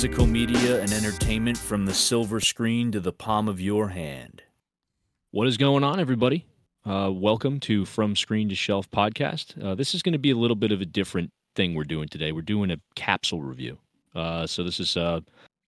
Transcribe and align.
physical 0.00 0.26
media 0.26 0.80
and 0.80 0.94
entertainment 0.94 1.58
from 1.58 1.84
the 1.84 1.92
silver 1.92 2.40
screen 2.40 2.90
to 2.90 3.00
the 3.00 3.12
palm 3.12 3.48
of 3.48 3.60
your 3.60 3.88
hand. 3.88 4.42
What 5.30 5.46
is 5.46 5.58
going 5.58 5.84
on, 5.84 6.00
everybody? 6.00 6.46
Uh, 6.86 7.10
welcome 7.12 7.60
to 7.60 7.84
From 7.84 8.16
Screen 8.16 8.48
to 8.48 8.54
Shelf 8.54 8.90
podcast. 8.90 9.62
Uh, 9.62 9.74
this 9.74 9.94
is 9.94 10.02
going 10.02 10.14
to 10.14 10.18
be 10.18 10.30
a 10.30 10.36
little 10.36 10.56
bit 10.56 10.72
of 10.72 10.80
a 10.80 10.86
different 10.86 11.30
thing 11.54 11.74
we're 11.74 11.84
doing 11.84 12.08
today. 12.08 12.32
We're 12.32 12.40
doing 12.40 12.70
a 12.70 12.80
capsule 12.94 13.42
review. 13.42 13.76
Uh, 14.14 14.46
so, 14.46 14.64
this 14.64 14.80
is 14.80 14.96
uh, 14.96 15.20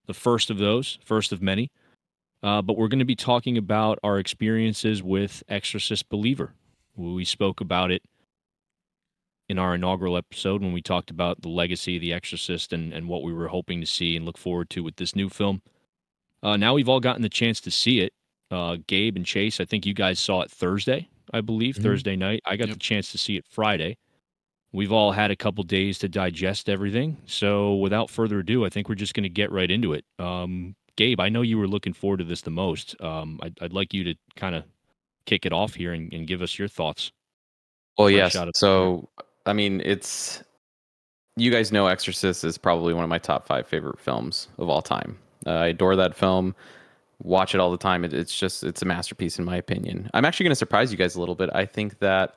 the 0.06 0.14
first 0.14 0.48
of 0.48 0.56
those, 0.56 0.98
first 1.04 1.32
of 1.32 1.42
many. 1.42 1.70
Uh, 2.42 2.62
but 2.62 2.78
we're 2.78 2.88
going 2.88 3.00
to 3.00 3.04
be 3.04 3.14
talking 3.14 3.58
about 3.58 3.98
our 4.02 4.18
experiences 4.18 5.02
with 5.02 5.42
Exorcist 5.50 6.08
Believer. 6.08 6.54
We 6.96 7.26
spoke 7.26 7.60
about 7.60 7.90
it 7.90 8.02
in 9.52 9.58
our 9.58 9.74
inaugural 9.74 10.16
episode 10.16 10.62
when 10.62 10.72
we 10.72 10.80
talked 10.80 11.10
about 11.10 11.42
the 11.42 11.48
legacy 11.48 11.96
of 11.96 12.00
The 12.00 12.14
Exorcist 12.14 12.72
and, 12.72 12.92
and 12.92 13.06
what 13.06 13.22
we 13.22 13.34
were 13.34 13.48
hoping 13.48 13.82
to 13.82 13.86
see 13.86 14.16
and 14.16 14.24
look 14.24 14.38
forward 14.38 14.70
to 14.70 14.82
with 14.82 14.96
this 14.96 15.14
new 15.14 15.28
film. 15.28 15.60
Uh, 16.42 16.56
now 16.56 16.72
we've 16.72 16.88
all 16.88 17.00
gotten 17.00 17.20
the 17.20 17.28
chance 17.28 17.60
to 17.60 17.70
see 17.70 18.00
it. 18.00 18.14
Uh, 18.50 18.78
Gabe 18.86 19.14
and 19.14 19.26
Chase, 19.26 19.60
I 19.60 19.66
think 19.66 19.84
you 19.84 19.92
guys 19.92 20.18
saw 20.18 20.40
it 20.40 20.50
Thursday, 20.50 21.08
I 21.32 21.42
believe, 21.42 21.74
mm-hmm. 21.74 21.84
Thursday 21.84 22.16
night. 22.16 22.40
I 22.46 22.56
got 22.56 22.68
yep. 22.68 22.76
the 22.76 22.80
chance 22.80 23.12
to 23.12 23.18
see 23.18 23.36
it 23.36 23.44
Friday. 23.46 23.98
We've 24.72 24.90
all 24.90 25.12
had 25.12 25.30
a 25.30 25.36
couple 25.36 25.62
days 25.64 25.98
to 25.98 26.08
digest 26.08 26.70
everything. 26.70 27.18
So 27.26 27.74
without 27.74 28.08
further 28.08 28.38
ado, 28.38 28.64
I 28.64 28.70
think 28.70 28.88
we're 28.88 28.94
just 28.94 29.12
going 29.12 29.24
to 29.24 29.28
get 29.28 29.52
right 29.52 29.70
into 29.70 29.92
it. 29.92 30.06
Um, 30.18 30.74
Gabe, 30.96 31.20
I 31.20 31.28
know 31.28 31.42
you 31.42 31.58
were 31.58 31.68
looking 31.68 31.92
forward 31.92 32.18
to 32.18 32.24
this 32.24 32.40
the 32.40 32.50
most. 32.50 32.98
Um, 33.02 33.38
I'd, 33.42 33.58
I'd, 33.60 33.72
like 33.74 33.92
you 33.92 34.02
to 34.04 34.14
kind 34.34 34.54
of 34.54 34.64
kick 35.26 35.44
it 35.44 35.52
off 35.52 35.74
here 35.74 35.92
and, 35.92 36.10
and, 36.12 36.26
give 36.26 36.40
us 36.40 36.58
your 36.58 36.68
thoughts. 36.68 37.12
Well, 37.98 38.10
yes. 38.10 38.36
So 38.54 39.08
I 39.46 39.52
mean, 39.52 39.80
it's 39.84 40.42
you 41.36 41.50
guys 41.50 41.72
know 41.72 41.86
Exorcist 41.86 42.44
is 42.44 42.58
probably 42.58 42.94
one 42.94 43.04
of 43.04 43.10
my 43.10 43.18
top 43.18 43.46
five 43.46 43.66
favorite 43.66 43.98
films 43.98 44.48
of 44.58 44.68
all 44.68 44.82
time. 44.82 45.18
Uh, 45.46 45.50
I 45.50 45.66
adore 45.68 45.96
that 45.96 46.14
film. 46.14 46.54
Watch 47.22 47.54
it 47.54 47.60
all 47.60 47.70
the 47.70 47.78
time. 47.78 48.04
It, 48.04 48.12
it's 48.12 48.36
just 48.36 48.64
it's 48.64 48.82
a 48.82 48.84
masterpiece 48.84 49.38
in 49.38 49.44
my 49.44 49.56
opinion. 49.56 50.10
I'm 50.14 50.24
actually 50.24 50.44
going 50.44 50.52
to 50.52 50.56
surprise 50.56 50.92
you 50.92 50.98
guys 50.98 51.14
a 51.14 51.20
little 51.20 51.34
bit. 51.34 51.50
I 51.54 51.64
think 51.66 51.98
that 52.00 52.36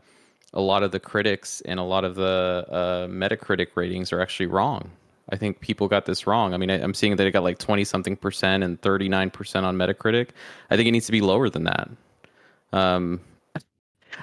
a 0.54 0.62
lot 0.62 0.84
of 0.84 0.92
the 0.92 1.00
critics 1.00 1.62
and 1.66 1.80
a 1.80 1.84
lot 1.84 2.06
of 2.06 2.16
the 2.16 2.66
uh, 2.70 3.08
Metacritic 3.08 3.68
ratings 3.76 4.14
are 4.14 4.22
actually 4.22 4.46
wrong. 4.46 4.90
I 5.30 5.38
think 5.38 5.60
people 5.60 5.88
got 5.88 6.06
this 6.06 6.28
wrong. 6.28 6.54
I 6.54 6.58
mean, 6.58 6.70
I, 6.70 6.78
am 6.78 6.94
seeing 6.94 7.16
that 7.16 7.26
it 7.26 7.32
got 7.32 7.44
like 7.44 7.58
20 7.58 7.84
something 7.84 8.16
percent 8.16 8.64
and 8.64 8.80
39 8.82 9.32
percent 9.32 9.66
on 9.66 9.76
Metacritic. 9.76 10.30
I 10.70 10.78
think 10.78 10.88
it 10.88 10.92
needs 10.92 11.08
to 11.08 11.12
be 11.12 11.22
lower 11.22 11.50
than 11.50 11.66
that. 11.66 11.90
Um, 12.72 13.20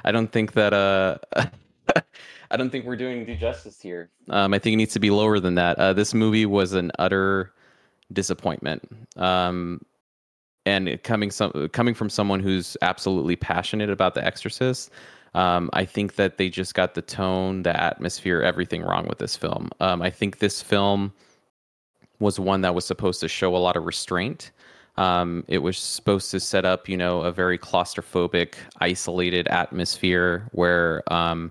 I 0.04 0.12
don't 0.12 0.30
think 0.32 0.52
that. 0.52 0.72
Uh, 0.72 1.18
I 2.52 2.56
don't 2.56 2.70
think 2.70 2.84
we're 2.84 2.96
doing 2.96 3.24
due 3.24 3.34
justice 3.34 3.80
here. 3.80 4.10
Um, 4.28 4.52
I 4.52 4.58
think 4.58 4.74
it 4.74 4.76
needs 4.76 4.92
to 4.92 5.00
be 5.00 5.10
lower 5.10 5.40
than 5.40 5.54
that. 5.54 5.78
Uh, 5.78 5.94
this 5.94 6.12
movie 6.12 6.44
was 6.44 6.74
an 6.74 6.92
utter 6.98 7.52
disappointment. 8.12 8.86
Um, 9.16 9.80
and 10.66 11.02
coming 11.02 11.30
some 11.30 11.70
coming 11.72 11.94
from 11.94 12.08
someone 12.10 12.40
who's 12.40 12.76
absolutely 12.82 13.36
passionate 13.36 13.90
about 13.90 14.14
The 14.14 14.24
Exorcist, 14.24 14.90
um, 15.34 15.70
I 15.72 15.84
think 15.84 16.16
that 16.16 16.36
they 16.36 16.50
just 16.50 16.74
got 16.74 16.94
the 16.94 17.02
tone, 17.02 17.62
the 17.62 17.80
atmosphere, 17.80 18.42
everything 18.42 18.82
wrong 18.82 19.06
with 19.08 19.18
this 19.18 19.34
film. 19.34 19.70
Um, 19.80 20.02
I 20.02 20.10
think 20.10 20.38
this 20.38 20.62
film 20.62 21.12
was 22.20 22.38
one 22.38 22.60
that 22.60 22.74
was 22.74 22.84
supposed 22.84 23.20
to 23.20 23.28
show 23.28 23.56
a 23.56 23.58
lot 23.58 23.76
of 23.76 23.84
restraint. 23.84 24.52
Um, 24.98 25.44
it 25.48 25.58
was 25.58 25.78
supposed 25.78 26.30
to 26.32 26.38
set 26.38 26.66
up, 26.66 26.88
you 26.88 26.98
know, 26.98 27.22
a 27.22 27.32
very 27.32 27.58
claustrophobic, 27.58 28.54
isolated 28.78 29.48
atmosphere 29.48 30.48
where 30.52 31.02
um, 31.12 31.50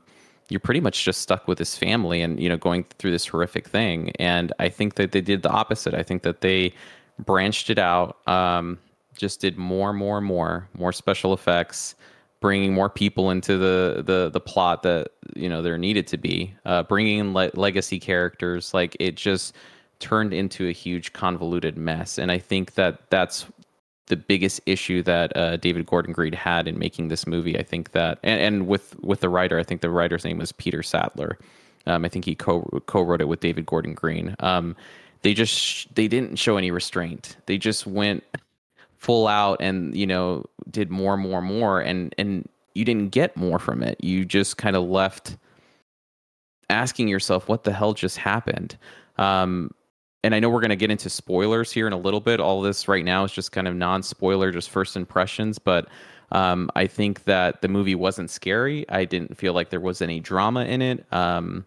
you're 0.51 0.59
pretty 0.59 0.81
much 0.81 1.05
just 1.05 1.21
stuck 1.21 1.47
with 1.47 1.57
this 1.57 1.77
family 1.77 2.21
and 2.21 2.39
you 2.39 2.49
know 2.49 2.57
going 2.57 2.83
through 2.99 3.11
this 3.11 3.25
horrific 3.25 3.67
thing. 3.67 4.11
And 4.19 4.51
i 4.59 4.69
think 4.69 4.95
that 4.95 5.11
they 5.13 5.21
did 5.21 5.43
the 5.43 5.49
opposite. 5.49 5.93
I 5.93 6.03
think 6.03 6.23
that 6.23 6.41
they 6.41 6.73
branched 7.19 7.69
it 7.69 7.79
out 7.79 8.27
um, 8.27 8.77
just 9.15 9.39
did 9.41 9.57
more 9.57 9.93
more 9.93 10.19
more 10.21 10.67
more 10.77 10.91
special 10.91 11.33
effects 11.33 11.95
bringing 12.41 12.73
more 12.73 12.89
people 12.89 13.29
into 13.29 13.57
the 13.57 14.03
the 14.05 14.29
the 14.29 14.39
plot 14.39 14.83
that 14.83 15.11
you 15.35 15.47
know 15.47 15.61
there 15.61 15.77
needed 15.77 16.07
to 16.07 16.17
be 16.17 16.53
uh, 16.65 16.83
bringing 16.83 17.19
in 17.19 17.33
le- 17.33 17.51
legacy 17.53 17.99
characters. 17.99 18.73
Like 18.73 18.97
it 18.99 19.15
just 19.15 19.55
turned 19.99 20.33
into 20.33 20.67
a 20.67 20.71
huge 20.71 21.13
convoluted 21.13 21.77
mess. 21.77 22.17
And 22.17 22.31
i 22.31 22.39
think 22.39 22.73
that 22.73 23.09
that's 23.09 23.45
the 24.07 24.17
biggest 24.17 24.61
issue 24.65 25.01
that 25.03 25.35
uh, 25.37 25.57
David 25.57 25.85
Gordon 25.85 26.13
Green 26.13 26.33
had 26.33 26.67
in 26.67 26.77
making 26.77 27.07
this 27.07 27.25
movie. 27.25 27.57
I 27.57 27.63
think 27.63 27.91
that, 27.91 28.19
and, 28.23 28.41
and, 28.41 28.67
with 28.67 28.99
with 29.01 29.21
the 29.21 29.29
writer, 29.29 29.59
I 29.59 29.63
think 29.63 29.81
the 29.81 29.89
writer's 29.89 30.25
name 30.25 30.37
was 30.37 30.51
Peter 30.51 30.83
Sattler. 30.83 31.37
Um, 31.87 32.05
I 32.05 32.09
think 32.09 32.25
he 32.25 32.35
co 32.35 32.61
co 32.85 33.01
wrote 33.01 33.21
it 33.21 33.27
with 33.27 33.39
David 33.39 33.65
Gordon 33.65 33.93
Green. 33.93 34.35
Um, 34.39 34.75
they 35.21 35.33
just 35.33 35.93
they 35.95 36.07
didn't 36.07 36.37
show 36.37 36.57
any 36.57 36.71
restraint. 36.71 37.37
They 37.45 37.57
just 37.57 37.87
went 37.87 38.23
full 38.97 39.27
out 39.27 39.57
and 39.61 39.95
you 39.95 40.07
know 40.07 40.45
did 40.69 40.89
more, 40.89 41.13
and 41.13 41.23
more, 41.23 41.39
and 41.39 41.47
more, 41.47 41.79
and 41.79 42.13
and 42.17 42.47
you 42.73 42.85
didn't 42.85 43.09
get 43.09 43.35
more 43.37 43.59
from 43.59 43.83
it. 43.83 44.03
You 44.03 44.25
just 44.25 44.57
kind 44.57 44.75
of 44.75 44.83
left 44.83 45.37
asking 46.71 47.07
yourself, 47.07 47.47
what 47.47 47.63
the 47.63 47.73
hell 47.73 47.93
just 47.93 48.17
happened? 48.17 48.77
Um, 49.17 49.71
and 50.23 50.35
I 50.35 50.39
know 50.39 50.49
we're 50.49 50.61
going 50.61 50.69
to 50.69 50.75
get 50.75 50.91
into 50.91 51.09
spoilers 51.09 51.71
here 51.71 51.87
in 51.87 51.93
a 51.93 51.97
little 51.97 52.19
bit. 52.19 52.39
All 52.39 52.61
this 52.61 52.87
right 52.87 53.03
now 53.03 53.23
is 53.23 53.31
just 53.31 53.51
kind 53.51 53.67
of 53.67 53.75
non 53.75 54.03
spoiler, 54.03 54.51
just 54.51 54.69
first 54.69 54.95
impressions. 54.95 55.57
But 55.57 55.87
um, 56.31 56.69
I 56.75 56.87
think 56.87 57.23
that 57.25 57.61
the 57.61 57.67
movie 57.67 57.95
wasn't 57.95 58.29
scary. 58.29 58.87
I 58.89 59.05
didn't 59.05 59.37
feel 59.37 59.53
like 59.53 59.69
there 59.69 59.79
was 59.79 60.01
any 60.01 60.19
drama 60.19 60.65
in 60.65 60.81
it. 60.81 61.05
Um, 61.11 61.65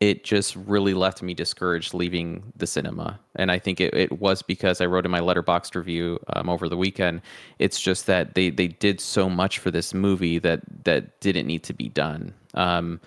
it 0.00 0.24
just 0.24 0.56
really 0.56 0.92
left 0.92 1.22
me 1.22 1.34
discouraged 1.34 1.94
leaving 1.94 2.52
the 2.56 2.66
cinema. 2.66 3.20
And 3.36 3.50
I 3.50 3.58
think 3.58 3.80
it, 3.80 3.94
it 3.94 4.18
was 4.18 4.42
because 4.42 4.80
I 4.80 4.86
wrote 4.86 5.04
in 5.04 5.10
my 5.10 5.20
Letterboxd 5.20 5.74
review 5.76 6.18
um, 6.34 6.48
over 6.48 6.68
the 6.68 6.76
weekend. 6.76 7.22
It's 7.58 7.80
just 7.80 8.06
that 8.06 8.34
they, 8.34 8.50
they 8.50 8.68
did 8.68 9.00
so 9.00 9.30
much 9.30 9.58
for 9.58 9.70
this 9.70 9.94
movie 9.94 10.38
that, 10.40 10.62
that 10.84 11.20
didn't 11.20 11.46
need 11.46 11.62
to 11.64 11.72
be 11.72 11.88
done. 11.88 12.34
Um, 12.54 13.00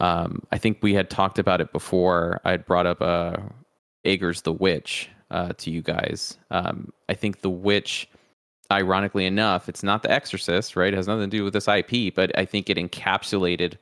um, 0.00 0.42
I 0.52 0.58
think 0.58 0.78
we 0.82 0.92
had 0.92 1.08
talked 1.08 1.38
about 1.38 1.60
it 1.60 1.72
before. 1.72 2.40
I 2.44 2.50
had 2.50 2.66
brought 2.66 2.86
up 2.86 3.00
a 3.00 3.42
Eggers 4.04 4.42
the 4.42 4.52
Witch 4.52 5.08
uh, 5.30 5.52
to 5.58 5.70
you 5.70 5.82
guys. 5.82 6.38
Um, 6.50 6.92
I 7.08 7.14
think 7.14 7.40
the 7.40 7.50
Witch, 7.50 8.08
ironically 8.70 9.26
enough, 9.26 9.68
it's 9.68 9.82
not 9.82 10.02
the 10.02 10.10
Exorcist, 10.10 10.76
right? 10.76 10.92
It 10.92 10.96
has 10.96 11.08
nothing 11.08 11.30
to 11.30 11.36
do 11.36 11.44
with 11.44 11.52
this 11.52 11.68
IP, 11.68 12.14
but 12.14 12.36
I 12.38 12.44
think 12.44 12.70
it 12.70 12.76
encapsulated 12.76 13.76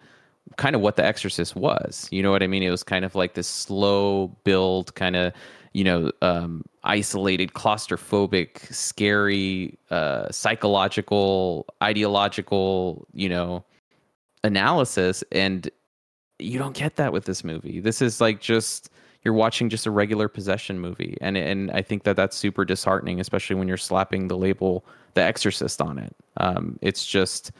kind 0.56 0.74
of 0.74 0.82
what 0.82 0.96
the 0.96 1.04
Exorcist 1.04 1.54
was. 1.56 2.08
You 2.10 2.22
know 2.22 2.30
what 2.30 2.42
I 2.42 2.46
mean? 2.46 2.62
It 2.62 2.70
was 2.70 2.82
kind 2.82 3.04
of 3.04 3.14
like 3.14 3.34
this 3.34 3.48
slow 3.48 4.28
build, 4.44 4.94
kind 4.94 5.16
of 5.16 5.32
you 5.72 5.84
know, 5.84 6.10
um, 6.20 6.64
isolated, 6.84 7.54
claustrophobic, 7.54 8.72
scary, 8.72 9.78
uh, 9.90 10.30
psychological, 10.30 11.66
ideological, 11.82 13.06
you 13.14 13.28
know, 13.28 13.64
analysis, 14.44 15.24
and 15.32 15.70
you 16.38 16.58
don't 16.58 16.76
get 16.76 16.96
that 16.96 17.12
with 17.12 17.24
this 17.24 17.42
movie. 17.44 17.80
This 17.80 18.02
is 18.02 18.20
like 18.20 18.40
just 18.40 18.90
you're 19.24 19.34
watching 19.34 19.68
just 19.68 19.86
a 19.86 19.90
regular 19.90 20.28
possession 20.28 20.78
movie, 20.80 21.16
and 21.20 21.36
and 21.36 21.70
I 21.70 21.82
think 21.82 22.04
that 22.04 22.16
that's 22.16 22.36
super 22.36 22.64
disheartening, 22.64 23.20
especially 23.20 23.56
when 23.56 23.68
you're 23.68 23.76
slapping 23.76 24.28
the 24.28 24.36
label 24.36 24.84
"The 25.14 25.22
Exorcist" 25.22 25.80
on 25.80 25.98
it. 25.98 26.14
Um, 26.38 26.78
it's 26.82 27.06
just 27.06 27.52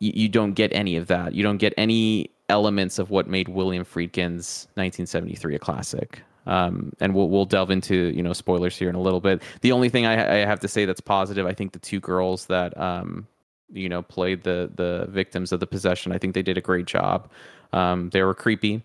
you, 0.00 0.12
you 0.14 0.28
don't 0.28 0.54
get 0.54 0.72
any 0.72 0.96
of 0.96 1.06
that. 1.06 1.34
You 1.34 1.42
don't 1.42 1.58
get 1.58 1.72
any 1.76 2.30
elements 2.48 2.98
of 2.98 3.10
what 3.10 3.28
made 3.28 3.48
William 3.48 3.84
Friedkin's 3.84 4.66
1973 4.74 5.54
a 5.54 5.58
classic. 5.58 6.22
Um, 6.46 6.92
and 6.98 7.14
we'll 7.14 7.28
we'll 7.28 7.44
delve 7.44 7.70
into 7.70 8.12
you 8.14 8.22
know 8.22 8.32
spoilers 8.32 8.76
here 8.76 8.88
in 8.88 8.96
a 8.96 9.00
little 9.00 9.20
bit. 9.20 9.42
The 9.60 9.72
only 9.72 9.88
thing 9.88 10.06
I, 10.06 10.42
I 10.42 10.44
have 10.44 10.60
to 10.60 10.68
say 10.68 10.84
that's 10.84 11.00
positive, 11.00 11.46
I 11.46 11.52
think 11.52 11.72
the 11.72 11.78
two 11.78 12.00
girls 12.00 12.46
that 12.46 12.76
um, 12.76 13.28
you 13.70 13.88
know 13.88 14.02
played 14.02 14.42
the 14.42 14.70
the 14.74 15.06
victims 15.10 15.52
of 15.52 15.60
the 15.60 15.66
possession, 15.66 16.10
I 16.10 16.18
think 16.18 16.34
they 16.34 16.42
did 16.42 16.58
a 16.58 16.62
great 16.62 16.86
job. 16.86 17.30
Um, 17.72 18.10
they 18.10 18.22
were 18.22 18.34
creepy 18.34 18.82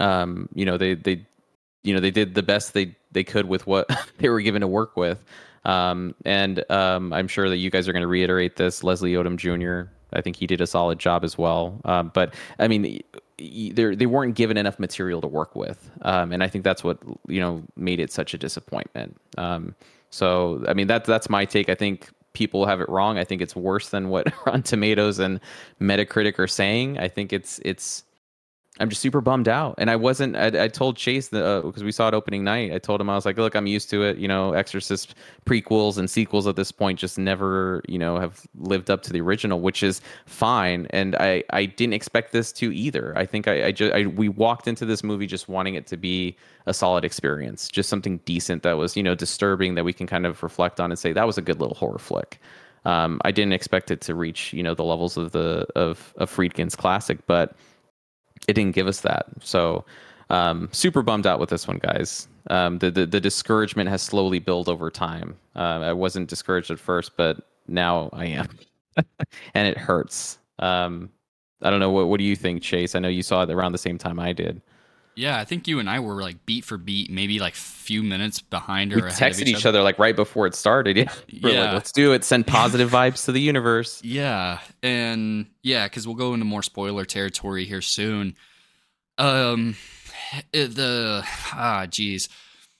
um, 0.00 0.48
you 0.54 0.64
know, 0.64 0.76
they 0.76 0.94
they 0.94 1.24
you 1.82 1.94
know 1.94 2.00
they 2.00 2.10
did 2.10 2.34
the 2.34 2.42
best 2.42 2.74
they 2.74 2.94
they 3.12 3.24
could 3.24 3.48
with 3.48 3.66
what 3.66 3.90
they 4.18 4.28
were 4.28 4.40
given 4.40 4.60
to 4.60 4.68
work 4.68 4.96
with. 4.96 5.24
Um, 5.64 6.14
and 6.24 6.64
um, 6.70 7.12
I'm 7.12 7.28
sure 7.28 7.48
that 7.48 7.58
you 7.58 7.70
guys 7.70 7.88
are 7.88 7.92
going 7.92 8.02
to 8.02 8.08
reiterate 8.08 8.56
this. 8.56 8.82
Leslie 8.82 9.12
Odom 9.12 9.36
Jr. 9.36 9.90
I 10.12 10.20
think 10.20 10.36
he 10.36 10.46
did 10.46 10.60
a 10.60 10.66
solid 10.66 10.98
job 10.98 11.24
as 11.24 11.38
well. 11.38 11.80
Um, 11.84 12.10
but 12.12 12.34
I 12.58 12.68
mean, 12.68 13.00
they 13.38 13.94
they 13.94 14.06
weren't 14.06 14.34
given 14.34 14.56
enough 14.56 14.78
material 14.78 15.20
to 15.20 15.26
work 15.26 15.54
with, 15.56 15.90
um, 16.02 16.32
and 16.32 16.42
I 16.42 16.48
think 16.48 16.64
that's 16.64 16.84
what 16.84 16.98
you 17.28 17.40
know 17.40 17.62
made 17.76 18.00
it 18.00 18.12
such 18.12 18.34
a 18.34 18.38
disappointment. 18.38 19.16
Um, 19.38 19.74
so 20.10 20.64
I 20.68 20.74
mean, 20.74 20.86
that's 20.86 21.06
that's 21.06 21.30
my 21.30 21.44
take. 21.44 21.68
I 21.68 21.74
think 21.74 22.10
people 22.34 22.66
have 22.66 22.80
it 22.80 22.88
wrong. 22.88 23.18
I 23.18 23.24
think 23.24 23.42
it's 23.42 23.56
worse 23.56 23.88
than 23.90 24.08
what 24.08 24.32
Rotten 24.46 24.62
Tomatoes 24.62 25.18
and 25.18 25.40
Metacritic 25.80 26.38
are 26.38 26.46
saying. 26.46 26.98
I 26.98 27.08
think 27.08 27.32
it's 27.32 27.60
it's 27.64 28.04
I'm 28.82 28.88
just 28.88 29.00
super 29.00 29.20
bummed 29.20 29.46
out. 29.46 29.76
And 29.78 29.88
I 29.88 29.94
wasn't. 29.94 30.34
I, 30.34 30.64
I 30.64 30.66
told 30.66 30.96
Chase 30.96 31.28
because 31.28 31.80
uh, 31.80 31.84
we 31.84 31.92
saw 31.92 32.08
it 32.08 32.14
opening 32.14 32.42
night. 32.42 32.72
I 32.72 32.78
told 32.78 33.00
him 33.00 33.08
I 33.08 33.14
was 33.14 33.24
like, 33.24 33.36
look, 33.36 33.54
I'm 33.54 33.68
used 33.68 33.88
to 33.90 34.02
it. 34.02 34.18
You 34.18 34.26
know, 34.26 34.54
Exorcist 34.54 35.14
prequels 35.46 35.98
and 35.98 36.10
sequels 36.10 36.48
at 36.48 36.56
this 36.56 36.72
point 36.72 36.98
just 36.98 37.16
never, 37.16 37.82
you 37.86 37.96
know, 37.96 38.18
have 38.18 38.44
lived 38.56 38.90
up 38.90 39.02
to 39.02 39.12
the 39.12 39.20
original, 39.20 39.60
which 39.60 39.84
is 39.84 40.00
fine. 40.26 40.88
And 40.90 41.14
I 41.14 41.44
I 41.50 41.66
didn't 41.66 41.92
expect 41.92 42.32
this 42.32 42.50
to 42.54 42.74
either. 42.74 43.16
I 43.16 43.24
think 43.24 43.46
I 43.46 43.66
I 43.66 43.70
just 43.70 43.94
I, 43.94 44.06
we 44.06 44.28
walked 44.28 44.66
into 44.66 44.84
this 44.84 45.04
movie 45.04 45.28
just 45.28 45.48
wanting 45.48 45.76
it 45.76 45.86
to 45.86 45.96
be 45.96 46.36
a 46.66 46.74
solid 46.74 47.04
experience, 47.04 47.68
just 47.68 47.88
something 47.88 48.18
decent 48.24 48.64
that 48.64 48.72
was 48.72 48.96
you 48.96 49.02
know 49.04 49.14
disturbing 49.14 49.76
that 49.76 49.84
we 49.84 49.92
can 49.92 50.08
kind 50.08 50.26
of 50.26 50.42
reflect 50.42 50.80
on 50.80 50.90
and 50.90 50.98
say 50.98 51.12
that 51.12 51.26
was 51.26 51.38
a 51.38 51.42
good 51.42 51.60
little 51.60 51.76
horror 51.76 52.00
flick. 52.00 52.40
Um, 52.84 53.20
I 53.24 53.30
didn't 53.30 53.52
expect 53.52 53.92
it 53.92 54.00
to 54.00 54.14
reach 54.16 54.52
you 54.52 54.64
know 54.64 54.74
the 54.74 54.82
levels 54.82 55.16
of 55.16 55.30
the 55.30 55.68
of 55.76 56.12
of 56.16 56.28
Friedkin's 56.34 56.74
classic, 56.74 57.24
but 57.28 57.54
it 58.48 58.54
didn't 58.54 58.74
give 58.74 58.86
us 58.86 59.00
that. 59.00 59.26
So 59.40 59.84
um, 60.30 60.68
super 60.72 61.02
bummed 61.02 61.26
out 61.26 61.38
with 61.38 61.50
this 61.50 61.68
one, 61.68 61.78
guys. 61.78 62.28
Um, 62.50 62.78
the, 62.78 62.90
the, 62.90 63.06
the 63.06 63.20
discouragement 63.20 63.88
has 63.88 64.02
slowly 64.02 64.38
built 64.38 64.68
over 64.68 64.90
time. 64.90 65.36
Uh, 65.54 65.80
I 65.80 65.92
wasn't 65.92 66.28
discouraged 66.28 66.70
at 66.70 66.78
first, 66.78 67.16
but 67.16 67.48
now 67.68 68.10
I 68.12 68.26
am, 68.26 68.48
and 69.54 69.68
it 69.68 69.78
hurts. 69.78 70.38
Um, 70.58 71.10
I 71.62 71.70
don't 71.70 71.80
know 71.80 71.90
what 71.90 72.08
what 72.08 72.18
do 72.18 72.24
you 72.24 72.34
think, 72.34 72.62
Chase? 72.62 72.94
I 72.94 72.98
know 72.98 73.08
you 73.08 73.22
saw 73.22 73.42
it 73.42 73.50
around 73.50 73.72
the 73.72 73.78
same 73.78 73.98
time 73.98 74.18
I 74.18 74.32
did. 74.32 74.60
Yeah, 75.14 75.38
I 75.38 75.44
think 75.44 75.68
you 75.68 75.78
and 75.78 75.90
I 75.90 76.00
were 76.00 76.22
like 76.22 76.46
beat 76.46 76.64
for 76.64 76.78
beat, 76.78 77.10
maybe 77.10 77.38
like 77.38 77.54
few 77.54 78.02
minutes 78.02 78.40
behind 78.40 78.92
or 78.92 78.96
we 78.96 79.02
texted 79.02 79.42
each, 79.42 79.48
each 79.48 79.66
other. 79.66 79.78
other. 79.78 79.82
like 79.82 79.98
right 79.98 80.16
before 80.16 80.46
it 80.46 80.54
started. 80.54 80.96
Yeah, 80.96 81.12
we're 81.42 81.52
yeah. 81.52 81.64
Like, 81.64 81.74
let's 81.74 81.92
do 81.92 82.12
it. 82.12 82.24
Send 82.24 82.46
positive 82.46 82.90
vibes 82.92 83.24
to 83.26 83.32
the 83.32 83.40
universe. 83.40 84.02
Yeah, 84.02 84.60
and 84.82 85.46
yeah, 85.62 85.86
because 85.86 86.06
we'll 86.06 86.16
go 86.16 86.32
into 86.32 86.46
more 86.46 86.62
spoiler 86.62 87.04
territory 87.04 87.64
here 87.64 87.82
soon. 87.82 88.36
Um, 89.18 89.76
the 90.52 91.22
ah, 91.52 91.86
geez, 91.88 92.28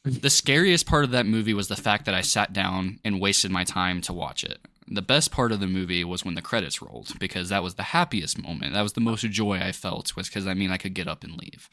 the 0.05 0.31
scariest 0.31 0.87
part 0.87 1.05
of 1.05 1.11
that 1.11 1.26
movie 1.26 1.55
was 1.55 1.69
the 1.69 1.76
fact 1.76 2.06
that 2.06 2.14
I 2.14 2.23
sat 2.23 2.52
down 2.52 2.99
and 3.05 3.20
wasted 3.20 3.50
my 3.50 3.64
time 3.64 4.00
to 4.02 4.12
watch 4.12 4.43
it. 4.43 4.58
The 4.88 5.02
best 5.02 5.31
part 5.31 5.52
of 5.52 5.61
the 5.61 5.67
movie 5.67 6.05
was 6.05 6.25
when 6.25 6.35
the 6.35 6.43
credits 6.43 6.82
rolled 6.82 7.19
because 7.19 7.50
that 7.50 7.62
was 7.62 7.76
the 7.76 7.82
happiest 7.82 8.43
moment. 8.43 8.75
That 8.75 8.82
was 8.82 8.94
the 8.94 9.00
most 9.00 9.23
joy 9.23 9.58
I 9.58 9.73
felt 9.73 10.17
was 10.17 10.28
because 10.28 10.46
I 10.46 10.55
mean 10.55 10.70
I 10.70 10.76
could 10.76 10.94
get 10.94 11.08
up 11.08 11.23
and 11.23 11.37
leave. 11.37 11.69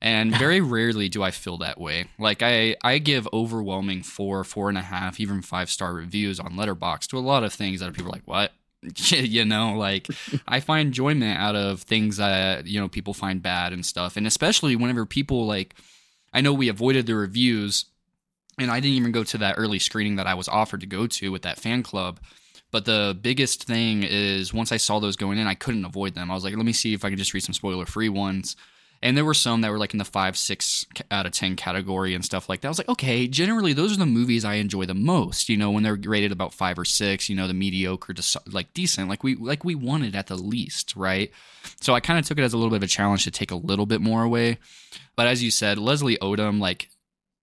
And 0.00 0.34
very 0.38 0.60
rarely 0.60 1.08
do 1.08 1.22
I 1.22 1.30
feel 1.30 1.58
that 1.58 1.80
way. 1.80 2.06
Like 2.18 2.42
I, 2.42 2.76
I 2.84 2.98
give 2.98 3.28
overwhelming 3.32 4.02
four, 4.02 4.44
four 4.44 4.68
and 4.68 4.78
a 4.78 4.82
half, 4.82 5.18
even 5.18 5.42
five 5.42 5.70
star 5.70 5.92
reviews 5.92 6.38
on 6.38 6.54
Letterboxd 6.54 7.08
to 7.08 7.18
a 7.18 7.20
lot 7.20 7.44
of 7.44 7.52
things 7.52 7.80
that 7.80 7.92
people 7.92 8.10
are 8.10 8.12
like, 8.12 8.26
what? 8.26 8.52
you 9.10 9.44
know 9.44 9.74
like 9.74 10.06
i 10.48 10.60
find 10.60 10.86
enjoyment 10.86 11.36
out 11.38 11.56
of 11.56 11.82
things 11.82 12.18
that 12.18 12.66
you 12.66 12.78
know 12.78 12.88
people 12.88 13.12
find 13.12 13.42
bad 13.42 13.72
and 13.72 13.84
stuff 13.84 14.16
and 14.16 14.26
especially 14.26 14.76
whenever 14.76 15.04
people 15.04 15.46
like 15.46 15.74
i 16.32 16.40
know 16.40 16.52
we 16.52 16.68
avoided 16.68 17.04
the 17.06 17.14
reviews 17.16 17.86
and 18.56 18.70
i 18.70 18.78
didn't 18.78 18.96
even 18.96 19.10
go 19.10 19.24
to 19.24 19.38
that 19.38 19.56
early 19.58 19.80
screening 19.80 20.14
that 20.14 20.28
i 20.28 20.34
was 20.34 20.48
offered 20.48 20.80
to 20.80 20.86
go 20.86 21.08
to 21.08 21.32
with 21.32 21.42
that 21.42 21.58
fan 21.58 21.82
club 21.82 22.20
but 22.70 22.84
the 22.84 23.18
biggest 23.20 23.64
thing 23.64 24.04
is 24.04 24.54
once 24.54 24.70
i 24.70 24.76
saw 24.76 25.00
those 25.00 25.16
going 25.16 25.38
in 25.38 25.48
i 25.48 25.54
couldn't 25.54 25.84
avoid 25.84 26.14
them 26.14 26.30
i 26.30 26.34
was 26.34 26.44
like 26.44 26.54
let 26.54 26.64
me 26.64 26.72
see 26.72 26.94
if 26.94 27.04
i 27.04 27.08
can 27.08 27.18
just 27.18 27.34
read 27.34 27.42
some 27.42 27.54
spoiler 27.54 27.84
free 27.84 28.08
ones 28.08 28.54
and 29.00 29.16
there 29.16 29.24
were 29.24 29.34
some 29.34 29.60
that 29.60 29.70
were 29.70 29.78
like 29.78 29.94
in 29.94 29.98
the 29.98 30.04
five, 30.04 30.36
six 30.36 30.84
out 31.10 31.26
of 31.26 31.32
10 31.32 31.56
category 31.56 32.14
and 32.14 32.24
stuff 32.24 32.48
like 32.48 32.60
that. 32.60 32.68
I 32.68 32.70
was 32.70 32.78
like, 32.78 32.88
okay, 32.88 33.28
generally, 33.28 33.72
those 33.72 33.92
are 33.92 33.98
the 33.98 34.06
movies 34.06 34.44
I 34.44 34.54
enjoy 34.54 34.86
the 34.86 34.94
most, 34.94 35.48
you 35.48 35.56
know, 35.56 35.70
when 35.70 35.84
they're 35.84 35.94
rated 35.94 36.32
about 36.32 36.52
five 36.52 36.78
or 36.78 36.84
six, 36.84 37.28
you 37.28 37.36
know, 37.36 37.46
the 37.46 37.54
mediocre 37.54 38.12
to 38.12 38.40
like 38.50 38.74
decent, 38.74 39.08
like 39.08 39.22
we, 39.22 39.36
like 39.36 39.64
we 39.64 39.76
wanted 39.76 40.16
at 40.16 40.26
the 40.26 40.36
least, 40.36 40.96
right? 40.96 41.30
So 41.80 41.94
I 41.94 42.00
kind 42.00 42.18
of 42.18 42.26
took 42.26 42.38
it 42.38 42.42
as 42.42 42.52
a 42.52 42.56
little 42.56 42.70
bit 42.70 42.78
of 42.78 42.82
a 42.84 42.88
challenge 42.88 43.24
to 43.24 43.30
take 43.30 43.52
a 43.52 43.56
little 43.56 43.86
bit 43.86 44.00
more 44.00 44.24
away. 44.24 44.58
But 45.14 45.28
as 45.28 45.42
you 45.42 45.50
said, 45.52 45.78
Leslie 45.78 46.18
Odom, 46.18 46.58
like, 46.58 46.90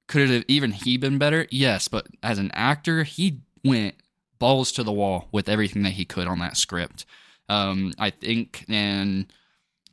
could 0.07 0.29
it 0.29 0.33
have 0.33 0.45
even 0.47 0.71
he 0.71 0.97
been 0.97 1.17
better? 1.17 1.47
Yes, 1.49 1.87
but 1.87 2.07
as 2.21 2.37
an 2.37 2.51
actor, 2.53 3.03
he 3.03 3.39
went 3.63 3.95
balls 4.39 4.71
to 4.73 4.83
the 4.83 4.91
wall 4.91 5.29
with 5.31 5.47
everything 5.47 5.83
that 5.83 5.91
he 5.91 6.05
could 6.05 6.27
on 6.27 6.39
that 6.39 6.57
script. 6.57 7.05
Um, 7.47 7.93
I 7.97 8.09
think, 8.09 8.65
and 8.67 9.31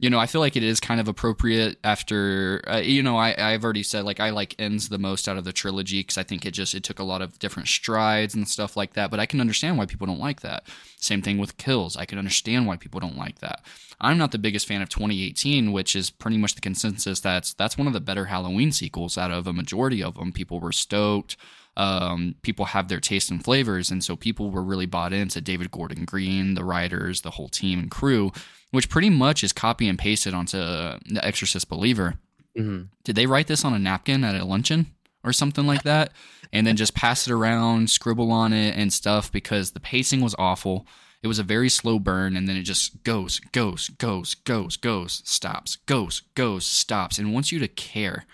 you 0.03 0.11
know, 0.11 0.19
I 0.19 0.27
feel 0.27 0.41
like 0.41 0.57
it 0.57 0.65
is 0.65 0.81
kind 0.81 1.01
of 1.01 1.07
appropriate 1.07 1.79
after, 1.85 2.61
uh, 2.67 2.79
you 2.79 3.05
know, 3.05 3.17
I, 3.17 3.37
I've 3.39 3.63
already 3.63 3.85
said 3.85 4.05
like 4.05 4.19
I 4.19 4.31
like 4.31 4.57
ends 4.59 4.89
the 4.89 4.99
most 4.99 5.29
out 5.29 5.37
of 5.37 5.45
the 5.45 5.53
trilogy 5.53 6.01
because 6.01 6.19
I 6.19 6.25
think 6.25 6.45
it 6.45 6.51
just 6.51 6.75
it 6.75 6.83
took 6.83 6.99
a 6.99 7.05
lot 7.05 7.23
of 7.23 7.39
different 7.39 7.69
strides 7.69 8.35
and 8.35 8.49
stuff 8.49 8.77
like 8.77 8.95
that. 8.95 9.13
But 9.13 9.21
I 9.21 9.27
can 9.27 9.41
understand 9.41 9.79
why 9.79 9.87
people 9.87 10.09
don't 10.09 10.19
like 10.19 10.41
that. 10.41 10.67
Same 10.97 11.23
thing 11.23 11.39
with 11.39 11.57
kills. 11.57 11.97
I 11.97 12.05
can 12.05 12.19
understand 12.19 12.67
why 12.67 12.79
people 12.79 12.99
don't 12.99 13.17
like 13.17 13.39
that. 13.39 13.65
I'm 14.01 14.19
not 14.19 14.33
the 14.33 14.39
biggest 14.39 14.67
fan 14.67 14.83
of 14.83 14.89
2018, 14.89 15.71
which 15.71 15.95
is 15.95 16.11
pretty 16.11 16.37
much 16.37 16.57
the 16.57 16.61
consensus 16.61 17.21
that's 17.21 17.55
that's 17.55 17.79
one 17.79 17.87
of 17.87 17.93
the 17.93 18.01
better 18.01 18.25
Halloween 18.25 18.73
sequels 18.73 19.17
out 19.17 19.31
of 19.31 19.47
a 19.47 19.53
majority 19.53 20.03
of 20.03 20.17
them. 20.17 20.33
People 20.33 20.59
were 20.59 20.73
stoked. 20.73 21.37
Um, 21.77 22.35
people 22.43 22.67
have 22.67 22.89
their 22.89 23.01
taste 23.01 23.31
and 23.31 23.43
flavors, 23.43 23.91
and 23.91 24.03
so 24.03 24.17
people 24.17 24.51
were 24.51 24.65
really 24.65 24.85
bought 24.85 25.13
into 25.13 25.41
David 25.41 25.71
Gordon 25.71 26.05
Green, 26.05 26.55
the 26.55 26.65
writers, 26.65 27.21
the 27.21 27.31
whole 27.31 27.49
team 27.49 27.79
and 27.79 27.91
crew 27.91 28.33
which 28.73 28.89
pretty 28.89 29.11
much 29.11 29.45
is 29.45 29.53
copy 29.53 29.89
and 29.89 29.99
pasted 29.99 30.35
onto 30.35 30.59
The 30.59 31.21
Exorcist 31.23 31.69
Believer. 31.69 32.15
Mm-hmm. 32.59 32.85
Did 33.05 33.17
they 33.17 33.27
write 33.27 33.47
this 33.47 33.65
on 33.65 33.73
a 33.73 33.79
napkin 33.79 34.25
at 34.25 34.35
a 34.35 34.45
luncheon 34.45 34.87
or 35.23 35.33
something 35.33 35.67
like 35.67 35.85
that? 35.85 36.13
And 36.53 36.67
then 36.67 36.77
just 36.77 36.95
pass 36.95 37.27
it 37.27 37.33
around, 37.33 37.89
scribble 37.89 38.33
on 38.33 38.53
it 38.53 38.77
and 38.77 38.93
stuff 38.93 39.31
because 39.31 39.71
the 39.71 39.81
pacing 39.81 40.21
was 40.21 40.35
awful. 40.39 40.87
It 41.23 41.29
was 41.29 41.39
a 41.39 41.45
very 41.45 41.69
slow 41.69 42.01
burn, 42.01 42.37
and 42.37 42.49
then 42.49 42.57
it 42.57 42.65
just 42.65 43.05
goes, 43.05 43.39
goes, 43.53 43.89
goes, 43.91 44.35
goes, 44.35 44.77
goes, 44.77 45.23
stops, 45.25 45.77
goes, 45.87 46.23
goes, 46.35 46.67
stops, 46.67 47.17
and 47.19 47.33
wants 47.33 47.53
you 47.53 47.61
to 47.61 47.69
care. 47.69 48.27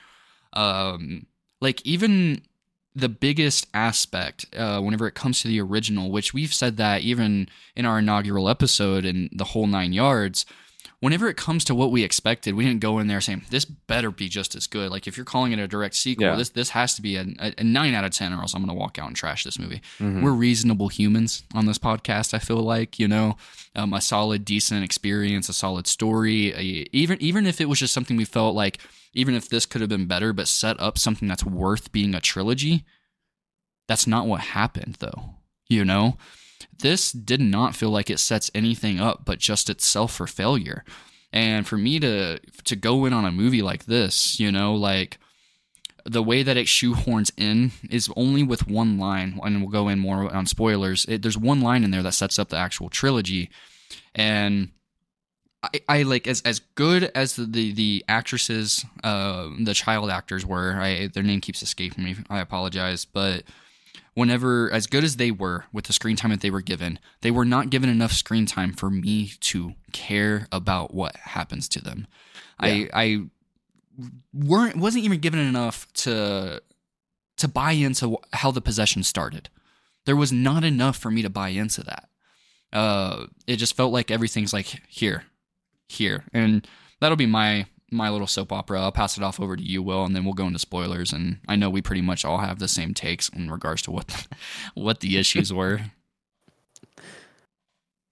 Um, 0.55 1.26
like 1.61 1.84
even 1.84 2.43
the 2.94 3.08
biggest 3.08 3.67
aspect 3.75 4.46
uh, 4.56 4.81
whenever 4.81 5.06
it 5.06 5.14
comes 5.14 5.40
to 5.43 5.49
the 5.49 5.61
original, 5.61 6.11
which 6.11 6.35
we've 6.35 6.55
said 6.55 6.76
that 6.79 7.02
even 7.02 7.49
in 7.76 7.85
our 7.87 7.99
inaugural 8.00 8.49
episode 8.49 9.05
and 9.05 9.31
the 9.32 9.44
whole 9.44 9.67
nine 9.67 9.93
yards. 9.93 10.44
Whenever 11.00 11.29
it 11.29 11.37
comes 11.37 11.65
to 11.65 11.77
what 11.77 11.93
we 11.93 12.03
expected, 12.03 12.55
we 12.55 12.65
didn't 12.65 12.81
go 12.81 12.99
in 12.99 13.06
there 13.06 13.21
saying 13.21 13.45
this 13.50 13.65
better 13.65 14.11
be 14.11 14.29
just 14.29 14.56
as 14.56 14.67
good. 14.67 14.91
Like 14.91 15.06
if 15.06 15.17
you're 15.17 15.25
calling 15.25 15.53
it 15.53 15.61
a 15.61 15.69
direct 15.69 15.95
sequel, 15.95 16.27
yeah. 16.27 16.35
this 16.35 16.50
this 16.50 16.71
has 16.71 16.97
to 16.97 17.03
be 17.03 17.17
a, 17.17 17.25
a, 17.39 17.62
nine 17.62 17.95
out 17.95 18.05
of 18.05 18.11
ten, 18.11 18.33
or 18.33 18.41
else 18.41 18.53
I'm 18.53 18.62
going 18.62 18.77
to 18.77 18.81
walk 18.81 18.99
out 18.99 19.06
and 19.06 19.15
trash 19.15 19.45
this 19.45 19.61
movie. 19.61 19.81
Mm-hmm. 20.00 20.23
We're 20.23 20.33
reasonable 20.33 20.89
humans 20.89 21.45
on 21.55 21.67
this 21.67 21.79
podcast. 21.79 22.35
I 22.35 22.41
feel 22.41 22.56
like 22.56 22.99
you 22.99 23.06
know, 23.06 23.37
um, 23.77 23.93
a 23.93 24.00
solid, 24.00 24.45
decent 24.45 24.83
experience, 24.85 25.49
a 25.49 25.53
solid 25.53 25.87
story. 25.87 26.53
A, 26.53 26.89
even 26.93 27.23
even 27.23 27.47
if 27.47 27.61
it 27.61 27.69
was 27.69 27.79
just 27.79 27.94
something 27.94 28.17
we 28.17 28.25
felt 28.25 28.56
like 28.56 28.79
even 29.15 29.35
if 29.35 29.49
this 29.49 29.67
could 29.67 29.81
have 29.81 29.91
been 29.91 30.06
better, 30.06 30.33
but 30.33 30.49
set 30.49 30.81
up 30.81 30.99
something 30.99 31.29
that's 31.29 31.44
worth 31.44 31.93
being 31.93 32.15
a 32.15 32.21
trilogy, 32.21 32.85
that's 33.87 34.06
not 34.06 34.27
what 34.27 34.41
happened, 34.41 34.96
though. 34.99 35.37
You 35.69 35.84
know, 35.84 36.17
this 36.79 37.12
did 37.12 37.41
not 37.41 37.77
feel 37.77 37.91
like 37.91 38.10
it 38.10 38.20
sets 38.20 38.50
anything 38.55 39.00
up 39.00 39.24
but 39.24 39.38
just 39.38 39.69
itself 39.70 40.15
for 40.15 40.27
failure. 40.27 40.84
And 41.32 41.67
for 41.67 41.77
me 41.77 42.00
to 42.00 42.38
to 42.65 42.77
go 42.77 43.05
in 43.05 43.12
on 43.12 43.24
a 43.24 43.32
movie 43.32 43.62
like 43.62 43.84
this, 43.84 44.41
you 44.41 44.50
know, 44.50 44.74
like 44.74 45.19
the 46.05 46.22
way 46.22 46.43
that 46.43 46.56
it 46.56 46.67
shoehorns 46.67 47.31
in 47.36 47.72
is 47.91 48.10
only 48.17 48.43
with 48.43 48.67
one 48.67 48.98
line, 48.98 49.38
and 49.43 49.60
we'll 49.60 49.70
go 49.70 49.88
in 49.88 49.98
more 49.98 50.34
on 50.34 50.46
spoilers. 50.46 51.05
It, 51.06 51.22
there's 51.22 51.36
one 51.36 51.60
line 51.60 51.84
in 51.84 51.91
there 51.91 52.03
that 52.03 52.15
sets 52.15 52.38
up 52.38 52.48
the 52.48 52.56
actual 52.56 52.88
trilogy, 52.88 53.50
and 54.15 54.70
I, 55.62 55.81
I 55.88 56.03
like 56.03 56.27
as 56.27 56.41
as 56.43 56.60
good 56.77 57.10
as 57.15 57.36
the 57.36 57.44
the, 57.44 57.72
the 57.72 58.05
actresses, 58.08 58.86
uh, 59.05 59.48
the 59.60 59.74
child 59.74 60.10
actors 60.10 60.46
were. 60.46 60.79
I 60.81 61.08
their 61.08 61.22
name 61.22 61.43
keeps 61.43 61.62
escaping 61.62 62.05
me. 62.05 62.17
I 62.31 62.41
apologize, 62.41 63.05
but 63.05 63.43
whenever 64.19 64.69
as 64.72 64.89
good 64.89 65.05
as 65.05 65.15
they 65.17 65.31
were 65.31 65.65
with 65.72 65.84
the 65.84 65.93
screen 65.93 66.17
time 66.17 66.32
that 66.32 66.41
they 66.41 66.51
were 66.51 66.60
given, 66.60 66.98
they 67.20 67.31
were 67.31 67.44
not 67.44 67.70
given 67.70 67.89
enough 67.89 68.13
screen 68.13 68.46
time 68.46 68.72
for 68.72 68.91
me 68.91 69.31
to 69.39 69.75
care 69.93 70.48
about 70.51 70.93
what 70.93 71.15
happens 71.17 71.69
to 71.69 71.81
them. 71.81 72.08
Yeah. 72.60 72.69
I 72.69 72.89
I 72.93 73.22
weren't 74.32 74.77
wasn't 74.77 75.05
even 75.05 75.20
given 75.20 75.39
enough 75.39 75.87
to 75.93 76.60
to 77.37 77.48
buy 77.48 77.72
into 77.72 78.19
how 78.32 78.51
the 78.51 78.60
possession 78.60 79.05
started. 79.05 79.51
There 80.05 80.17
was 80.17 80.32
not 80.32 80.65
enough 80.65 80.96
for 80.96 81.13
me 81.13 81.22
to 81.22 81.31
buy 81.31 81.51
into 81.51 81.84
that. 81.84 82.08
Uh, 82.72 83.27
it 83.46 83.56
just 83.56 83.77
felt 83.77 83.93
like 83.93 84.10
everything's 84.10 84.53
like 84.53 84.81
here, 84.89 85.25
here. 85.87 86.25
And 86.32 86.67
that'll 87.01 87.17
be 87.17 87.27
my 87.27 87.67
my 87.91 88.11
little 88.11 88.27
soap 88.27 88.53
opera. 88.53 88.81
I'll 88.81 88.93
pass 88.93 89.17
it 89.17 89.23
off 89.23 89.41
over 89.41 89.57
to 89.57 89.63
you, 89.63 89.83
Will, 89.83 90.05
and 90.05 90.15
then 90.15 90.25
we'll 90.25 90.35
go 90.35 90.47
into 90.47 90.59
spoilers. 90.59 91.13
And 91.13 91.39
I 91.49 91.57
know 91.57 91.71
we 91.71 91.83
pretty 91.83 92.03
much 92.03 92.25
all 92.25 92.39
have 92.39 92.59
the 92.59 92.69
same 92.69 92.95
takes 92.95 93.29
in 93.29 93.51
regards 93.51 93.83
to 93.83 93.91
what 93.91 94.09
the, 94.09 94.27
what 94.75 95.01
the 95.01 95.17
issues 95.17 95.53
were. 95.53 95.81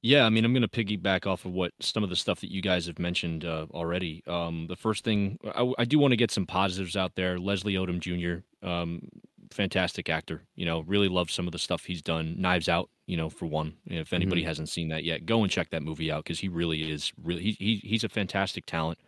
Yeah, 0.03 0.25
I 0.25 0.31
mean, 0.31 0.45
I'm 0.45 0.53
going 0.53 0.63
to 0.63 0.69
piggyback 0.69 1.27
off 1.27 1.45
of 1.47 1.53
what 1.53 1.73
some 1.81 2.05
of 2.05 2.11
the 2.11 2.17
stuff 2.17 2.41
that 2.41 2.51
you 2.53 2.63
guys 2.63 2.87
have 2.87 3.01
mentioned 3.01 3.45
uh, 3.45 3.67
already. 3.73 4.23
Um, 4.29 4.67
the 4.69 4.77
first 4.77 5.03
thing, 5.03 5.39
I, 5.45 5.73
I, 5.79 5.85
do 5.85 5.99
want 5.99 6.13
to 6.13 6.17
get 6.17 6.31
some 6.31 6.47
positives 6.47 6.97
out 6.97 7.17
there. 7.17 7.41
Leslie 7.41 7.75
Odom 7.75 7.99
Jr., 7.99 8.45
um, 8.65 9.09
fantastic 9.51 10.09
actor. 10.09 10.43
You 10.55 10.65
know, 10.65 10.83
really 10.83 11.09
love 11.09 11.29
some 11.31 11.47
of 11.49 11.53
the 11.53 11.59
stuff 11.59 11.87
he's 11.87 12.03
done. 12.03 12.37
Knives 12.39 12.69
Out, 12.69 12.89
you 13.07 13.17
know, 13.17 13.29
for 13.29 13.47
one. 13.47 13.75
If 13.87 14.13
anybody 14.13 14.43
mm-hmm. 14.43 14.49
hasn't 14.49 14.69
seen 14.69 14.89
that 14.91 15.03
yet, 15.03 15.27
go 15.27 15.43
and 15.43 15.51
check 15.51 15.71
that 15.71 15.83
movie 15.83 16.13
out 16.13 16.23
because 16.23 16.39
he 16.39 16.49
really 16.49 16.89
is 16.89 17.13
really 17.21 17.43
he, 17.43 17.57
he 17.59 17.77
he's 17.83 18.05
a 18.05 18.09
fantastic 18.09 18.65
talent. 18.65 18.99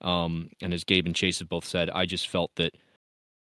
Um, 0.00 0.50
and 0.62 0.72
as 0.72 0.84
Gabe 0.84 1.06
and 1.06 1.14
Chase 1.14 1.40
have 1.40 1.48
both 1.48 1.64
said, 1.64 1.90
I 1.90 2.06
just 2.06 2.28
felt 2.28 2.52
that 2.56 2.74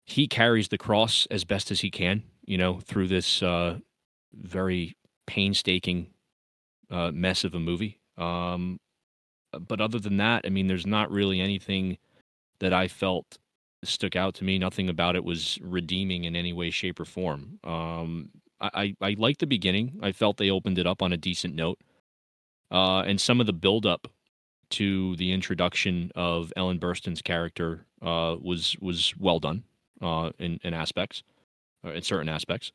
he 0.04 0.26
carries 0.26 0.68
the 0.68 0.78
cross 0.78 1.26
as 1.30 1.44
best 1.44 1.70
as 1.70 1.80
he 1.80 1.90
can, 1.90 2.22
you 2.44 2.56
know, 2.56 2.80
through 2.80 3.08
this 3.08 3.42
uh, 3.42 3.78
very 4.32 4.96
painstaking 5.26 6.08
uh, 6.90 7.10
mess 7.12 7.44
of 7.44 7.54
a 7.54 7.60
movie. 7.60 8.00
Um, 8.16 8.80
but 9.52 9.80
other 9.80 9.98
than 9.98 10.16
that, 10.16 10.44
I 10.46 10.48
mean, 10.48 10.66
there's 10.66 10.86
not 10.86 11.10
really 11.10 11.40
anything 11.40 11.98
that 12.60 12.72
I 12.72 12.88
felt 12.88 13.38
stuck 13.84 14.16
out 14.16 14.34
to 14.36 14.44
me. 14.44 14.58
Nothing 14.58 14.88
about 14.88 15.16
it 15.16 15.24
was 15.24 15.58
redeeming 15.62 16.24
in 16.24 16.34
any 16.34 16.52
way, 16.52 16.70
shape, 16.70 17.00
or 17.00 17.04
form. 17.04 17.58
Um, 17.64 18.30
I, 18.60 18.94
I, 19.00 19.08
I 19.08 19.16
liked 19.18 19.40
the 19.40 19.46
beginning. 19.46 19.98
I 20.02 20.12
felt 20.12 20.36
they 20.36 20.50
opened 20.50 20.78
it 20.78 20.86
up 20.86 21.02
on 21.02 21.12
a 21.12 21.16
decent 21.16 21.54
note. 21.54 21.78
Uh, 22.70 23.00
and 23.00 23.20
some 23.20 23.40
of 23.40 23.46
the 23.46 23.52
buildup 23.52 24.08
to 24.70 25.16
the 25.16 25.32
introduction 25.32 26.10
of 26.14 26.52
Ellen 26.56 26.78
Burstyn's 26.78 27.22
character 27.22 27.86
uh, 28.02 28.36
was 28.40 28.76
was 28.80 29.14
well 29.18 29.38
done 29.38 29.64
uh, 30.00 30.30
in, 30.38 30.60
in 30.62 30.74
aspects, 30.74 31.22
in 31.84 32.02
certain 32.02 32.28
aspects. 32.28 32.72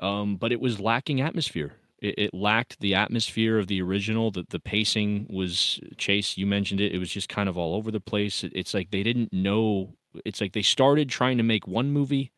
Um, 0.00 0.36
but 0.36 0.52
it 0.52 0.60
was 0.60 0.80
lacking 0.80 1.20
atmosphere. 1.20 1.74
It, 2.00 2.14
it, 2.16 2.34
lacked 2.34 2.78
the 2.78 2.94
atmosphere 2.94 3.58
of 3.58 3.66
the 3.66 3.82
original. 3.82 4.30
The 4.30 4.46
the 4.48 4.60
pacing 4.60 5.26
was 5.28 5.80
Chase. 5.96 6.38
You 6.38 6.46
mentioned 6.46 6.80
it. 6.80 6.92
It 6.92 6.98
was 6.98 7.10
just 7.10 7.28
kind 7.28 7.48
of 7.48 7.58
all 7.58 7.74
over 7.74 7.90
the 7.90 8.00
place. 8.00 8.44
It, 8.44 8.52
it's 8.54 8.72
like 8.74 8.90
they 8.90 9.02
didn't 9.02 9.32
know. 9.32 9.94
It's 10.24 10.40
like 10.40 10.52
they 10.52 10.62
started 10.62 11.08
trying 11.08 11.38
to 11.38 11.42
make 11.42 11.66
one 11.66 11.90
movie, 11.90 12.30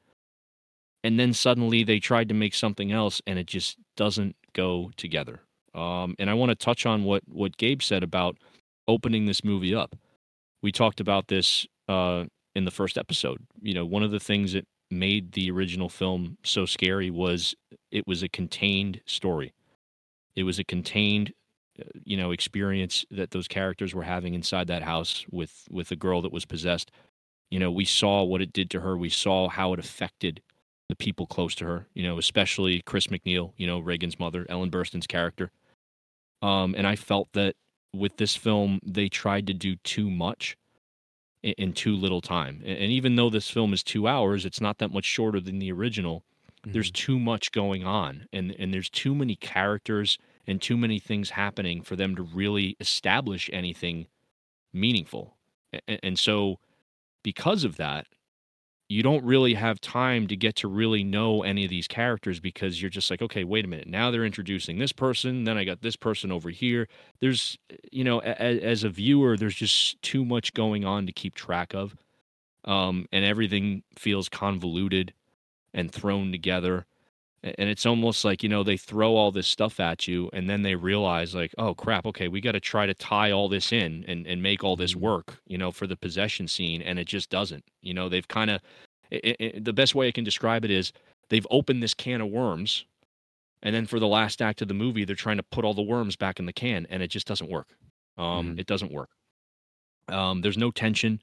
and 1.04 1.20
then 1.20 1.34
suddenly 1.34 1.84
they 1.84 1.98
tried 1.98 2.28
to 2.28 2.34
make 2.34 2.54
something 2.54 2.90
else, 2.90 3.20
and 3.26 3.38
it 3.38 3.46
just 3.46 3.76
doesn't 3.96 4.34
go 4.54 4.90
together. 4.96 5.40
Um, 5.74 6.16
and 6.18 6.30
I 6.30 6.34
want 6.34 6.50
to 6.50 6.56
touch 6.56 6.86
on 6.86 7.04
what 7.04 7.22
what 7.28 7.58
Gabe 7.58 7.82
said 7.82 8.02
about 8.02 8.36
opening 8.90 9.26
this 9.26 9.44
movie 9.44 9.75
up. 9.75 9.97
We 10.62 10.73
talked 10.73 11.00
about 11.00 11.28
this 11.28 11.66
uh, 11.88 12.25
in 12.54 12.64
the 12.64 12.70
first 12.70 12.99
episode. 12.99 13.38
You 13.62 13.75
know, 13.75 13.87
one 13.87 14.02
of 14.02 14.11
the 14.11 14.20
things 14.20 14.52
that 14.52 14.66
made 14.90 15.32
the 15.32 15.50
original 15.50 15.88
film 15.88 16.37
so 16.42 16.66
scary 16.66 17.11
was 17.11 17.54
it 17.90 18.06
was 18.06 18.23
a 18.23 18.28
contained 18.28 19.00
story. 19.06 19.54
It 20.37 20.42
was 20.42 20.59
a 20.59 20.64
contained, 20.64 21.32
uh, 21.78 21.85
you 22.04 22.16
know, 22.16 22.32
experience 22.32 23.04
that 23.11 23.30
those 23.30 23.49
characters 23.49 23.94
were 23.94 24.02
having 24.02 24.35
inside 24.35 24.66
that 24.66 24.82
house 24.82 25.25
with 25.30 25.66
with 25.70 25.90
a 25.90 25.97
girl 25.97 26.23
that 26.23 26.32
was 26.32 26.44
possessed. 26.44 26.90
You 27.50 27.59
know, 27.59 27.70
we 27.70 27.85
saw 27.85 28.23
what 28.23 28.42
it 28.42 28.52
did 28.52 28.70
to 28.70 28.80
her. 28.80 28.97
We 28.97 29.09
saw 29.11 29.49
how 29.49 29.73
it 29.73 29.80
affected 29.80 30.42
the 30.88 30.97
people 30.97 31.26
close 31.26 31.54
to 31.56 31.64
her. 31.66 31.87
You 31.94 32.02
know, 32.02 32.18
especially 32.18 32.82
Chris 32.82 33.06
MacNeil. 33.06 33.52
You 33.56 33.66
know, 33.66 33.78
Reagan's 33.78 34.18
mother, 34.18 34.47
Ellen 34.49 34.70
Burstyn's 34.70 35.06
character. 35.06 35.50
Um, 36.42 36.75
and 36.76 36.87
I 36.87 36.97
felt 36.97 37.28
that 37.35 37.54
with 37.92 38.16
this 38.16 38.37
film, 38.37 38.80
they 38.85 39.09
tried 39.09 39.47
to 39.49 39.54
do 39.54 39.76
too 39.76 40.11
much 40.11 40.56
in, 41.42 41.54
in 41.59 41.73
too 41.73 41.94
little 41.94 42.20
time. 42.20 42.62
And, 42.64 42.78
and, 42.78 42.92
even 42.92 43.16
though 43.16 43.30
this 43.30 43.50
film 43.50 43.73
is 43.73 43.82
two 43.82 44.06
hours, 44.06 44.44
it's 44.44 44.61
not 44.61 44.78
that 44.78 44.92
much 44.92 45.04
shorter 45.04 45.40
than 45.40 45.59
the 45.59 45.73
original. 45.73 46.25
Mm-hmm. 46.62 46.73
There's 46.73 46.90
too 46.90 47.18
much 47.18 47.52
going 47.52 47.85
on, 47.85 48.26
and 48.32 48.54
and 48.59 48.73
there's 48.73 48.90
too 48.90 49.14
many 49.14 49.35
characters 49.37 50.18
and 50.47 50.61
too 50.61 50.76
many 50.76 50.99
things 50.99 51.30
happening 51.30 51.82
for 51.82 51.97
them 51.97 52.14
to 52.16 52.23
really 52.23 52.76
establish 52.80 53.49
anything 53.52 54.06
meaningful. 54.73 55.37
and, 55.73 56.00
and 56.02 56.18
so, 56.18 56.59
because 57.23 57.64
of 57.64 57.76
that, 57.76 58.06
you 58.90 59.04
don't 59.04 59.25
really 59.25 59.54
have 59.54 59.80
time 59.80 60.26
to 60.26 60.35
get 60.35 60.56
to 60.56 60.66
really 60.66 61.04
know 61.04 61.44
any 61.44 61.62
of 61.62 61.70
these 61.70 61.87
characters 61.87 62.40
because 62.40 62.82
you're 62.82 62.90
just 62.90 63.09
like, 63.09 63.23
okay, 63.23 63.44
wait 63.44 63.64
a 63.64 63.68
minute. 63.68 63.87
Now 63.87 64.11
they're 64.11 64.25
introducing 64.25 64.78
this 64.78 64.90
person. 64.90 65.44
Then 65.44 65.56
I 65.56 65.62
got 65.62 65.80
this 65.80 65.94
person 65.94 66.32
over 66.32 66.50
here. 66.50 66.88
There's, 67.20 67.56
you 67.92 68.02
know, 68.02 68.18
as, 68.18 68.59
as 68.59 68.82
a 68.85 68.88
viewer, 68.88 69.37
there's 69.37 69.54
just 69.54 70.02
too 70.02 70.25
much 70.25 70.54
going 70.54 70.85
on 70.85 71.06
to 71.06 71.12
keep 71.12 71.37
track 71.37 71.73
of. 71.73 71.94
Um, 72.64 73.06
and 73.12 73.25
everything 73.25 73.85
feels 73.97 74.28
convoluted 74.28 75.14
and 75.73 75.92
thrown 75.92 76.32
together. 76.32 76.85
And 77.42 77.70
it's 77.70 77.87
almost 77.87 78.23
like, 78.23 78.42
you 78.42 78.50
know, 78.50 78.62
they 78.62 78.76
throw 78.76 79.16
all 79.16 79.32
this 79.32 79.47
stuff 79.47 79.80
at 79.80 80.06
you 80.06 80.28
and 80.35 80.49
then 80.49 80.61
they 80.61 80.75
realize, 80.75 81.35
like, 81.35 81.54
oh 81.56 81.75
crap, 81.75 82.04
okay, 82.04 82.28
we 82.28 82.42
got 82.42 82.52
to 82.52 82.61
try 82.61 82.85
to 82.85 82.92
tie 82.92 83.30
all 83.30 83.49
this 83.49 83.73
in 83.73 84.04
and, 84.06 84.26
and 84.26 84.42
make 84.42 84.62
all 84.62 84.76
this 84.76 84.92
mm-hmm. 84.92 85.04
work, 85.04 85.38
you 85.47 85.56
know, 85.56 85.70
for 85.70 85.87
the 85.87 85.97
possession 85.97 86.47
scene. 86.47 86.82
And 86.82 86.99
it 86.99 87.06
just 87.06 87.30
doesn't. 87.30 87.64
You 87.80 87.94
know, 87.94 88.11
they've 88.11 88.28
kind 88.28 88.50
of, 88.50 88.61
the 89.11 89.73
best 89.75 89.94
way 89.94 90.09
I 90.09 90.12
can 90.12 90.23
describe 90.23 90.66
it 90.66 90.70
is 90.70 90.92
they've 91.30 91.47
opened 91.50 91.82
this 91.82 91.94
can 91.94 92.20
of 92.20 92.28
worms. 92.28 92.85
And 93.62 93.75
then 93.75 93.87
for 93.87 93.99
the 93.99 94.06
last 94.06 94.42
act 94.42 94.61
of 94.61 94.68
the 94.68 94.75
movie, 94.75 95.04
they're 95.04 95.16
trying 95.16 95.38
to 95.38 95.42
put 95.42 95.64
all 95.64 95.75
the 95.75 95.80
worms 95.80 96.16
back 96.16 96.40
in 96.40 96.47
the 96.47 96.52
can 96.52 96.87
and 96.90 97.02
it 97.02 97.09
just 97.09 97.26
doesn't 97.26 97.50
work. 97.50 97.68
Um, 98.18 98.50
mm-hmm. 98.50 98.59
It 98.59 98.66
doesn't 98.66 98.92
work. 98.92 99.09
Um, 100.09 100.42
there's 100.42 100.59
no 100.59 100.70
tension. 100.70 101.23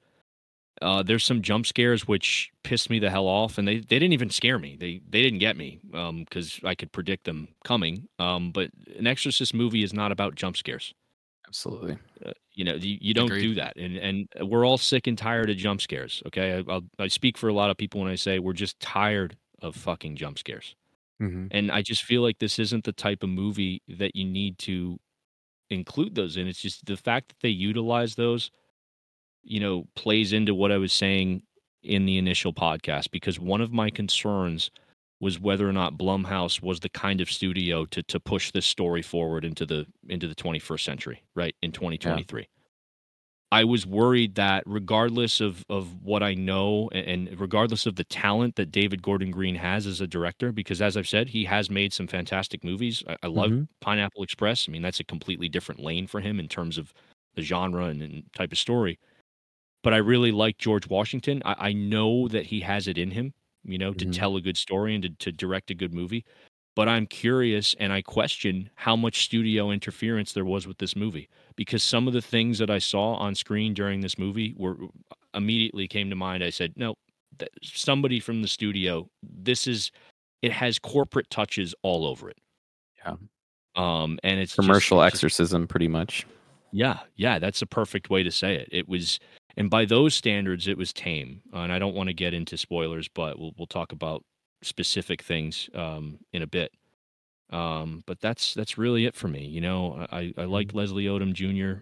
Uh, 0.82 1.04
there's 1.04 1.24
some 1.24 1.42
jump 1.42 1.66
scares 1.66 2.08
which 2.08 2.52
pissed 2.64 2.90
me 2.90 3.00
the 3.00 3.10
hell 3.10 3.28
off, 3.28 3.58
and 3.58 3.68
they, 3.68 3.78
they 3.78 4.00
didn't 4.00 4.14
even 4.14 4.30
scare 4.30 4.60
me. 4.60 4.78
They 4.80 5.02
they 5.10 5.22
didn't 5.22 5.40
get 5.40 5.58
me 5.58 5.80
because 5.84 6.60
um, 6.64 6.70
I 6.70 6.76
could 6.76 6.92
predict 6.92 7.26
them 7.26 7.48
coming. 7.64 8.08
Um, 8.20 8.52
but 8.52 8.70
an 8.98 9.08
Exorcist 9.08 9.54
movie 9.54 9.84
is 9.84 9.94
not 9.94 10.12
about 10.12 10.36
jump 10.36 10.58
scares. 10.58 10.94
Absolutely. 11.48 11.98
Uh, 12.26 12.32
you 12.54 12.66
know, 12.66 12.76
you, 12.76 12.98
you 13.00 13.14
don't 13.14 13.28
Agreed. 13.28 13.42
do 13.42 13.56
that, 13.56 13.78
and 13.78 13.98
and 13.98 14.50
we're 14.50 14.66
all 14.66 14.78
sick 14.78 15.08
and 15.08 15.18
tired 15.18 15.50
of 15.50 15.58
jump 15.58 15.82
scares. 15.82 16.22
Okay, 16.28 16.58
I, 16.58 16.72
I'll, 16.72 16.84
I 17.00 17.08
speak 17.08 17.38
for 17.38 17.48
a 17.48 17.54
lot 17.54 17.70
of 17.70 17.78
people 17.78 18.02
when 18.02 18.12
I 18.12 18.16
say 18.16 18.40
we're 18.40 18.54
just 18.54 18.80
tired 18.80 19.38
of 19.62 19.76
fucking 19.76 20.16
jump 20.16 20.38
scares. 20.38 20.76
Mm-hmm. 21.22 21.48
And 21.52 21.72
I 21.72 21.82
just 21.82 22.04
feel 22.04 22.22
like 22.22 22.40
this 22.40 22.60
isn't 22.60 22.84
the 22.84 22.92
type 22.92 23.24
of 23.24 23.30
movie 23.30 23.82
that 23.88 24.16
you 24.16 24.26
need 24.26 24.60
to 24.60 25.00
include 25.70 26.16
those 26.16 26.38
in. 26.38 26.48
It's 26.48 26.62
just 26.62 26.86
the 26.86 26.98
fact 26.98 27.30
that 27.30 27.40
they 27.42 27.50
utilize 27.50 28.16
those 28.16 28.52
you 29.48 29.60
know, 29.60 29.88
plays 29.96 30.34
into 30.34 30.54
what 30.54 30.72
I 30.72 30.78
was 30.78 30.94
saying 30.94 31.42
in 31.84 32.06
the 32.06 32.18
initial 32.18 32.54
podcast 32.54 33.12
because 33.12 33.40
one 33.40 33.62
of 33.62 33.72
my 33.72 33.90
concerns 33.90 34.70
was 35.20 35.40
whether 35.40 35.68
or 35.68 35.74
not 35.74 35.98
Blumhouse 35.98 36.62
was 36.62 36.80
the 36.80 36.90
kind 36.90 37.22
of 37.22 37.32
studio 37.32 37.86
to 37.86 38.04
to 38.04 38.20
push 38.20 38.52
this 38.52 38.66
story 38.66 39.02
forward 39.02 39.46
into 39.46 39.66
the 39.66 39.86
into 40.10 40.28
the 40.28 40.36
21st 40.36 40.84
century, 40.84 41.24
right? 41.36 41.56
In 41.62 41.72
2023. 41.72 42.42
Yeah. 42.42 42.48
I 43.50 43.64
was 43.64 43.88
worried 43.88 44.36
that 44.36 44.64
regardless 44.66 45.40
of 45.40 45.64
of 45.70 46.04
what 46.04 46.22
I 46.22 46.34
know 46.34 46.90
and 46.92 47.30
regardless 47.40 47.86
of 47.86 47.96
the 47.96 48.04
talent 48.04 48.58
that 48.58 48.72
David 48.72 49.02
Gordon 49.02 49.32
Green 49.32 49.56
has 49.56 49.88
as 49.88 50.02
a 50.02 50.08
director, 50.08 50.52
because 50.52 50.82
as 50.82 50.98
I've 50.98 51.08
said, 51.08 51.30
he 51.30 51.46
has 51.46 51.72
made 51.72 51.94
some 51.94 52.08
fantastic 52.08 52.64
movies. 52.64 53.04
I, 53.08 53.16
I 53.24 53.28
love 53.28 53.52
mm-hmm. 53.52 53.64
Pineapple 53.82 54.22
Express. 54.24 54.68
I 54.68 54.72
mean, 54.72 54.82
that's 54.82 55.00
a 55.00 55.06
completely 55.06 55.50
different 55.50 55.82
lane 55.82 56.06
for 56.06 56.20
him 56.20 56.40
in 56.40 56.50
terms 56.50 56.78
of 56.78 56.94
the 57.36 57.42
genre 57.42 57.86
and, 57.86 58.02
and 58.02 58.24
type 58.36 58.52
of 58.52 58.58
story 58.58 59.00
but 59.88 59.94
I 59.94 59.98
really 60.00 60.34
like 60.34 60.58
George 60.58 60.90
Washington. 60.90 61.42
I, 61.46 61.70
I 61.70 61.72
know 61.72 62.28
that 62.28 62.46
he 62.46 62.60
has 62.60 62.90
it 62.90 62.98
in 62.98 63.10
him, 63.10 63.34
you 63.64 63.78
know, 63.78 63.94
mm-hmm. 63.94 64.12
to 64.12 64.20
tell 64.20 64.36
a 64.36 64.42
good 64.42 64.58
story 64.58 64.94
and 64.94 65.02
to, 65.04 65.10
to 65.12 65.32
direct 65.32 65.72
a 65.72 65.74
good 65.74 65.94
movie. 65.94 66.26
But 66.76 66.90
I'm 66.90 67.06
curious 67.06 67.74
and 67.80 67.94
I 67.94 68.02
question 68.02 68.70
how 68.76 68.98
much 68.98 69.24
studio 69.24 69.72
interference 69.72 70.34
there 70.34 70.44
was 70.44 70.68
with 70.68 70.78
this 70.80 70.98
movie 70.98 71.30
because 71.56 71.86
some 71.86 72.06
of 72.06 72.14
the 72.14 72.22
things 72.22 72.60
that 72.60 72.70
I 72.70 72.80
saw 72.80 73.14
on 73.14 73.34
screen 73.34 73.74
during 73.74 74.02
this 74.02 74.20
movie 74.20 74.54
were 74.58 74.76
immediately 75.34 75.88
came 75.88 76.10
to 76.10 76.18
mind. 76.18 76.44
I 76.44 76.50
said, 76.50 76.74
no, 76.76 76.96
somebody 77.64 78.20
from 78.20 78.42
the 78.42 78.50
studio. 78.50 79.08
This 79.24 79.68
is 79.68 79.92
it 80.42 80.52
has 80.52 80.80
corporate 80.80 81.30
touches 81.30 81.74
all 81.82 82.06
over 82.06 82.30
it. 82.30 82.40
Yeah. 83.06 83.16
Um, 83.78 84.20
and 84.22 84.38
it's 84.38 84.54
commercial 84.54 84.98
just, 84.98 85.14
exorcism, 85.14 85.62
just, 85.62 85.70
pretty 85.70 85.88
much. 85.88 86.28
Yeah, 86.74 87.00
yeah, 87.16 87.40
that's 87.40 87.62
a 87.62 87.66
perfect 87.66 88.10
way 88.10 88.24
to 88.24 88.32
say 88.32 88.56
it. 88.56 88.68
It 88.70 88.90
was 88.90 89.22
and 89.58 89.72
by 89.72 89.86
those 89.86 90.14
standards, 90.14 90.68
it 90.68 90.78
was 90.78 90.94
tame. 90.94 91.42
Uh, 91.52 91.62
and 91.62 91.74
I 91.74 91.80
don't 91.80 91.96
want 91.96 92.10
to 92.10 92.14
get 92.14 92.34
into 92.34 92.58
spoilers, 92.58 93.08
but 93.08 93.40
we'll 93.40 93.54
we'll 93.58 93.68
talk 93.68 93.92
about 93.92 94.24
specific 94.62 95.24
things 95.24 95.70
um, 95.74 96.20
in 96.32 96.44
a 96.44 96.48
bit. 96.48 96.72
Um, 97.50 98.04
but 98.06 98.20
that's 98.22 98.54
that's 98.54 98.78
really 98.78 99.06
it 99.06 99.16
for 99.16 99.28
me. 99.28 99.46
You 99.46 99.62
know, 99.62 100.06
I 100.12 100.32
I 100.38 100.44
liked 100.44 100.70
mm-hmm. 100.70 100.78
Leslie 100.78 101.06
Odom 101.06 101.34
Jr. 101.34 101.82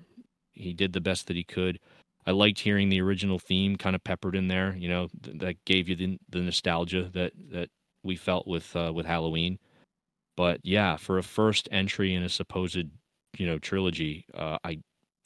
He 0.53 0.73
did 0.73 0.93
the 0.93 1.01
best 1.01 1.27
that 1.27 1.35
he 1.35 1.43
could. 1.43 1.79
I 2.25 2.31
liked 2.31 2.59
hearing 2.59 2.89
the 2.89 3.01
original 3.01 3.37
theme 3.37 3.75
kind 3.75 3.95
of 3.95 4.03
peppered 4.03 4.35
in 4.35 4.47
there. 4.47 4.75
You 4.75 4.87
know, 4.87 5.09
th- 5.21 5.37
that 5.39 5.65
gave 5.65 5.89
you 5.89 5.95
the, 5.95 6.17
the 6.29 6.39
nostalgia 6.39 7.09
that 7.13 7.33
that 7.51 7.69
we 8.03 8.15
felt 8.15 8.47
with 8.47 8.73
uh, 8.75 8.93
with 8.95 9.05
Halloween. 9.05 9.59
But 10.37 10.61
yeah, 10.63 10.95
for 10.95 11.17
a 11.17 11.23
first 11.23 11.67
entry 11.71 12.15
in 12.15 12.23
a 12.23 12.29
supposed 12.29 12.87
you 13.37 13.45
know 13.45 13.59
trilogy, 13.59 14.25
uh, 14.33 14.59
I 14.63 14.79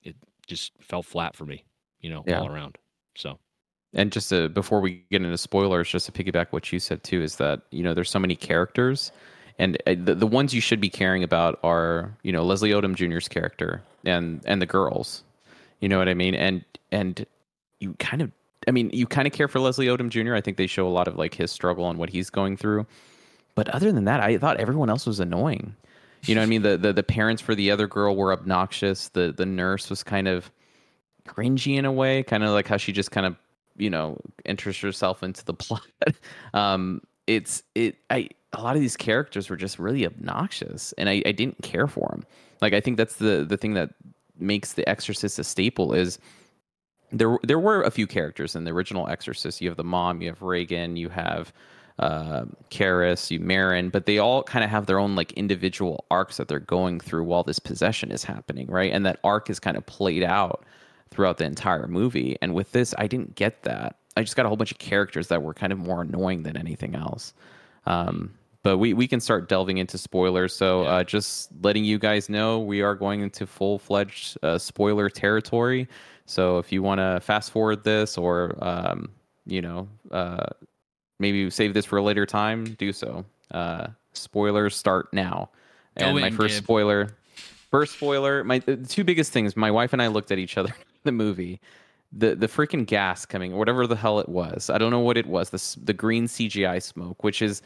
it 0.03 0.15
just 0.47 0.71
fell 0.81 1.03
flat 1.03 1.35
for 1.35 1.45
me 1.45 1.63
you 2.01 2.09
know, 2.09 2.23
yeah. 2.27 2.39
all 2.39 2.47
around. 2.47 2.77
So, 3.15 3.39
and 3.93 4.11
just 4.11 4.29
to, 4.29 4.49
before 4.49 4.81
we 4.81 5.03
get 5.11 5.21
into 5.21 5.37
spoilers, 5.37 5.89
just 5.89 6.05
to 6.05 6.11
piggyback 6.11 6.47
what 6.51 6.71
you 6.71 6.79
said 6.79 7.03
too, 7.03 7.21
is 7.21 7.37
that 7.37 7.61
you 7.71 7.83
know 7.83 7.93
there's 7.93 8.09
so 8.09 8.19
many 8.19 8.35
characters, 8.35 9.11
and 9.57 9.77
uh, 9.87 9.95
the 9.97 10.15
the 10.15 10.27
ones 10.27 10.53
you 10.53 10.61
should 10.61 10.79
be 10.79 10.89
caring 10.89 11.23
about 11.23 11.59
are 11.63 12.15
you 12.23 12.31
know 12.31 12.43
Leslie 12.43 12.71
Odom 12.71 12.95
Jr.'s 12.95 13.27
character 13.27 13.81
and 14.05 14.41
and 14.45 14.61
the 14.61 14.65
girls, 14.65 15.23
you 15.79 15.89
know 15.89 15.97
what 15.97 16.09
I 16.09 16.13
mean, 16.13 16.35
and 16.35 16.63
and 16.91 17.25
you 17.79 17.93
kind 17.99 18.21
of 18.21 18.31
I 18.67 18.71
mean, 18.71 18.89
you 18.93 19.07
kind 19.07 19.25
of 19.27 19.33
care 19.33 19.47
for 19.47 19.59
Leslie 19.59 19.87
Odom 19.87 20.09
Jr. 20.09 20.35
I 20.35 20.41
think 20.41 20.57
they 20.57 20.67
show 20.67 20.87
a 20.87 20.89
lot 20.89 21.07
of 21.07 21.15
like 21.15 21.33
his 21.33 21.51
struggle 21.51 21.89
and 21.89 21.97
what 21.97 22.09
he's 22.09 22.29
going 22.29 22.57
through. 22.57 22.85
But 23.55 23.69
other 23.69 23.91
than 23.91 24.05
that, 24.05 24.19
I 24.19 24.37
thought 24.37 24.57
everyone 24.57 24.89
else 24.89 25.05
was 25.05 25.19
annoying. 25.19 25.75
You 26.23 26.35
know 26.35 26.41
what 26.41 26.45
I 26.45 26.49
mean? 26.49 26.61
The, 26.63 26.77
the 26.77 26.93
the 26.93 27.03
parents 27.03 27.41
for 27.41 27.55
the 27.55 27.71
other 27.71 27.87
girl 27.87 28.15
were 28.15 28.33
obnoxious. 28.33 29.09
The 29.09 29.33
the 29.35 29.45
nurse 29.45 29.89
was 29.89 30.03
kind 30.03 30.27
of 30.27 30.51
cringy 31.29 31.77
in 31.77 31.85
a 31.85 31.91
way, 31.91 32.23
kind 32.23 32.43
of 32.43 32.49
like 32.51 32.67
how 32.67 32.77
she 32.77 32.91
just 32.91 33.11
kind 33.11 33.25
of 33.25 33.35
you 33.77 33.89
know 33.89 34.17
enters 34.45 34.79
herself 34.79 35.23
into 35.23 35.43
the 35.45 35.53
plot. 35.65 35.87
um, 36.53 37.01
it's 37.27 37.63
it 37.75 37.97
I 38.09 38.29
a 38.53 38.61
lot 38.61 38.75
of 38.75 38.81
these 38.81 38.97
characters 38.97 39.49
were 39.49 39.57
just 39.57 39.79
really 39.79 40.05
obnoxious, 40.05 40.93
and 40.93 41.09
I, 41.09 41.21
I 41.25 41.31
didn't 41.31 41.61
care 41.61 41.87
for 41.87 42.07
them. 42.09 42.23
Like 42.61 42.73
I 42.73 42.81
think 42.81 42.97
that's 42.97 43.15
the 43.15 43.45
the 43.47 43.57
thing 43.57 43.73
that 43.75 43.91
makes 44.37 44.73
The 44.73 44.87
Exorcist 44.87 45.37
a 45.39 45.43
staple 45.43 45.93
is 45.93 46.19
there 47.11 47.37
there 47.43 47.59
were 47.59 47.81
a 47.83 47.91
few 47.91 48.07
characters 48.07 48.55
in 48.55 48.63
the 48.63 48.71
original 48.71 49.07
Exorcist. 49.07 49.61
You 49.61 49.69
have 49.69 49.77
the 49.77 49.83
mom, 49.83 50.21
you 50.21 50.29
have 50.29 50.41
Reagan, 50.41 50.95
you 50.95 51.09
have 51.09 51.53
uh, 51.99 52.45
Karras, 52.71 53.29
you 53.29 53.39
Merrin, 53.39 53.91
but 53.91 54.05
they 54.05 54.17
all 54.17 54.41
kind 54.43 54.63
of 54.63 54.71
have 54.71 54.85
their 54.85 54.99
own 54.99 55.15
like 55.15 55.33
individual 55.33 56.05
arcs 56.09 56.37
that 56.37 56.47
they're 56.47 56.59
going 56.59 56.99
through 56.99 57.25
while 57.25 57.43
this 57.43 57.59
possession 57.59 58.11
is 58.11 58.23
happening, 58.23 58.67
right? 58.67 58.91
And 58.91 59.05
that 59.05 59.19
arc 59.23 59.49
is 59.49 59.59
kind 59.59 59.75
of 59.77 59.85
played 59.85 60.23
out 60.23 60.63
throughout 61.11 61.37
the 61.37 61.45
entire 61.45 61.87
movie. 61.87 62.37
And 62.41 62.53
with 62.53 62.71
this, 62.71 62.93
I 62.97 63.07
didn't 63.07 63.35
get 63.35 63.63
that. 63.63 63.97
I 64.17 64.21
just 64.23 64.35
got 64.35 64.45
a 64.45 64.49
whole 64.49 64.57
bunch 64.57 64.71
of 64.71 64.79
characters 64.79 65.27
that 65.27 65.41
were 65.41 65.53
kind 65.53 65.71
of 65.71 65.79
more 65.79 66.01
annoying 66.01 66.43
than 66.43 66.57
anything 66.57 66.95
else. 66.95 67.33
Um, 67.85 68.33
but 68.63 68.77
we, 68.77 68.93
we 68.93 69.07
can 69.07 69.19
start 69.19 69.47
delving 69.47 69.77
into 69.77 69.97
spoilers. 69.97 70.53
So 70.55 70.83
uh, 70.83 71.03
just 71.03 71.49
letting 71.61 71.85
you 71.85 71.97
guys 71.97 72.27
know, 72.27 72.59
we 72.59 72.81
are 72.81 72.95
going 72.95 73.21
into 73.21 73.47
full 73.47 73.79
fledged 73.79 74.37
uh, 74.43 74.57
spoiler 74.57 75.09
territory. 75.09 75.87
So 76.25 76.57
if 76.57 76.71
you 76.71 76.83
want 76.83 76.99
to 76.99 77.19
fast 77.21 77.51
forward 77.51 77.83
this 77.83 78.17
or, 78.17 78.55
um, 78.61 79.09
you 79.45 79.61
know, 79.61 79.87
uh, 80.11 80.47
maybe 81.19 81.49
save 81.49 81.73
this 81.73 81.85
for 81.85 81.97
a 81.97 82.03
later 82.03 82.25
time, 82.25 82.65
do 82.75 82.91
so. 82.91 83.25
Uh, 83.51 83.87
spoilers 84.13 84.75
start 84.75 85.13
now. 85.13 85.49
And 85.95 86.15
Go 86.15 86.21
my 86.21 86.27
in, 86.27 86.35
first 86.35 86.55
Gabe. 86.55 86.63
spoiler, 86.63 87.17
first 87.71 87.93
spoiler, 87.93 88.43
my 88.43 88.59
the 88.59 88.77
two 88.77 89.03
biggest 89.03 89.31
things. 89.31 89.57
My 89.57 89.71
wife 89.71 89.91
and 89.91 90.01
I 90.01 90.07
looked 90.07 90.31
at 90.31 90.37
each 90.37 90.57
other 90.57 90.73
the 91.03 91.11
movie. 91.11 91.59
The 92.11 92.35
the 92.35 92.47
freaking 92.47 92.87
gas 92.87 93.25
coming, 93.25 93.55
whatever 93.55 93.85
the 93.85 93.95
hell 93.95 94.19
it 94.19 94.29
was. 94.29 94.69
I 94.69 94.79
don't 94.79 94.89
know 94.89 94.99
what 94.99 95.17
it 95.17 95.27
was. 95.27 95.51
The 95.51 95.85
the 95.85 95.93
green 95.93 96.25
CGI 96.25 96.81
smoke, 96.81 97.23
which 97.23 97.41
is 97.41 97.61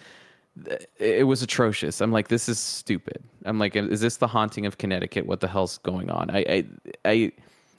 it 1.00 1.26
was 1.26 1.42
atrocious. 1.42 2.02
I'm 2.02 2.12
like, 2.12 2.28
this 2.28 2.48
is 2.48 2.60
stupid. 2.60 3.24
I'm 3.46 3.58
like, 3.58 3.76
is 3.76 4.02
this 4.02 4.18
the 4.18 4.28
haunting 4.28 4.66
of 4.66 4.78
Connecticut? 4.78 5.26
What 5.26 5.40
the 5.40 5.48
hell's 5.48 5.80
going 5.80 6.12
on? 6.12 6.30
I 6.30 6.40
I 6.48 6.66
I 7.06 7.32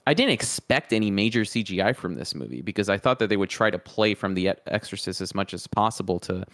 I 0.06 0.14
didn't 0.14 0.32
expect 0.32 0.92
any 0.92 1.11
major 1.11 1.42
CGI 1.42 1.94
from 1.96 2.14
this 2.14 2.34
movie 2.34 2.61
because 2.61 2.88
I 2.88 2.99
thought 2.99 3.18
that 3.20 3.28
they 3.28 3.37
would 3.37 3.49
try 3.49 3.70
to 3.70 3.78
play 3.78 4.14
from 4.14 4.34
the 4.34 4.52
Exorcist 4.66 5.20
as 5.20 5.34
much 5.34 5.54
as 5.54 5.66
possible 5.66 6.18
to, 6.20 6.44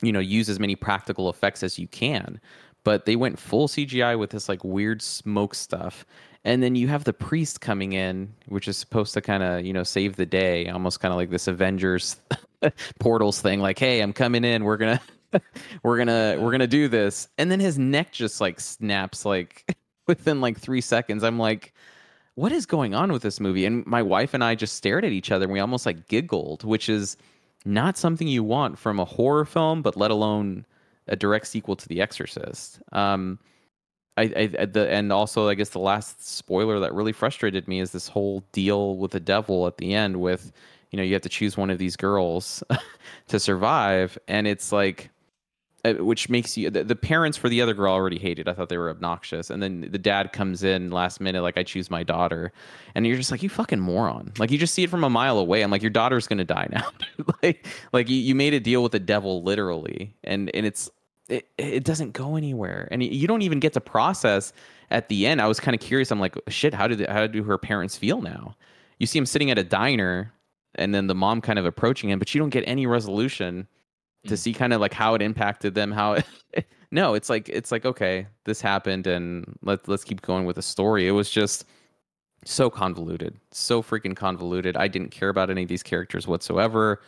you 0.00 0.12
know, 0.12 0.20
use 0.20 0.48
as 0.48 0.58
many 0.58 0.74
practical 0.74 1.28
effects 1.28 1.62
as 1.62 1.78
you 1.78 1.88
can. 1.88 2.40
But 2.84 3.04
they 3.04 3.16
went 3.16 3.38
full 3.38 3.68
CGI 3.68 4.18
with 4.18 4.30
this 4.30 4.48
like 4.48 4.64
weird 4.64 5.02
smoke 5.02 5.54
stuff. 5.54 6.06
And 6.44 6.62
then 6.62 6.74
you 6.74 6.88
have 6.88 7.04
the 7.04 7.12
priest 7.12 7.60
coming 7.60 7.92
in, 7.92 8.32
which 8.46 8.66
is 8.66 8.76
supposed 8.76 9.14
to 9.14 9.20
kind 9.20 9.42
of, 9.42 9.64
you 9.64 9.72
know, 9.72 9.84
save 9.84 10.16
the 10.16 10.26
day, 10.26 10.68
almost 10.68 11.00
kind 11.00 11.12
of 11.12 11.16
like 11.16 11.30
this 11.30 11.46
Avengers 11.46 12.16
portals 12.98 13.40
thing. 13.40 13.60
Like, 13.60 13.78
hey, 13.78 14.00
I'm 14.00 14.12
coming 14.12 14.44
in. 14.44 14.64
We're 14.64 14.76
gonna, 14.76 15.00
we're 15.84 15.98
gonna, 15.98 16.36
we're 16.40 16.50
gonna 16.50 16.66
do 16.66 16.88
this. 16.88 17.28
And 17.38 17.50
then 17.50 17.60
his 17.60 17.78
neck 17.78 18.12
just 18.12 18.40
like 18.40 18.58
snaps 18.58 19.24
like 19.24 19.76
within 20.08 20.40
like 20.40 20.58
three 20.58 20.80
seconds. 20.80 21.22
I'm 21.22 21.38
like, 21.38 21.74
what 22.34 22.50
is 22.50 22.66
going 22.66 22.94
on 22.94 23.12
with 23.12 23.22
this 23.22 23.38
movie? 23.38 23.64
And 23.64 23.86
my 23.86 24.02
wife 24.02 24.34
and 24.34 24.42
I 24.42 24.56
just 24.56 24.74
stared 24.74 25.04
at 25.04 25.12
each 25.12 25.30
other 25.30 25.44
and 25.44 25.52
we 25.52 25.60
almost 25.60 25.86
like 25.86 26.08
giggled, 26.08 26.64
which 26.64 26.88
is 26.88 27.16
not 27.64 27.96
something 27.96 28.26
you 28.26 28.42
want 28.42 28.78
from 28.78 28.98
a 28.98 29.04
horror 29.04 29.44
film, 29.44 29.82
but 29.82 29.96
let 29.96 30.10
alone 30.10 30.66
a 31.08 31.14
direct 31.16 31.46
sequel 31.46 31.76
to 31.76 31.88
The 31.88 32.00
Exorcist. 32.00 32.80
Um, 32.92 33.38
I, 34.16 34.50
I 34.58 34.66
the, 34.66 34.88
and 34.90 35.12
also 35.12 35.48
I 35.48 35.54
guess 35.54 35.70
the 35.70 35.78
last 35.78 36.26
spoiler 36.26 36.78
that 36.80 36.92
really 36.92 37.12
frustrated 37.12 37.66
me 37.66 37.80
is 37.80 37.92
this 37.92 38.08
whole 38.08 38.44
deal 38.52 38.96
with 38.96 39.12
the 39.12 39.20
devil 39.20 39.66
at 39.66 39.78
the 39.78 39.94
end 39.94 40.20
with 40.20 40.52
you 40.90 40.98
know 40.98 41.02
you 41.02 41.14
have 41.14 41.22
to 41.22 41.28
choose 41.28 41.56
one 41.56 41.70
of 41.70 41.78
these 41.78 41.96
girls 41.96 42.62
to 43.28 43.40
survive 43.40 44.18
and 44.28 44.46
it's 44.46 44.70
like 44.70 45.10
uh, 45.84 45.94
which 45.94 46.28
makes 46.28 46.56
you 46.56 46.70
the, 46.70 46.84
the, 46.84 46.94
parents 46.94 47.36
for 47.36 47.48
the 47.48 47.60
other 47.60 47.74
girl 47.74 47.92
already 47.92 48.18
hated. 48.18 48.46
I 48.46 48.52
thought 48.52 48.68
they 48.68 48.78
were 48.78 48.88
obnoxious, 48.88 49.50
and 49.50 49.60
then 49.60 49.88
the 49.90 49.98
dad 49.98 50.32
comes 50.32 50.62
in 50.62 50.92
last 50.92 51.20
minute, 51.20 51.42
like 51.42 51.58
I 51.58 51.64
choose 51.64 51.90
my 51.90 52.04
daughter, 52.04 52.52
and 52.94 53.04
you're 53.04 53.16
just 53.16 53.32
like 53.32 53.42
you 53.42 53.48
fucking 53.48 53.80
moron. 53.80 54.32
Like 54.38 54.52
you 54.52 54.58
just 54.58 54.74
see 54.74 54.84
it 54.84 54.90
from 54.90 55.02
a 55.02 55.10
mile 55.10 55.38
away. 55.38 55.62
I'm 55.62 55.72
like 55.72 55.82
your 55.82 55.90
daughter's 55.90 56.28
gonna 56.28 56.44
die 56.44 56.68
now. 56.70 56.88
like 57.42 57.66
like 57.92 58.08
you, 58.08 58.14
you 58.14 58.36
made 58.36 58.54
a 58.54 58.60
deal 58.60 58.84
with 58.84 58.92
the 58.92 59.00
devil 59.00 59.42
literally, 59.42 60.14
and 60.22 60.54
and 60.54 60.66
it's 60.66 60.88
it, 61.32 61.48
it 61.58 61.84
doesn't 61.84 62.12
go 62.12 62.36
anywhere, 62.36 62.88
and 62.90 63.02
you 63.02 63.26
don't 63.26 63.42
even 63.42 63.60
get 63.60 63.72
to 63.74 63.80
process 63.80 64.52
at 64.90 65.08
the 65.08 65.26
end. 65.26 65.40
I 65.40 65.46
was 65.48 65.60
kind 65.60 65.74
of 65.74 65.80
curious. 65.80 66.10
I'm 66.10 66.20
like 66.20 66.36
shit. 66.48 66.74
How 66.74 66.86
did 66.86 67.08
how 67.08 67.26
do 67.26 67.42
her 67.42 67.58
parents 67.58 67.96
feel 67.96 68.20
now? 68.20 68.54
You 68.98 69.06
see 69.06 69.18
him 69.18 69.26
sitting 69.26 69.50
at 69.50 69.58
a 69.58 69.64
diner, 69.64 70.32
and 70.74 70.94
then 70.94 71.06
the 71.06 71.14
mom 71.14 71.40
kind 71.40 71.58
of 71.58 71.64
approaching 71.64 72.10
him, 72.10 72.18
but 72.18 72.34
you 72.34 72.38
don't 72.40 72.50
get 72.50 72.64
any 72.66 72.86
resolution 72.86 73.66
to 74.26 74.34
mm. 74.34 74.38
see 74.38 74.52
kind 74.52 74.72
of 74.72 74.80
like 74.80 74.92
how 74.92 75.14
it 75.14 75.22
impacted 75.22 75.74
them 75.74 75.90
how 75.90 76.12
it, 76.12 76.66
no 76.90 77.14
it's 77.14 77.28
like 77.28 77.48
it's 77.48 77.72
like 77.72 77.84
okay 77.84 78.26
this 78.44 78.60
happened 78.60 79.06
and 79.06 79.58
let, 79.62 79.86
let's 79.88 80.04
keep 80.04 80.22
going 80.22 80.44
with 80.44 80.56
the 80.56 80.62
story 80.62 81.08
it 81.08 81.12
was 81.12 81.30
just 81.30 81.64
so 82.44 82.68
convoluted 82.68 83.36
so 83.50 83.82
freaking 83.82 84.16
convoluted 84.16 84.76
i 84.76 84.88
didn't 84.88 85.10
care 85.10 85.28
about 85.28 85.50
any 85.50 85.62
of 85.62 85.68
these 85.68 85.82
characters 85.82 86.26
whatsoever 86.26 87.00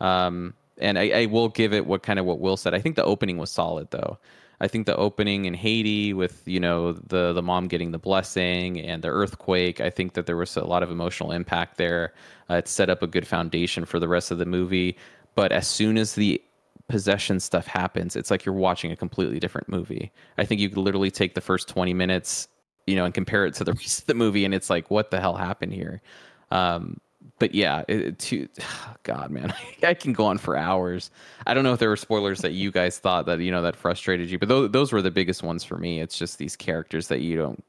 um, 0.00 0.54
and 0.80 0.98
I, 0.98 1.22
I 1.22 1.26
will 1.26 1.48
give 1.48 1.72
it 1.72 1.86
what 1.86 2.02
kind 2.02 2.18
of 2.18 2.24
what 2.24 2.40
will 2.40 2.56
said 2.56 2.74
i 2.74 2.80
think 2.80 2.96
the 2.96 3.04
opening 3.04 3.36
was 3.36 3.50
solid 3.50 3.90
though 3.90 4.18
i 4.60 4.68
think 4.68 4.86
the 4.86 4.96
opening 4.96 5.44
in 5.44 5.54
haiti 5.54 6.12
with 6.12 6.42
you 6.46 6.60
know 6.60 6.92
the 6.92 7.32
the 7.32 7.42
mom 7.42 7.68
getting 7.68 7.90
the 7.90 7.98
blessing 7.98 8.80
and 8.80 9.02
the 9.02 9.08
earthquake 9.08 9.80
i 9.80 9.90
think 9.90 10.14
that 10.14 10.26
there 10.26 10.36
was 10.36 10.56
a 10.56 10.64
lot 10.64 10.82
of 10.82 10.90
emotional 10.90 11.32
impact 11.32 11.76
there 11.76 12.12
uh, 12.50 12.54
it 12.54 12.68
set 12.68 12.90
up 12.90 13.02
a 13.02 13.06
good 13.06 13.26
foundation 13.26 13.84
for 13.84 13.98
the 13.98 14.08
rest 14.08 14.30
of 14.30 14.38
the 14.38 14.46
movie 14.46 14.96
but 15.34 15.52
as 15.52 15.66
soon 15.66 15.96
as 15.96 16.14
the 16.14 16.42
possession 16.90 17.40
stuff 17.40 17.66
happens, 17.66 18.16
it's 18.16 18.30
like 18.30 18.44
you're 18.44 18.54
watching 18.54 18.92
a 18.92 18.96
completely 18.96 19.38
different 19.38 19.68
movie. 19.68 20.12
I 20.36 20.44
think 20.44 20.60
you 20.60 20.68
could 20.68 20.78
literally 20.78 21.10
take 21.10 21.34
the 21.34 21.40
first 21.40 21.68
20 21.68 21.94
minutes, 21.94 22.48
you 22.86 22.96
know, 22.96 23.04
and 23.04 23.14
compare 23.14 23.46
it 23.46 23.54
to 23.54 23.64
the 23.64 23.72
rest 23.80 24.00
of 24.00 24.06
the 24.06 24.14
movie, 24.14 24.44
and 24.44 24.52
it's 24.52 24.68
like, 24.68 24.90
what 24.90 25.10
the 25.10 25.20
hell 25.20 25.36
happened 25.36 25.72
here? 25.72 26.02
Um, 26.50 27.00
but 27.38 27.54
yeah, 27.54 27.84
it, 27.88 28.18
to 28.18 28.48
God, 29.02 29.30
man, 29.30 29.52
I 29.82 29.94
can 29.94 30.12
go 30.12 30.26
on 30.26 30.38
for 30.38 30.56
hours. 30.56 31.10
I 31.46 31.54
don't 31.54 31.64
know 31.64 31.72
if 31.72 31.80
there 31.80 31.88
were 31.88 31.96
spoilers 31.96 32.40
that 32.40 32.52
you 32.52 32.70
guys 32.70 32.98
thought 32.98 33.26
that 33.26 33.40
you 33.40 33.50
know 33.50 33.62
that 33.62 33.76
frustrated 33.76 34.30
you, 34.30 34.38
but 34.38 34.48
those 34.48 34.70
those 34.70 34.92
were 34.92 35.02
the 35.02 35.10
biggest 35.10 35.42
ones 35.42 35.64
for 35.64 35.76
me. 35.78 36.00
It's 36.00 36.18
just 36.18 36.38
these 36.38 36.56
characters 36.56 37.08
that 37.08 37.20
you 37.20 37.36
don't 37.36 37.64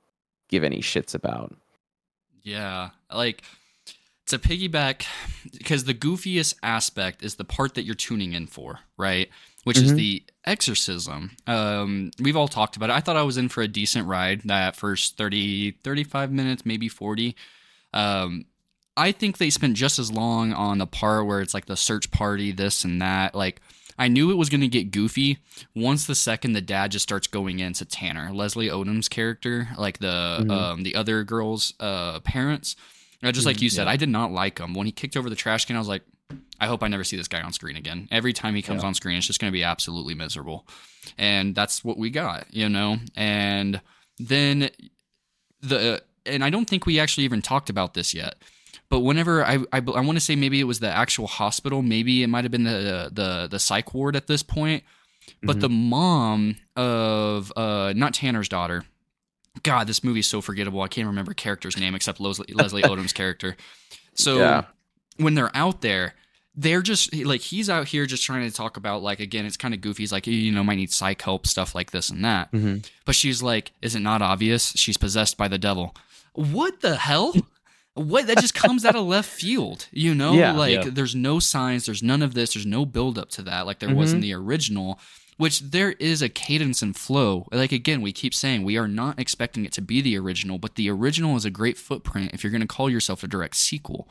give 0.50 0.64
any 0.64 0.82
shits 0.82 1.16
about. 1.16 1.56
Yeah, 2.44 2.90
like 3.12 3.44
to 4.28 4.40
piggyback 4.40 5.06
because 5.58 5.84
the 5.84 5.94
goofiest 5.94 6.56
aspect 6.64 7.24
is 7.24 7.36
the 7.36 7.44
part 7.44 7.76
that 7.76 7.84
you're 7.84 7.96
tuning 7.96 8.34
in 8.34 8.48
for, 8.48 8.80
right? 8.98 9.30
Which 9.64 9.78
mm-hmm. 9.78 9.86
is 9.86 9.94
the 9.94 10.24
exorcism. 10.46 11.32
Um, 11.46 12.12
we've 12.20 12.38
all 12.38 12.48
talked 12.48 12.78
about 12.78 12.90
it. 12.90 12.94
I 12.94 13.00
thought 13.00 13.18
I 13.18 13.24
was 13.24 13.38
in 13.38 13.50
for 13.50 13.62
a 13.62 13.68
decent 13.68 14.08
ride 14.08 14.42
that 14.46 14.76
first 14.76 15.18
30, 15.18 15.72
35 15.84 16.32
minutes, 16.32 16.66
maybe 16.66 16.88
40. 16.88 17.36
Um, 17.94 18.46
I 18.98 19.12
think 19.12 19.38
they 19.38 19.50
spent 19.50 19.76
just 19.76 20.00
as 20.00 20.12
long 20.12 20.54
on 20.54 20.78
the 20.78 20.88
part 20.88 21.26
where 21.26 21.42
it's 21.42 21.54
like 21.54 21.66
the 21.66 21.78
search 21.78 22.12
party, 22.12 22.52
this 22.52 22.84
and 22.84 23.02
that. 23.02 23.34
Like, 23.34 23.62
I 23.98 24.08
knew 24.08 24.32
it 24.32 24.38
was 24.38 24.50
going 24.50 24.62
to 24.62 24.68
get 24.68 24.92
goofy 24.92 25.40
once 25.76 26.06
the 26.06 26.16
second 26.16 26.54
the 26.54 26.62
dad 26.62 26.92
just 26.92 27.04
starts 27.04 27.28
going 27.28 27.60
into 27.60 27.86
Tanner, 27.86 28.32
Leslie 28.34 28.70
Odom's 28.70 29.08
character, 29.08 29.70
like 29.78 30.00
the 30.00 30.40
mm-hmm. 30.42 30.52
um, 30.52 30.84
the 30.84 30.96
other 30.96 31.24
girl's 31.24 31.74
uh, 31.80 32.20
parents 32.22 32.76
just 33.32 33.46
like 33.46 33.62
you 33.62 33.70
said, 33.70 33.84
yeah. 33.84 33.92
I 33.92 33.98
did 33.98 34.10
not 34.10 34.32
like 34.32 34.58
him. 34.58 34.74
When 34.74 34.88
he 34.88 34.92
kicked 34.92 35.16
over 35.16 35.30
the 35.30 35.36
trash 35.36 35.66
can, 35.66 35.76
I 35.76 35.80
was 35.80 35.88
like, 35.88 36.02
I 36.60 36.66
hope 36.66 36.82
I 36.82 36.88
never 36.88 37.04
see 37.04 37.18
this 37.18 37.28
guy 37.28 37.42
on 37.42 37.54
screen 37.54 37.76
again. 37.76 38.08
Every 38.10 38.34
time 38.34 38.56
he 38.56 38.64
comes 38.64 38.82
yeah. 38.82 38.88
on 38.88 38.96
screen, 38.96 39.18
it's 39.18 39.28
just 39.28 39.40
going 39.40 39.52
to 39.52 39.56
be 39.56 39.64
absolutely 39.64 40.16
miserable. 40.16 40.66
And 41.18 41.54
that's 41.54 41.84
what 41.84 41.98
we 41.98 42.10
got, 42.10 42.48
you 42.52 42.68
know? 42.68 42.98
And 43.16 43.82
then 44.18 44.72
the, 45.62 46.02
and 46.26 46.44
I 46.44 46.50
don't 46.50 46.68
think 46.68 46.86
we 46.86 47.00
actually 47.00 47.26
even 47.26 47.42
talked 47.42 47.70
about 47.70 47.94
this 47.94 48.14
yet. 48.14 48.36
But 48.92 49.00
whenever 49.00 49.46
I, 49.46 49.54
I, 49.72 49.78
I 49.78 50.02
want 50.02 50.18
to 50.18 50.20
say 50.20 50.36
maybe 50.36 50.60
it 50.60 50.66
was 50.66 50.82
the 50.82 50.90
actual 50.90 51.26
hospital, 51.26 51.82
maybe 51.82 52.24
it 52.24 52.28
might 52.28 52.44
have 52.44 52.52
been 52.52 52.66
the 52.66 53.10
the 53.10 53.48
the 53.50 53.58
psych 53.58 53.94
ward 53.94 54.18
at 54.18 54.28
this 54.28 54.44
point. 54.44 54.84
But 55.42 55.54
mm-hmm. 55.54 55.60
the 55.62 55.70
mom 55.70 56.58
of 56.76 57.54
uh, 57.56 57.94
not 57.96 58.14
Tanner's 58.14 58.50
daughter, 58.50 58.84
God, 59.64 59.88
this 59.88 60.04
movie 60.04 60.20
is 60.20 60.28
so 60.28 60.42
forgettable. 60.42 60.82
I 60.82 60.90
can't 60.90 61.08
remember 61.08 61.34
character's 61.34 61.78
name 61.78 61.96
except 61.96 62.20
Leslie, 62.20 62.54
Leslie 62.54 62.82
Odom's 62.86 63.14
character. 63.14 63.56
So 64.14 64.40
yeah. 64.40 64.66
when 65.16 65.36
they're 65.36 65.56
out 65.56 65.80
there, 65.80 66.16
they're 66.54 66.82
just 66.82 67.16
like 67.16 67.40
he's 67.40 67.70
out 67.70 67.88
here 67.88 68.06
just 68.06 68.26
trying 68.26 68.46
to 68.50 68.54
talk 68.54 68.76
about 68.76 69.02
like 69.02 69.22
again 69.22 69.46
it's 69.46 69.56
kind 69.56 69.74
of 69.74 69.80
goofy 69.80 70.04
he's 70.04 70.12
like 70.12 70.28
you 70.28 70.52
know 70.52 70.66
might 70.66 70.76
need 70.76 70.92
psych 70.92 71.22
help 71.22 71.48
stuff 71.48 71.74
like 71.74 71.92
this 71.92 72.10
and 72.10 72.26
that 72.26 72.52
mm-hmm. 72.52 72.80
but 73.06 73.16
she's 73.16 73.42
like 73.42 73.72
is 73.82 73.96
it 73.96 74.02
not 74.02 74.22
obvious 74.22 74.74
she's 74.74 74.98
possessed 74.98 75.38
by 75.38 75.48
the 75.48 75.58
devil 75.58 75.96
what 76.34 76.82
the 76.82 76.98
hell 76.98 77.34
what 77.94 78.28
that 78.28 78.40
just 78.40 78.56
comes 78.56 78.86
out 78.86 78.96
of 78.96 79.06
left 79.06 79.30
field 79.30 79.88
you 79.92 80.16
know 80.16 80.34
yeah, 80.34 80.54
like 80.54 80.72
yeah. 80.72 80.90
there's 80.90 81.16
no 81.16 81.40
signs 81.40 81.86
there's 81.86 82.02
none 82.02 82.22
of 82.22 82.34
this 82.34 82.54
there's 82.54 82.66
no 82.66 82.86
build 82.86 83.18
up 83.18 83.30
to 83.30 83.42
that 83.42 83.66
like 83.66 83.80
there 83.80 83.90
mm-hmm. 83.90 83.98
was 83.98 84.14
in 84.14 84.20
mm-hmm. 84.20 84.24
the 84.24 84.34
original 84.34 85.00
which 85.42 85.60
there 85.60 85.94
is 85.94 86.22
a 86.22 86.30
cadence 86.30 86.84
and 86.84 86.96
flow. 86.96 87.48
Like 87.52 87.72
again, 87.72 88.04
we 88.04 88.14
keep 88.14 88.32
saying 88.32 88.62
we 88.62 88.78
are 88.78 88.88
not 88.88 89.20
expecting 89.20 89.66
it 89.66 89.72
to 89.72 89.82
be 89.82 90.00
the 90.00 90.16
original, 90.20 90.60
but 90.60 90.76
the 90.76 90.88
original 90.92 91.36
is 91.36 91.46
a 91.46 91.50
great 91.50 91.80
footprint 91.80 92.30
if 92.32 92.44
you're 92.44 92.52
going 92.52 92.62
to 92.62 92.68
call 92.68 92.92
yourself 92.92 93.24
a 93.24 93.28
direct 93.28 93.56
sequel. 93.56 94.08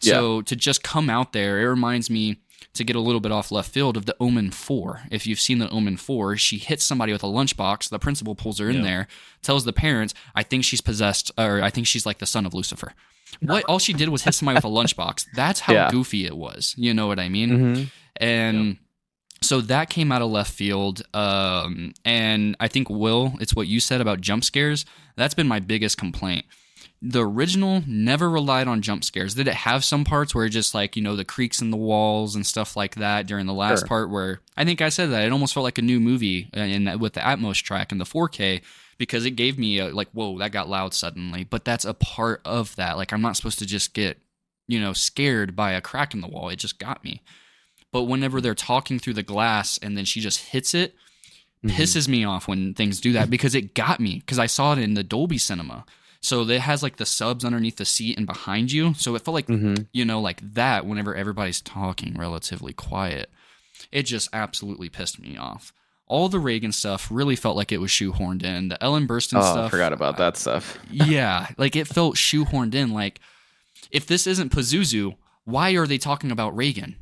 So 0.00 0.42
to 0.42 0.56
just 0.56 0.82
come 0.82 1.08
out 1.08 1.32
there, 1.32 1.60
it 1.60 1.68
reminds 1.68 2.10
me 2.10 2.38
to 2.74 2.82
get 2.82 2.96
a 2.96 3.00
little 3.00 3.20
bit 3.20 3.30
off 3.30 3.52
left 3.52 3.70
field 3.70 3.96
of 3.96 4.06
the 4.06 4.16
Omen 4.18 4.50
4. 4.50 5.02
If 5.12 5.28
you've 5.28 5.38
seen 5.38 5.60
the 5.60 5.70
Omen 5.70 5.96
4, 5.96 6.36
she 6.36 6.58
hits 6.58 6.84
somebody 6.84 7.12
with 7.12 7.22
a 7.22 7.28
lunchbox. 7.28 7.88
The 7.88 8.00
principal 8.00 8.34
pulls 8.34 8.58
her 8.58 8.68
in 8.68 8.78
Yeah. 8.78 8.82
there, 8.82 9.08
tells 9.42 9.64
the 9.64 9.72
parents, 9.72 10.12
I 10.34 10.42
think 10.42 10.64
she's 10.64 10.80
possessed, 10.80 11.30
or 11.38 11.62
I 11.62 11.70
think 11.70 11.86
she's 11.86 12.04
like 12.04 12.18
the 12.18 12.26
son 12.26 12.44
of 12.44 12.52
Lucifer. 12.52 12.94
What 13.40 13.64
all 13.64 13.78
she 13.78 13.92
did 13.92 14.08
was 14.08 14.22
hit 14.22 14.34
somebody 14.34 14.56
with 14.56 14.64
a 14.64 14.68
lunchbox. 14.68 15.26
That's 15.34 15.60
how 15.60 15.72
Yeah. 15.72 15.90
goofy 15.90 16.26
it 16.26 16.36
was. 16.36 16.74
You 16.76 16.94
know 16.94 17.06
what 17.06 17.18
I 17.18 17.28
mean? 17.28 17.50
Mm-hmm. 17.50 17.82
And 18.16 18.78
so 19.42 19.60
that 19.62 19.90
came 19.90 20.10
out 20.12 20.22
of 20.22 20.30
left 20.30 20.52
field. 20.52 21.02
Um, 21.12 21.92
and 22.04 22.56
I 22.60 22.68
think, 22.68 22.88
Will, 22.88 23.34
it's 23.40 23.54
what 23.54 23.66
you 23.66 23.80
said 23.80 24.00
about 24.00 24.20
jump 24.20 24.44
scares. 24.44 24.86
That's 25.16 25.34
been 25.34 25.48
my 25.48 25.60
biggest 25.60 25.98
complaint. 25.98 26.44
The 27.02 27.26
original 27.26 27.82
never 27.86 28.30
relied 28.30 28.66
on 28.66 28.80
jump 28.80 29.04
scares. 29.04 29.34
Did 29.34 29.46
it 29.46 29.54
have 29.54 29.84
some 29.84 30.04
parts 30.04 30.34
where 30.34 30.46
it 30.46 30.50
just 30.50 30.74
like, 30.74 30.96
you 30.96 31.02
know, 31.02 31.16
the 31.16 31.24
creaks 31.24 31.60
in 31.60 31.70
the 31.70 31.76
walls 31.76 32.34
and 32.34 32.46
stuff 32.46 32.76
like 32.76 32.94
that 32.94 33.26
during 33.26 33.44
the 33.44 33.52
last 33.52 33.80
Sure. 33.80 33.88
part 33.88 34.10
where 34.10 34.40
I 34.56 34.64
think 34.64 34.80
I 34.80 34.88
said 34.88 35.10
that 35.10 35.24
it 35.26 35.32
almost 35.32 35.52
felt 35.52 35.64
like 35.64 35.76
a 35.76 35.82
new 35.82 36.00
movie 36.00 36.48
uh, 36.56 36.60
in 36.60 36.98
with 36.98 37.12
the 37.12 37.20
Atmos 37.20 37.62
track 37.62 37.92
and 37.92 38.00
the 38.00 38.06
4K 38.06 38.62
because 38.98 39.24
it 39.26 39.32
gave 39.32 39.58
me 39.58 39.78
a, 39.78 39.88
like, 39.88 40.08
whoa, 40.12 40.38
that 40.38 40.52
got 40.52 40.68
loud 40.68 40.94
suddenly. 40.94 41.44
But 41.44 41.64
that's 41.64 41.84
a 41.84 41.94
part 41.94 42.40
of 42.44 42.74
that. 42.76 42.96
Like, 42.96 43.12
I'm 43.12 43.22
not 43.22 43.36
supposed 43.36 43.58
to 43.60 43.66
just 43.66 43.94
get, 43.94 44.18
you 44.68 44.80
know, 44.80 44.92
scared 44.92 45.54
by 45.56 45.72
a 45.72 45.80
crack 45.80 46.14
in 46.14 46.20
the 46.20 46.28
wall. 46.28 46.48
It 46.48 46.56
just 46.56 46.78
got 46.78 47.02
me. 47.04 47.22
But 47.92 48.04
whenever 48.04 48.40
they're 48.40 48.54
talking 48.54 48.98
through 48.98 49.14
the 49.14 49.22
glass 49.22 49.78
and 49.78 49.96
then 49.96 50.04
she 50.04 50.20
just 50.20 50.40
hits 50.50 50.74
it, 50.74 50.94
Mm-hmm. 51.64 51.76
pisses 51.80 52.08
me 52.08 52.24
off 52.24 52.46
when 52.46 52.74
things 52.74 53.00
do 53.00 53.12
that 53.14 53.30
because 53.34 53.54
it 53.54 53.72
got 53.74 53.98
me 53.98 54.16
because 54.18 54.38
I 54.38 54.44
saw 54.44 54.74
it 54.74 54.78
in 54.80 54.92
the 54.92 55.02
Dolby 55.02 55.38
Cinema. 55.38 55.86
So 56.20 56.42
it 56.42 56.60
has 56.60 56.82
like 56.82 56.96
the 56.96 57.06
subs 57.06 57.42
underneath 57.42 57.76
the 57.76 57.86
seat 57.86 58.18
and 58.18 58.26
behind 58.26 58.70
you. 58.70 58.92
So 58.92 59.14
it 59.14 59.22
felt 59.22 59.34
like 59.34 59.46
Mm-hmm. 59.46 59.84
you 59.90 60.04
know 60.04 60.20
like 60.20 60.42
that 60.52 60.84
whenever 60.84 61.14
everybody's 61.14 61.62
talking 61.62 62.18
relatively 62.18 62.74
quiet. 62.74 63.30
It 63.90 64.02
just 64.02 64.28
absolutely 64.34 64.90
pissed 64.90 65.18
me 65.18 65.38
off. 65.38 65.72
All 66.06 66.28
the 66.28 66.38
Reagan 66.38 66.70
stuff 66.72 67.08
really 67.10 67.34
felt 67.36 67.56
like 67.56 67.72
it 67.72 67.80
was 67.80 67.90
shoehorned 67.90 68.42
in. 68.44 68.68
The 68.68 68.82
Ellen 68.82 69.08
Burstyn 69.08 69.38
Oh, 69.38 69.42
stuff. 69.52 69.66
I 69.66 69.68
forgot 69.70 69.92
about 69.92 70.18
that 70.18 70.36
stuff. 70.36 70.78
yeah, 70.90 71.48
like 71.56 71.76
it 71.76 71.86
felt 71.88 72.16
shoehorned 72.16 72.74
in. 72.74 72.92
Like, 72.92 73.20
if 73.90 74.06
this 74.06 74.26
isn't 74.26 74.52
Pazuzu, 74.52 75.16
why 75.44 75.70
are 75.72 75.86
they 75.86 75.98
talking 75.98 76.30
about 76.30 76.54
Reagan? 76.56 76.96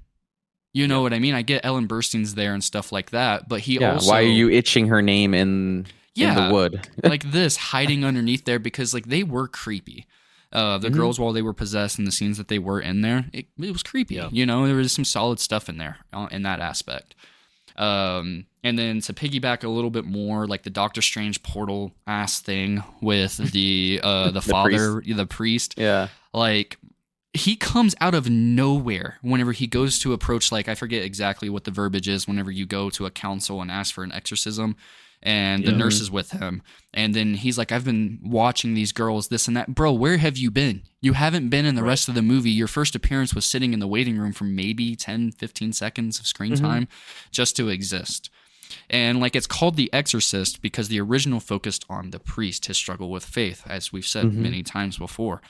You 0.73 0.87
know 0.89 1.03
what 1.03 1.13
I 1.13 1.19
mean? 1.19 1.35
I 1.35 1.43
get 1.43 1.65
Ellen 1.65 1.87
Burstyn's 1.89 2.35
there 2.35 2.55
and 2.55 2.63
stuff 2.65 2.93
like 2.93 3.11
that, 3.11 3.49
but 3.49 3.61
he 3.61 3.79
Yeah. 3.79 3.95
also 3.95 4.11
Why 4.11 4.21
are 4.21 4.23
you 4.23 4.49
itching 4.49 4.87
her 4.89 5.03
name 5.03 5.35
in 5.35 5.87
Yeah. 6.15 6.31
in 6.31 6.49
the 6.49 6.55
wood? 6.55 6.89
like 7.05 7.31
this 7.31 7.57
hiding 7.57 8.05
underneath 8.05 8.45
there 8.45 8.59
because 8.59 8.95
like 8.95 9.07
they 9.07 9.23
were 9.25 9.49
creepy. 9.49 10.07
Uh, 10.53 10.77
the 10.79 10.91
Mhm. 10.91 10.95
girls 10.95 11.19
while 11.19 11.33
they 11.33 11.43
were 11.43 11.53
possessed 11.55 11.99
and 11.99 12.07
the 12.07 12.13
scenes 12.13 12.37
that 12.39 12.49
they 12.49 12.59
were 12.59 12.79
in 12.81 13.01
there, 13.01 13.25
it, 13.33 13.47
it 13.59 13.73
was 13.73 13.83
creepy. 13.83 14.15
Yeah. 14.17 14.29
You 14.31 14.45
know, 14.47 14.67
there 14.67 14.77
was 14.77 14.93
some 14.93 15.05
solid 15.05 15.41
stuff 15.41 15.69
in 15.69 15.79
there 15.79 15.99
uh, 16.13 16.29
in 16.31 16.43
that 16.43 16.61
aspect. 16.61 17.15
Um, 17.77 18.47
and 18.65 18.79
then 18.79 19.01
to 19.01 19.13
piggyback 19.13 19.65
a 19.65 19.69
little 19.69 19.91
bit 19.91 20.05
more, 20.05 20.47
like 20.47 20.63
the 20.63 20.71
Doctor 20.71 21.03
Strange 21.03 21.43
portal 21.43 21.93
ass 22.07 22.41
thing 22.41 22.83
with 23.01 23.37
the 23.53 24.01
uh, 24.03 24.31
the, 24.31 24.43
father, 24.43 25.03
the 25.07 25.27
priest, 25.27 25.75
Yeah. 25.77 26.09
like 26.33 26.79
he 27.35 27.57
comes 27.57 27.95
out 28.01 28.15
of 28.15 28.29
nowhere 28.29 29.17
whenever 29.23 29.53
he 29.53 29.67
goes 29.67 29.99
to 29.99 30.13
approach 30.13 30.53
like 30.53 30.69
i 30.69 30.75
forget 30.75 31.03
exactly 31.03 31.49
what 31.49 31.65
the 31.65 31.71
verbiage 31.71 32.07
is 32.07 32.29
whenever 32.29 32.51
you 32.51 32.67
go 32.67 32.91
to 32.91 33.07
a 33.07 33.11
council 33.11 33.63
and 33.63 33.71
ask 33.71 33.95
for 33.95 34.05
an 34.05 34.13
exorcism 34.13 34.77
and 35.23 35.65
the 35.65 35.71
Yeah. 35.71 35.77
nurse 35.79 36.01
is 36.01 36.11
with 36.11 36.33
him 36.33 36.63
and 36.93 37.15
then 37.15 37.35
he's 37.35 37.57
like 37.57 37.71
i've 37.73 37.85
been 37.85 38.19
watching 38.23 38.75
these 38.75 38.93
girls 38.93 39.29
this 39.29 39.47
and 39.47 39.57
that 39.57 39.75
bro 39.75 39.93
where 39.93 40.17
have 40.19 40.37
you 40.37 40.51
been 40.51 40.83
you 41.01 41.13
haven't 41.13 41.49
been 41.49 41.65
in 41.65 41.75
the 41.77 41.83
Right. 41.83 41.89
rest 41.91 42.09
of 42.09 42.15
the 42.15 42.23
movie 42.23 42.51
your 42.51 42.67
first 42.69 42.95
appearance 42.97 43.35
was 43.35 43.47
sitting 43.47 43.73
in 43.73 43.79
the 43.79 43.87
waiting 43.87 44.19
room 44.19 44.33
for 44.33 44.45
maybe 44.45 44.97
10 44.97 45.33
15 45.33 45.73
seconds 45.73 46.19
of 46.19 46.27
screen 46.27 46.53
Mhm. 46.53 46.61
time 46.61 46.89
just 47.31 47.55
to 47.57 47.69
exist 47.69 48.31
and 48.91 49.21
like 49.21 49.37
it's 49.37 49.47
called 49.47 49.77
The 49.77 49.93
Exorcist 49.93 50.63
because 50.63 50.89
the 50.89 50.99
original 51.01 51.41
focused 51.41 51.85
on 51.91 52.11
the 52.11 52.19
priest, 52.19 52.67
his 52.67 52.79
struggle 52.79 53.11
with 53.11 53.23
faith, 53.25 53.63
as 53.67 53.93
we've 53.93 54.07
said 54.07 54.25
Mhm. 54.27 54.35
many 54.37 54.63
times 54.63 54.97
before. 54.97 55.43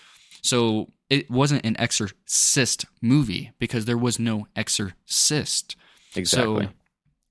So 0.42 0.90
it 1.08 1.30
wasn't 1.30 1.64
an 1.64 1.76
exorcist 1.78 2.84
movie 3.00 3.52
because 3.60 3.84
there 3.84 3.96
was 3.96 4.18
no 4.18 4.48
exorcist. 4.56 5.76
Exactly. 6.16 6.66
So 6.66 6.72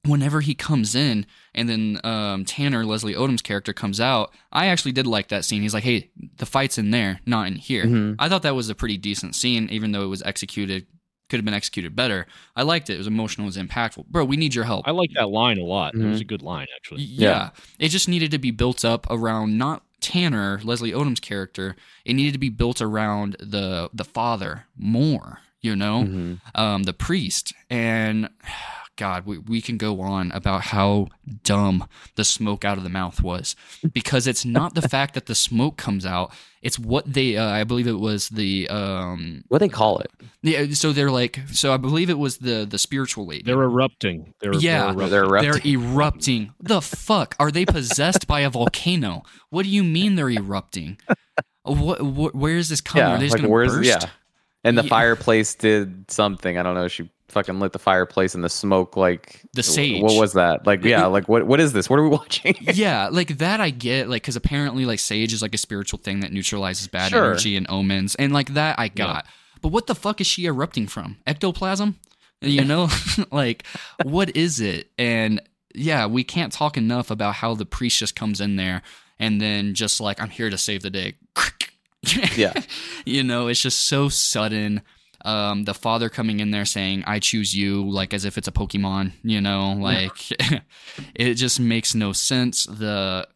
whenever 0.06 0.42
he 0.42 0.56
comes 0.56 0.96
in 0.96 1.26
and 1.54 1.70
then 1.70 2.00
um, 2.04 2.44
Tanner, 2.46 2.86
Leslie 2.86 3.14
Odom's 3.14 3.42
character, 3.42 3.72
comes 3.74 4.00
out, 4.02 4.34
I 4.52 4.68
actually 4.68 4.94
did 4.94 5.06
like 5.06 5.28
that 5.28 5.46
scene. 5.46 5.62
He's 5.62 5.74
like, 5.74 5.84
hey, 5.84 6.10
the 6.38 6.46
fight's 6.46 6.78
in 6.78 6.92
there, 6.92 7.20
not 7.26 7.48
in 7.48 7.56
here. 7.56 7.86
Mhm. 7.86 8.16
I 8.18 8.28
thought 8.28 8.42
that 8.44 8.56
was 8.56 8.70
a 8.70 8.76
pretty 8.76 8.98
decent 8.98 9.36
scene, 9.36 9.68
even 9.70 9.92
though 9.92 10.04
it 10.04 10.08
was 10.08 10.24
executed, 10.24 10.88
could 11.30 11.38
have 11.38 11.46
been 11.46 11.54
executed 11.54 11.96
better. 11.96 12.26
I 12.56 12.64
liked 12.64 12.90
it. 12.90 12.96
It 12.96 12.98
was 12.98 13.08
emotional, 13.08 13.46
it 13.46 13.56
was 13.56 13.58
impactful. 13.58 14.08
Bro, 14.08 14.26
we 14.26 14.38
need 14.38 14.56
your 14.56 14.66
help. 14.66 14.88
I 14.88 14.92
like 14.92 15.12
that 15.16 15.30
line 15.30 15.60
a 15.60 15.64
lot. 15.64 15.94
It 15.94 16.04
was 16.04 16.20
a 16.20 16.26
good 16.26 16.42
line, 16.42 16.68
actually. 16.76 17.04
Yeah. 17.04 17.30
Yeah. 17.30 17.50
It 17.80 17.90
just 17.90 18.10
needed 18.10 18.32
to 18.32 18.40
be 18.40 18.52
built 18.52 18.84
up 18.84 19.06
around 19.10 19.58
not 19.58 19.84
Tanner, 20.02 20.60
Leslie 20.64 20.92
Odom's 20.94 21.20
character. 21.20 21.76
It 22.06 22.14
needed 22.16 22.34
to 22.34 22.40
be 22.40 22.50
built 22.50 22.82
around 22.82 23.36
the 23.40 23.90
the 23.94 24.04
father 24.04 24.66
more, 24.76 25.40
you 25.62 25.76
know? 25.76 26.04
Mhm. 26.04 26.40
Um, 26.56 26.84
the 26.84 26.94
priest. 26.94 27.54
And 27.70 28.28
God, 28.98 29.26
we, 29.26 29.38
we 29.40 29.62
can 29.62 29.78
go 29.78 30.02
on 30.02 30.32
about 30.32 30.62
how 30.62 31.08
dumb 31.44 31.88
the 32.16 32.24
smoke 32.24 32.64
out 32.66 32.78
of 32.78 32.84
the 32.84 32.90
mouth 32.90 33.22
was. 33.24 33.56
Because 33.94 34.28
it's 34.28 34.46
not 34.46 34.76
the 34.76 34.82
fact 34.88 35.14
that 35.16 35.26
the 35.26 35.34
smoke 35.34 35.78
comes 35.78 36.06
out, 36.06 36.34
it's 36.62 36.78
what 36.78 37.12
they 37.12 37.38
uh, 37.38 37.50
I 37.50 37.64
believe 37.64 37.88
it 37.88 38.00
was 38.00 38.30
the 38.30 38.68
um 38.70 39.44
What 39.48 39.60
they 39.60 39.70
call 39.70 40.00
it? 40.00 40.12
yeah, 40.44 40.66
so 40.74 40.92
they're 40.92 41.10
like 41.10 41.40
so 41.52 41.74
I 41.74 41.78
believe 41.78 42.10
it 42.10 42.20
was 42.20 42.38
the 42.38 42.66
the 42.70 42.78
spiritual 42.78 43.26
lady. 43.26 43.44
They're 43.44 43.64
erupting. 43.64 44.34
They're, 44.40 44.54
Yeah. 44.54 44.92
they're 44.94 45.08
They're 45.10 45.24
erupting. 45.24 45.50
erupting. 45.50 45.82
They're 45.82 45.92
erupting. 45.94 46.54
The 46.60 46.82
fuck? 46.82 47.36
Are 47.40 47.50
they 47.50 47.66
possessed 47.66 48.28
by 48.28 48.42
a 48.42 48.50
volcano? 48.52 49.24
What 49.50 49.64
do 49.64 49.70
you 49.70 49.84
mean 49.84 50.16
they're 50.16 50.30
erupting? 50.30 50.98
What, 51.64 52.02
what 52.02 52.36
where 52.36 52.58
is 52.58 52.70
this 52.70 52.82
coming? 52.82 53.08
yeah. 53.08 53.16
Are 53.16 53.18
they 53.20 53.26
just 53.26 53.34
like 53.34 53.42
gonna 53.42 53.52
where's 53.52 53.74
burst? 53.76 53.88
yeah? 53.88 54.10
And 54.64 54.78
the 54.78 54.84
Yeah. 54.84 54.90
fireplace 54.90 55.56
did 55.56 56.10
something. 56.12 56.58
I 56.58 56.62
don't 56.64 56.76
know. 56.76 56.88
She 56.88 57.10
fucking 57.32 57.60
lit 57.60 57.72
the 57.74 57.80
fireplace 57.80 58.36
and 58.36 58.44
the 58.44 58.50
smoke 58.50 58.96
like 58.96 59.42
The 59.54 59.64
sage. 59.64 60.02
What 60.04 60.20
was 60.20 60.34
that? 60.34 60.68
Like 60.68 60.84
yeah. 60.84 61.06
Like 61.08 61.28
what? 61.28 61.48
What 61.48 61.60
is 61.60 61.74
this? 61.74 61.90
What 61.90 61.98
are 62.00 62.04
we 62.04 62.10
watching? 62.18 62.56
yeah, 62.60 63.08
like 63.12 63.38
that 63.40 63.60
I 63.60 63.70
get, 63.72 64.10
like 64.10 64.22
because 64.22 64.36
apparently 64.36 64.86
like 64.86 65.00
sage 65.00 65.34
is 65.34 65.42
like 65.42 65.56
a 65.56 65.58
spiritual 65.58 66.00
thing 66.00 66.20
that 66.20 66.32
neutralizes 66.32 66.88
bad 66.88 67.12
Sure. 67.12 67.26
energy 67.32 67.56
and 67.56 67.66
omens, 67.70 68.16
and 68.16 68.32
like 68.34 68.54
that 68.54 68.78
I 68.78 68.88
got. 68.90 69.26
But 69.62 69.70
what 69.70 69.88
the 69.88 69.96
fuck 69.96 70.20
is 70.22 70.28
she 70.28 70.46
erupting 70.46 70.88
from? 70.88 71.18
Ectoplasm? 71.28 71.98
You 72.42 72.66
know, 72.66 72.90
like 73.32 73.66
what 74.04 74.36
is 74.36 74.60
it? 74.60 74.90
And 74.98 75.42
yeah, 75.76 76.06
we 76.08 76.24
can't 76.24 76.52
talk 76.52 76.76
enough 76.78 77.12
about 77.12 77.36
how 77.36 77.54
the 77.56 77.66
priest 77.66 78.00
just 78.00 78.16
comes 78.16 78.42
in 78.42 78.56
there 78.56 78.82
and 79.20 79.40
then 79.40 79.74
just 79.76 80.02
like 80.02 80.20
I'm 80.20 80.30
here 80.32 80.50
to 80.50 80.58
save 80.58 80.82
the 80.82 80.90
day. 80.90 81.14
Yeah. 82.36 82.54
you 83.06 83.24
know, 83.24 83.48
it's 83.48 83.62
just 83.62 83.82
so 83.86 84.10
sudden. 84.10 84.82
Um, 85.26 85.64
the 85.64 85.74
father 85.74 86.10
coming 86.10 86.40
in 86.40 86.52
there 86.52 86.66
saying, 86.66 87.04
I 87.06 87.20
choose 87.20 87.56
you, 87.56 87.90
like 87.90 88.14
as 88.14 88.26
if 88.26 88.38
it's 88.38 88.48
a 88.48 88.52
Pokemon, 88.52 89.14
you 89.24 89.42
know, 89.42 89.74
like 89.74 90.32
it 91.16 91.36
just 91.36 91.60
makes 91.60 91.96
no 91.96 92.14
sense. 92.14 92.66
The 92.66 93.28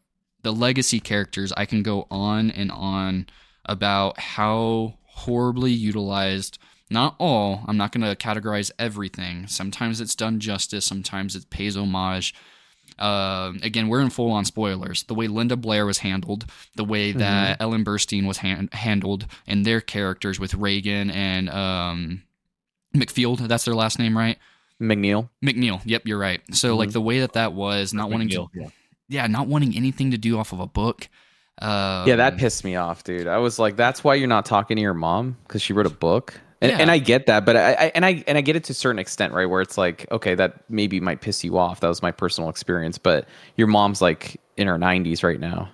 the 0.41 0.53
legacy 0.53 0.99
characters, 0.99 1.51
I 1.57 1.65
can 1.65 1.81
go 1.81 2.07
on 2.11 2.51
and 2.51 2.71
on 2.71 3.25
about 3.65 4.19
how 4.19 4.95
horribly 5.05 5.71
utilized 5.71 6.59
not 6.89 7.15
all 7.19 7.63
i'm 7.67 7.77
not 7.77 7.91
going 7.91 8.03
to 8.03 8.15
categorize 8.15 8.69
everything 8.77 9.47
sometimes 9.47 9.99
it's 9.99 10.13
done 10.13 10.39
justice 10.39 10.85
sometimes 10.85 11.35
it 11.35 11.49
pays 11.49 11.75
homage 11.75 12.33
um, 12.99 13.60
again, 13.63 13.88
we're 13.89 14.01
in 14.01 14.10
full 14.10 14.31
on 14.31 14.45
spoilers. 14.45 15.03
The 15.03 15.13
way 15.13 15.27
Linda 15.27 15.55
Blair 15.55 15.86
was 15.86 15.99
handled, 15.99 16.45
the 16.75 16.86
way 16.86 17.12
that 17.13 17.62
Ellen 17.62 17.84
Burstyn 17.86 18.25
was 18.27 18.38
han- 18.38 18.69
handled, 18.71 19.25
and 19.47 19.65
their 19.65 19.81
characters 19.81 20.39
with 20.39 20.53
Reagan 20.53 21.10
and 21.12 21.49
um, 21.49 22.23
McField, 22.95 23.39
that's 23.47 23.65
their 23.65 23.75
last 23.75 23.99
name, 23.99 24.17
right? 24.17 24.38
MacNeil. 24.81 25.29
MacNeil. 25.43 25.81
Yep, 25.86 26.03
you're 26.05 26.17
right. 26.17 26.41
So, 26.51 26.75
like, 26.75 26.89
Mhm. 26.89 26.93
the 26.93 27.01
way 27.01 27.19
that 27.21 27.34
that 27.34 27.53
was, 27.53 27.93
not 27.93 28.10
wanting 28.10 28.29
to, 28.29 28.47
yeah. 28.53 28.67
yeah, 29.08 29.27
not 29.27 29.47
wanting 29.47 29.75
anything 29.75 30.12
to 30.12 30.17
do 30.17 30.38
off 30.38 30.51
of 30.53 30.60
a 30.60 30.67
book. 30.67 31.08
Um, 31.62 32.05
Yeah, 32.08 32.17
that 32.17 32.38
pissed 32.38 32.65
me 32.65 32.75
off, 32.75 33.03
dude. 33.05 33.27
I 33.27 33.38
was 33.38 33.58
like, 33.60 33.77
that's 33.77 34.03
why 34.03 34.15
you're 34.15 34.27
not 34.27 34.45
talking 34.45 34.75
to 34.75 34.81
your 34.81 34.93
mom 34.93 35.38
because 35.47 35.62
she 35.62 35.71
wrote 35.71 35.86
a 35.86 35.89
book. 35.89 36.39
And, 36.61 36.71
Yeah. 36.71 36.77
and 36.79 36.89
I 36.89 36.97
get 36.99 37.25
that, 37.25 37.45
but 37.45 37.55
I, 37.57 37.73
I 37.73 37.91
and 37.95 38.05
I 38.05 38.23
and 38.27 38.37
I 38.37 38.41
get 38.41 38.55
it 38.55 38.63
to 38.65 38.71
a 38.71 38.75
certain 38.75 38.99
extent, 38.99 39.33
right? 39.33 39.45
Where 39.45 39.61
it's 39.61 39.77
like, 39.77 40.05
okay, 40.11 40.35
that 40.35 40.69
maybe 40.69 40.99
might 40.99 41.21
piss 41.21 41.43
you 41.43 41.57
off. 41.57 41.81
That 41.81 41.89
was 41.89 42.01
my 42.01 42.11
personal 42.11 42.49
experience, 42.49 42.97
but 42.97 43.27
your 43.57 43.67
mom's 43.67 44.01
like 44.01 44.39
in 44.57 44.67
her 44.67 44.77
90s 44.77 45.23
right 45.23 45.39
now. 45.39 45.69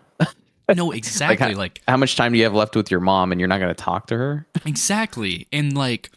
No, 0.76 0.92
exactly. 0.92 1.54
like 1.56 1.82
How 1.88 1.98
much 1.98 2.16
time 2.16 2.32
do 2.32 2.38
you 2.40 2.46
have 2.46 2.54
left 2.56 2.76
with 2.76 2.90
your 2.90 3.00
mom, 3.00 3.32
and 3.32 3.40
you're 3.40 3.48
not 3.48 3.60
going 3.60 3.74
to 3.74 3.84
talk 3.84 4.08
to 4.08 4.18
her? 4.18 4.48
Exactly. 4.66 5.48
And 5.54 5.76
like 5.78 6.10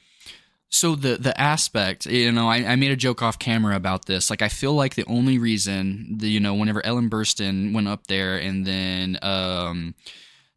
So 0.70 0.94
the 0.96 1.16
the 1.16 1.38
aspect, 1.38 2.07
you 2.07 2.33
know, 2.33 2.48
I, 2.48 2.57
I 2.72 2.77
made 2.77 2.90
a 2.90 2.96
joke 2.96 3.20
off 3.22 3.38
camera 3.38 3.77
about 3.77 4.07
this. 4.07 4.31
Like, 4.31 4.42
I 4.42 4.48
feel 4.48 4.72
like 4.72 4.94
the 4.94 5.05
only 5.07 5.38
reason, 5.38 6.16
the, 6.18 6.29
you 6.29 6.40
know, 6.40 6.55
whenever 6.55 6.85
Ellen 6.87 7.11
Burstyn 7.11 7.72
went 7.74 7.87
up 7.87 8.07
there, 8.07 8.38
and 8.38 8.66
then, 8.66 9.18
um, 9.22 9.94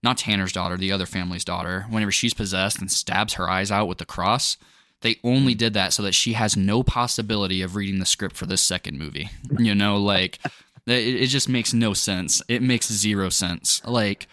not 0.08 0.18
Tanner's 0.18 0.54
daughter, 0.54 0.78
the 0.78 0.92
other 0.92 1.06
family's 1.06 1.44
daughter, 1.44 1.86
whenever 1.90 2.12
she's 2.12 2.34
possessed 2.34 2.80
and 2.80 2.90
stabs 2.90 3.34
her 3.34 3.50
eyes 3.50 3.72
out 3.72 3.90
with 3.90 3.98
the 3.98 4.06
cross, 4.06 4.56
they 5.02 5.18
only 5.22 5.54
did 5.54 5.74
that 5.74 5.92
so 5.92 6.02
that 6.04 6.16
she 6.16 6.34
has 6.34 6.56
no 6.56 6.82
possibility 6.82 7.62
of 7.62 7.76
reading 7.76 8.00
the 8.00 8.06
script 8.06 8.38
for 8.38 8.46
this 8.46 8.62
second 8.62 8.98
movie. 8.98 9.30
You 9.60 9.76
know, 9.76 9.98
like 9.98 10.40
it, 10.86 11.24
it 11.24 11.28
just 11.28 11.50
makes 11.50 11.74
no 11.74 11.94
sense. 11.94 12.42
It 12.48 12.62
makes 12.62 12.92
zero 12.92 13.28
sense. 13.30 13.82
Like 13.86 14.28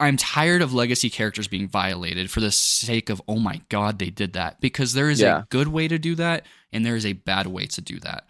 I'm 0.00 0.16
tired 0.16 0.62
of 0.62 0.72
legacy 0.72 1.10
characters 1.10 1.48
being 1.48 1.68
violated 1.68 2.30
for 2.30 2.40
the 2.40 2.52
sake 2.52 3.10
of 3.10 3.20
oh 3.28 3.38
my 3.38 3.60
god 3.68 3.98
they 3.98 4.10
did 4.10 4.32
that 4.34 4.60
because 4.60 4.94
there 4.94 5.10
is 5.10 5.20
yeah. 5.20 5.40
a 5.40 5.46
good 5.50 5.68
way 5.68 5.88
to 5.88 5.98
do 5.98 6.14
that 6.14 6.46
and 6.72 6.86
there 6.86 6.96
is 6.96 7.04
a 7.04 7.14
bad 7.14 7.46
way 7.46 7.66
to 7.66 7.80
do 7.82 7.98
that. 8.00 8.24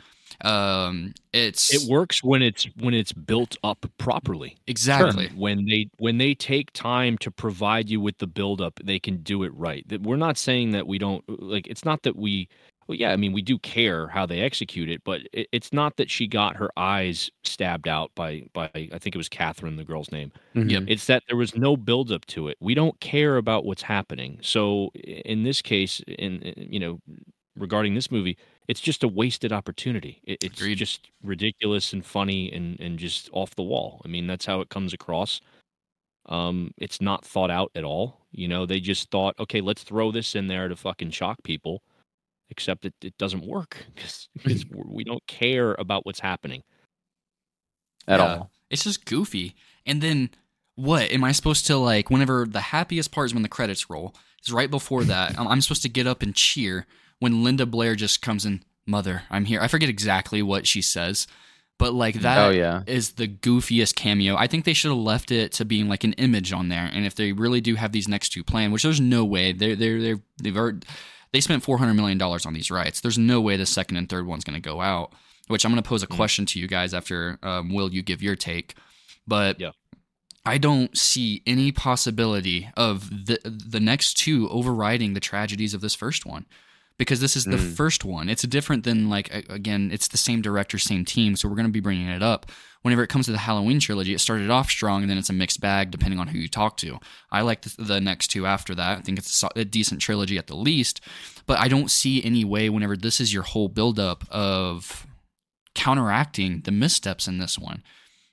Um, 0.44 1.14
it's 1.32 1.72
it 1.72 1.90
works 1.90 2.22
when 2.22 2.42
it's 2.42 2.68
when 2.78 2.94
it's 2.94 3.12
built 3.12 3.56
up 3.64 3.86
properly. 3.98 4.56
Exactly. 4.66 5.28
Sure. 5.28 5.36
When 5.36 5.66
they 5.66 5.88
when 5.98 6.18
they 6.18 6.34
take 6.34 6.72
time 6.72 7.18
to 7.18 7.30
provide 7.30 7.88
you 7.88 8.00
with 8.00 8.18
the 8.18 8.26
build 8.26 8.60
up, 8.60 8.80
they 8.82 8.98
can 8.98 9.18
do 9.18 9.42
it 9.42 9.54
right. 9.54 9.84
We're 10.02 10.16
not 10.16 10.38
saying 10.38 10.72
that 10.72 10.86
we 10.86 10.98
don't 10.98 11.24
like. 11.28 11.66
It's 11.66 11.84
not 11.84 12.02
that 12.02 12.16
we 12.16 12.48
well, 12.86 12.96
yeah, 12.96 13.10
I 13.10 13.16
mean, 13.16 13.32
we 13.32 13.42
do 13.42 13.58
care 13.58 14.06
how 14.06 14.26
they 14.26 14.40
execute 14.40 14.88
it, 14.88 15.02
but 15.04 15.22
it, 15.32 15.48
it's 15.50 15.72
not 15.72 15.96
that 15.96 16.10
she 16.10 16.26
got 16.28 16.56
her 16.56 16.70
eyes 16.76 17.30
stabbed 17.42 17.88
out 17.88 18.12
by 18.14 18.44
by 18.52 18.70
I 18.74 18.98
think 18.98 19.14
it 19.14 19.18
was 19.18 19.28
Catherine, 19.28 19.76
the 19.76 19.84
girl's 19.84 20.12
name. 20.12 20.32
Mm-hmm. 20.54 20.70
Yep. 20.70 20.82
It's 20.86 21.06
that 21.06 21.24
there 21.28 21.36
was 21.36 21.56
no 21.56 21.76
buildup 21.76 22.26
to 22.26 22.48
it. 22.48 22.56
We 22.60 22.74
don't 22.74 22.98
care 23.00 23.38
about 23.38 23.64
what's 23.64 23.82
happening. 23.82 24.38
So 24.40 24.90
in 24.94 25.42
this 25.42 25.62
case, 25.62 26.00
in, 26.06 26.42
in 26.42 26.72
you 26.72 26.78
know, 26.78 27.00
regarding 27.56 27.94
this 27.94 28.10
movie, 28.10 28.36
it's 28.68 28.80
just 28.80 29.02
a 29.02 29.08
wasted 29.08 29.52
opportunity. 29.52 30.20
It, 30.24 30.38
it's 30.42 30.60
Agreed. 30.60 30.76
just 30.76 31.08
ridiculous 31.22 31.92
and 31.92 32.04
funny 32.04 32.52
and 32.52 32.78
and 32.80 32.98
just 32.98 33.28
off 33.32 33.54
the 33.54 33.62
wall. 33.62 34.02
I 34.04 34.08
mean, 34.08 34.26
that's 34.26 34.46
how 34.46 34.60
it 34.60 34.68
comes 34.68 34.92
across. 34.92 35.40
Um, 36.26 36.72
it's 36.76 37.00
not 37.00 37.24
thought 37.24 37.50
out 37.50 37.70
at 37.74 37.84
all. 37.84 38.26
You 38.32 38.48
know, 38.48 38.66
they 38.66 38.80
just 38.80 39.10
thought, 39.10 39.38
okay, 39.38 39.60
let's 39.60 39.84
throw 39.84 40.10
this 40.10 40.34
in 40.34 40.48
there 40.48 40.68
to 40.68 40.76
fucking 40.76 41.10
shock 41.10 41.42
people 41.44 41.82
except 42.50 42.84
it, 42.84 42.94
it 43.02 43.16
doesn't 43.18 43.46
work 43.46 43.86
because 43.94 44.28
we 44.86 45.04
don't 45.04 45.26
care 45.26 45.74
about 45.78 46.06
what's 46.06 46.20
happening 46.20 46.62
at 48.06 48.20
yeah. 48.20 48.26
all. 48.26 48.50
It's 48.70 48.84
just 48.84 49.04
goofy. 49.04 49.54
And 49.84 50.02
then 50.02 50.30
what 50.74 51.10
am 51.10 51.24
I 51.24 51.32
supposed 51.32 51.66
to 51.66 51.76
like? 51.76 52.10
Whenever 52.10 52.46
the 52.46 52.60
happiest 52.60 53.12
part 53.12 53.26
is 53.26 53.34
when 53.34 53.42
the 53.42 53.48
credits 53.48 53.88
roll, 53.88 54.14
is 54.44 54.52
right 54.52 54.70
before 54.70 55.04
that. 55.04 55.38
I'm, 55.38 55.48
I'm 55.48 55.60
supposed 55.60 55.82
to 55.82 55.88
get 55.88 56.06
up 56.06 56.22
and 56.22 56.34
cheer 56.34 56.86
when 57.18 57.44
Linda 57.44 57.66
Blair 57.66 57.94
just 57.94 58.22
comes 58.22 58.44
in. 58.44 58.62
Mother, 58.88 59.24
I'm 59.30 59.46
here. 59.46 59.60
I 59.60 59.66
forget 59.66 59.88
exactly 59.88 60.42
what 60.42 60.64
she 60.64 60.80
says, 60.80 61.26
but 61.76 61.92
like 61.92 62.20
that 62.20 62.38
oh, 62.38 62.50
yeah. 62.50 62.82
is 62.86 63.12
the 63.12 63.26
goofiest 63.26 63.96
cameo. 63.96 64.36
I 64.36 64.46
think 64.46 64.64
they 64.64 64.72
should 64.72 64.92
have 64.92 64.98
left 64.98 65.32
it 65.32 65.50
to 65.52 65.64
being 65.64 65.88
like 65.88 66.04
an 66.04 66.12
image 66.14 66.52
on 66.52 66.68
there. 66.68 66.88
And 66.92 67.04
if 67.04 67.16
they 67.16 67.32
really 67.32 67.60
do 67.60 67.74
have 67.74 67.90
these 67.90 68.06
next 68.06 68.28
two 68.28 68.44
planned, 68.44 68.72
which 68.72 68.84
there's 68.84 69.00
no 69.00 69.24
way 69.24 69.50
they're 69.50 69.74
they're 69.74 70.00
they're 70.00 70.20
they've 70.40 70.56
already 70.56 70.86
they 71.32 71.40
spent 71.40 71.64
$400 71.64 71.94
million 71.94 72.20
on 72.22 72.54
these 72.54 72.70
rights. 72.70 73.00
There's 73.00 73.18
no 73.18 73.40
way 73.40 73.56
the 73.56 73.66
second 73.66 73.96
and 73.96 74.08
third 74.08 74.26
one's 74.26 74.44
going 74.44 74.54
to 74.54 74.68
go 74.68 74.80
out, 74.80 75.12
which 75.48 75.64
I'm 75.64 75.72
going 75.72 75.82
to 75.82 75.88
pose 75.88 76.02
a 76.02 76.06
mm. 76.06 76.16
question 76.16 76.46
to 76.46 76.58
you 76.58 76.66
guys 76.66 76.94
after, 76.94 77.38
um, 77.42 77.74
will 77.74 77.92
you 77.92 78.02
give 78.02 78.22
your 78.22 78.36
take? 78.36 78.74
But 79.26 79.60
yeah. 79.60 79.72
I 80.46 80.58
don't 80.58 80.96
see 80.96 81.42
any 81.46 81.72
possibility 81.72 82.70
of 82.76 83.10
the 83.10 83.38
the 83.44 83.80
next 83.80 84.14
two 84.14 84.48
overriding 84.48 85.12
the 85.14 85.20
tragedies 85.20 85.74
of 85.74 85.80
this 85.80 85.94
first 85.94 86.24
one 86.24 86.46
because 86.98 87.20
this 87.20 87.36
is 87.36 87.44
the 87.44 87.56
mm. 87.56 87.76
first 87.76 88.04
one. 88.04 88.28
It's 88.28 88.42
different 88.42 88.84
than 88.84 89.08
like 89.08 89.32
again, 89.50 89.90
it's 89.92 90.08
the 90.08 90.18
same 90.18 90.42
director, 90.42 90.78
same 90.78 91.04
team, 91.04 91.36
so 91.36 91.48
we're 91.48 91.56
going 91.56 91.66
to 91.66 91.72
be 91.72 91.80
bringing 91.80 92.08
it 92.08 92.22
up 92.22 92.50
whenever 92.86 93.02
it 93.02 93.08
comes 93.08 93.26
to 93.26 93.32
the 93.32 93.38
Halloween 93.38 93.80
trilogy, 93.80 94.14
it 94.14 94.20
started 94.20 94.48
off 94.48 94.70
strong 94.70 95.02
and 95.02 95.10
then 95.10 95.18
it's 95.18 95.28
a 95.28 95.32
mixed 95.32 95.60
bag 95.60 95.90
depending 95.90 96.20
on 96.20 96.28
who 96.28 96.38
you 96.38 96.46
talk 96.46 96.76
to. 96.76 97.00
I 97.32 97.40
like 97.40 97.62
the, 97.62 97.82
the 97.82 98.00
next 98.00 98.28
two 98.28 98.46
after 98.46 98.76
that. 98.76 98.98
I 98.98 99.00
think 99.00 99.18
it's 99.18 99.42
a, 99.42 99.48
a, 99.56 99.64
decent 99.64 100.00
trilogy 100.00 100.38
at 100.38 100.46
the 100.46 100.54
least, 100.54 101.00
but 101.46 101.58
I 101.58 101.66
don't 101.66 101.90
see 101.90 102.22
any 102.22 102.44
way 102.44 102.70
whenever 102.70 102.96
this 102.96 103.20
is 103.20 103.34
your 103.34 103.42
whole 103.42 103.68
buildup 103.68 104.22
of 104.30 105.04
counteracting 105.74 106.60
the 106.60 106.70
missteps 106.70 107.26
in 107.26 107.38
this 107.38 107.58
one. 107.58 107.82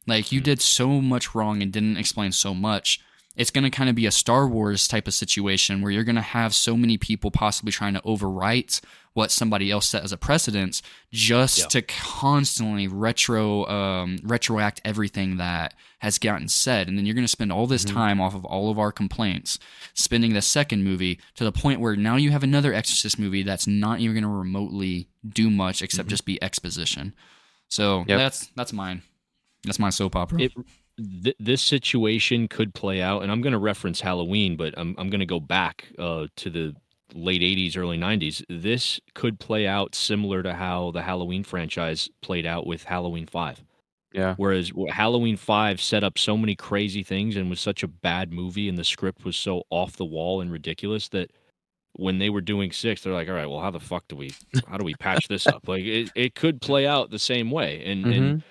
Like 0.06 0.32
you 0.32 0.40
hmm. 0.40 0.44
did 0.44 0.62
so 0.62 1.02
much 1.02 1.34
wrong 1.34 1.64
and 1.64 1.74
didn't 1.74 1.98
explain 1.98 2.32
so 2.32 2.54
much. 2.54 3.00
It's 3.36 3.50
going 3.50 3.64
to 3.64 3.70
kind 3.70 3.90
of 3.90 3.96
be 3.96 4.06
a 4.06 4.12
Star 4.12 4.48
Wars 4.48 4.88
type 4.88 5.08
of 5.08 5.14
situation 5.14 5.82
where 5.82 5.92
you're 5.92 6.04
going 6.04 6.16
to 6.16 6.22
have 6.22 6.54
so 6.54 6.78
many 6.78 6.98
people 6.98 7.32
possibly 7.32 7.72
trying 7.72 7.96
to 7.96 8.02
overwrite 8.02 8.82
what 9.14 9.32
somebody 9.32 9.72
else 9.72 9.88
set 9.88 10.04
as 10.04 10.12
a 10.12 10.18
precedence 10.18 10.82
just 11.12 11.60
yeah. 11.60 11.68
to 11.68 11.82
constantly 11.84 12.88
retro 12.88 13.66
um, 13.68 14.18
retroact 14.20 14.80
everything 14.84 15.38
that 15.38 15.74
has 16.00 16.18
gotten 16.18 16.48
said 16.48 16.88
and 16.88 16.98
then 16.98 17.06
you're 17.06 17.16
going 17.16 17.24
to 17.24 17.30
spend 17.30 17.52
all 17.52 17.68
this 17.68 17.86
mm-hmm. 17.86 17.96
time 17.96 18.20
off 18.20 18.36
of 18.36 18.44
all 18.46 18.70
of 18.70 18.80
our 18.80 18.92
complaints 18.92 19.60
spending 19.94 20.34
the 20.34 20.42
second 20.42 20.84
movie 20.84 21.20
to 21.36 21.44
the 21.44 21.52
point 21.52 21.80
where 21.80 21.96
now 21.96 22.16
you 22.16 22.32
have 22.32 22.44
another 22.44 22.74
exorcist 22.74 23.18
movie 23.18 23.44
that's 23.44 23.68
not 23.68 24.00
even 24.00 24.14
going 24.16 24.24
to 24.24 24.30
remotely 24.30 25.08
do 25.28 25.50
much 25.50 25.82
except 25.82 26.08
mm-hmm. 26.08 26.12
just 26.12 26.26
be 26.26 26.42
exposition 26.44 27.14
so 27.70 28.04
yep. 28.08 28.18
that's 28.18 28.48
that's 28.56 28.74
mine 28.74 29.02
that's 29.64 29.80
my 29.80 29.90
soap 29.90 30.16
opera 30.16 30.42
it, 30.42 30.52
th- 30.98 31.36
this 31.40 31.62
situation 31.62 32.48
could 32.48 32.74
play 32.74 33.02
out 33.02 33.24
and 33.24 33.32
i'm 33.32 33.42
going 33.42 33.54
to 33.54 33.60
reference 33.60 34.02
halloween 34.02 34.56
but 34.56 34.74
i'm, 34.78 34.96
I'm 34.98 35.10
going 35.10 35.20
to 35.20 35.26
go 35.26 35.40
back 35.40 35.88
uh, 35.98 36.28
to 36.38 36.50
the 36.50 36.76
late 37.14 37.42
80s, 37.42 37.78
early 37.78 37.98
90s, 37.98 38.44
this 38.50 39.00
could 39.14 39.40
play 39.40 39.68
out 39.68 39.96
similar 39.96 40.44
to 40.44 40.54
how 40.54 40.92
the 40.92 41.02
Halloween 41.02 41.44
franchise 41.44 42.10
played 42.22 42.46
out 42.46 42.66
with 42.66 42.84
Halloween 42.84 43.28
5. 43.28 43.64
Yeah. 44.14 44.36
Whereas 44.38 44.72
Halloween 44.90 45.38
5 45.38 45.82
set 45.82 46.04
up 46.04 46.18
so 46.18 46.38
many 46.38 46.56
crazy 46.56 47.04
things 47.04 47.36
and 47.36 47.50
was 47.50 47.60
such 47.60 47.84
a 47.84 47.88
bad 47.88 48.32
movie 48.32 48.70
and 48.70 48.78
the 48.78 48.84
script 48.84 49.26
was 49.26 49.36
so 49.36 49.64
off 49.70 49.98
the 49.98 50.06
wall 50.06 50.42
and 50.42 50.52
ridiculous 50.52 51.10
that 51.10 51.32
when 51.94 52.20
they 52.20 52.30
were 52.30 52.42
doing 52.42 52.72
6 52.72 53.04
they're 53.04 53.14
like 53.14 53.28
all 53.28 53.36
right 53.36 53.46
well 53.46 53.60
how 53.60 53.70
the 53.70 53.80
fuck 53.80 54.04
do 54.08 54.16
we 54.16 54.34
how 54.68 54.78
do 54.78 54.84
we 54.84 54.96
patch 54.96 55.28
this 55.28 55.46
up 55.46 55.68
like 55.68 55.84
it, 55.84 56.10
it 56.16 56.34
could 56.34 56.60
play 56.60 56.88
out 56.88 57.12
the 57.12 57.20
same 57.20 57.52
way 57.52 57.84
and, 57.86 58.04
mm-hmm. 58.04 58.24
and 58.24 58.44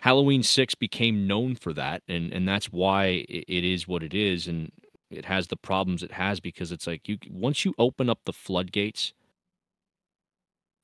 Halloween 0.00 0.42
6 0.42 0.74
became 0.76 1.26
known 1.26 1.54
for 1.54 1.72
that 1.72 2.02
and 2.08 2.32
and 2.32 2.48
that's 2.48 2.66
why 2.66 3.24
it 3.28 3.64
is 3.64 3.86
what 3.86 4.02
it 4.02 4.14
is 4.14 4.46
and 4.46 4.72
it 5.10 5.24
has 5.24 5.48
the 5.48 5.56
problems 5.56 6.02
it 6.02 6.12
has 6.12 6.40
because 6.40 6.72
it's 6.72 6.86
like 6.86 7.08
you 7.08 7.18
once 7.30 7.64
you 7.64 7.74
open 7.78 8.08
up 8.08 8.20
the 8.24 8.32
floodgates 8.32 9.12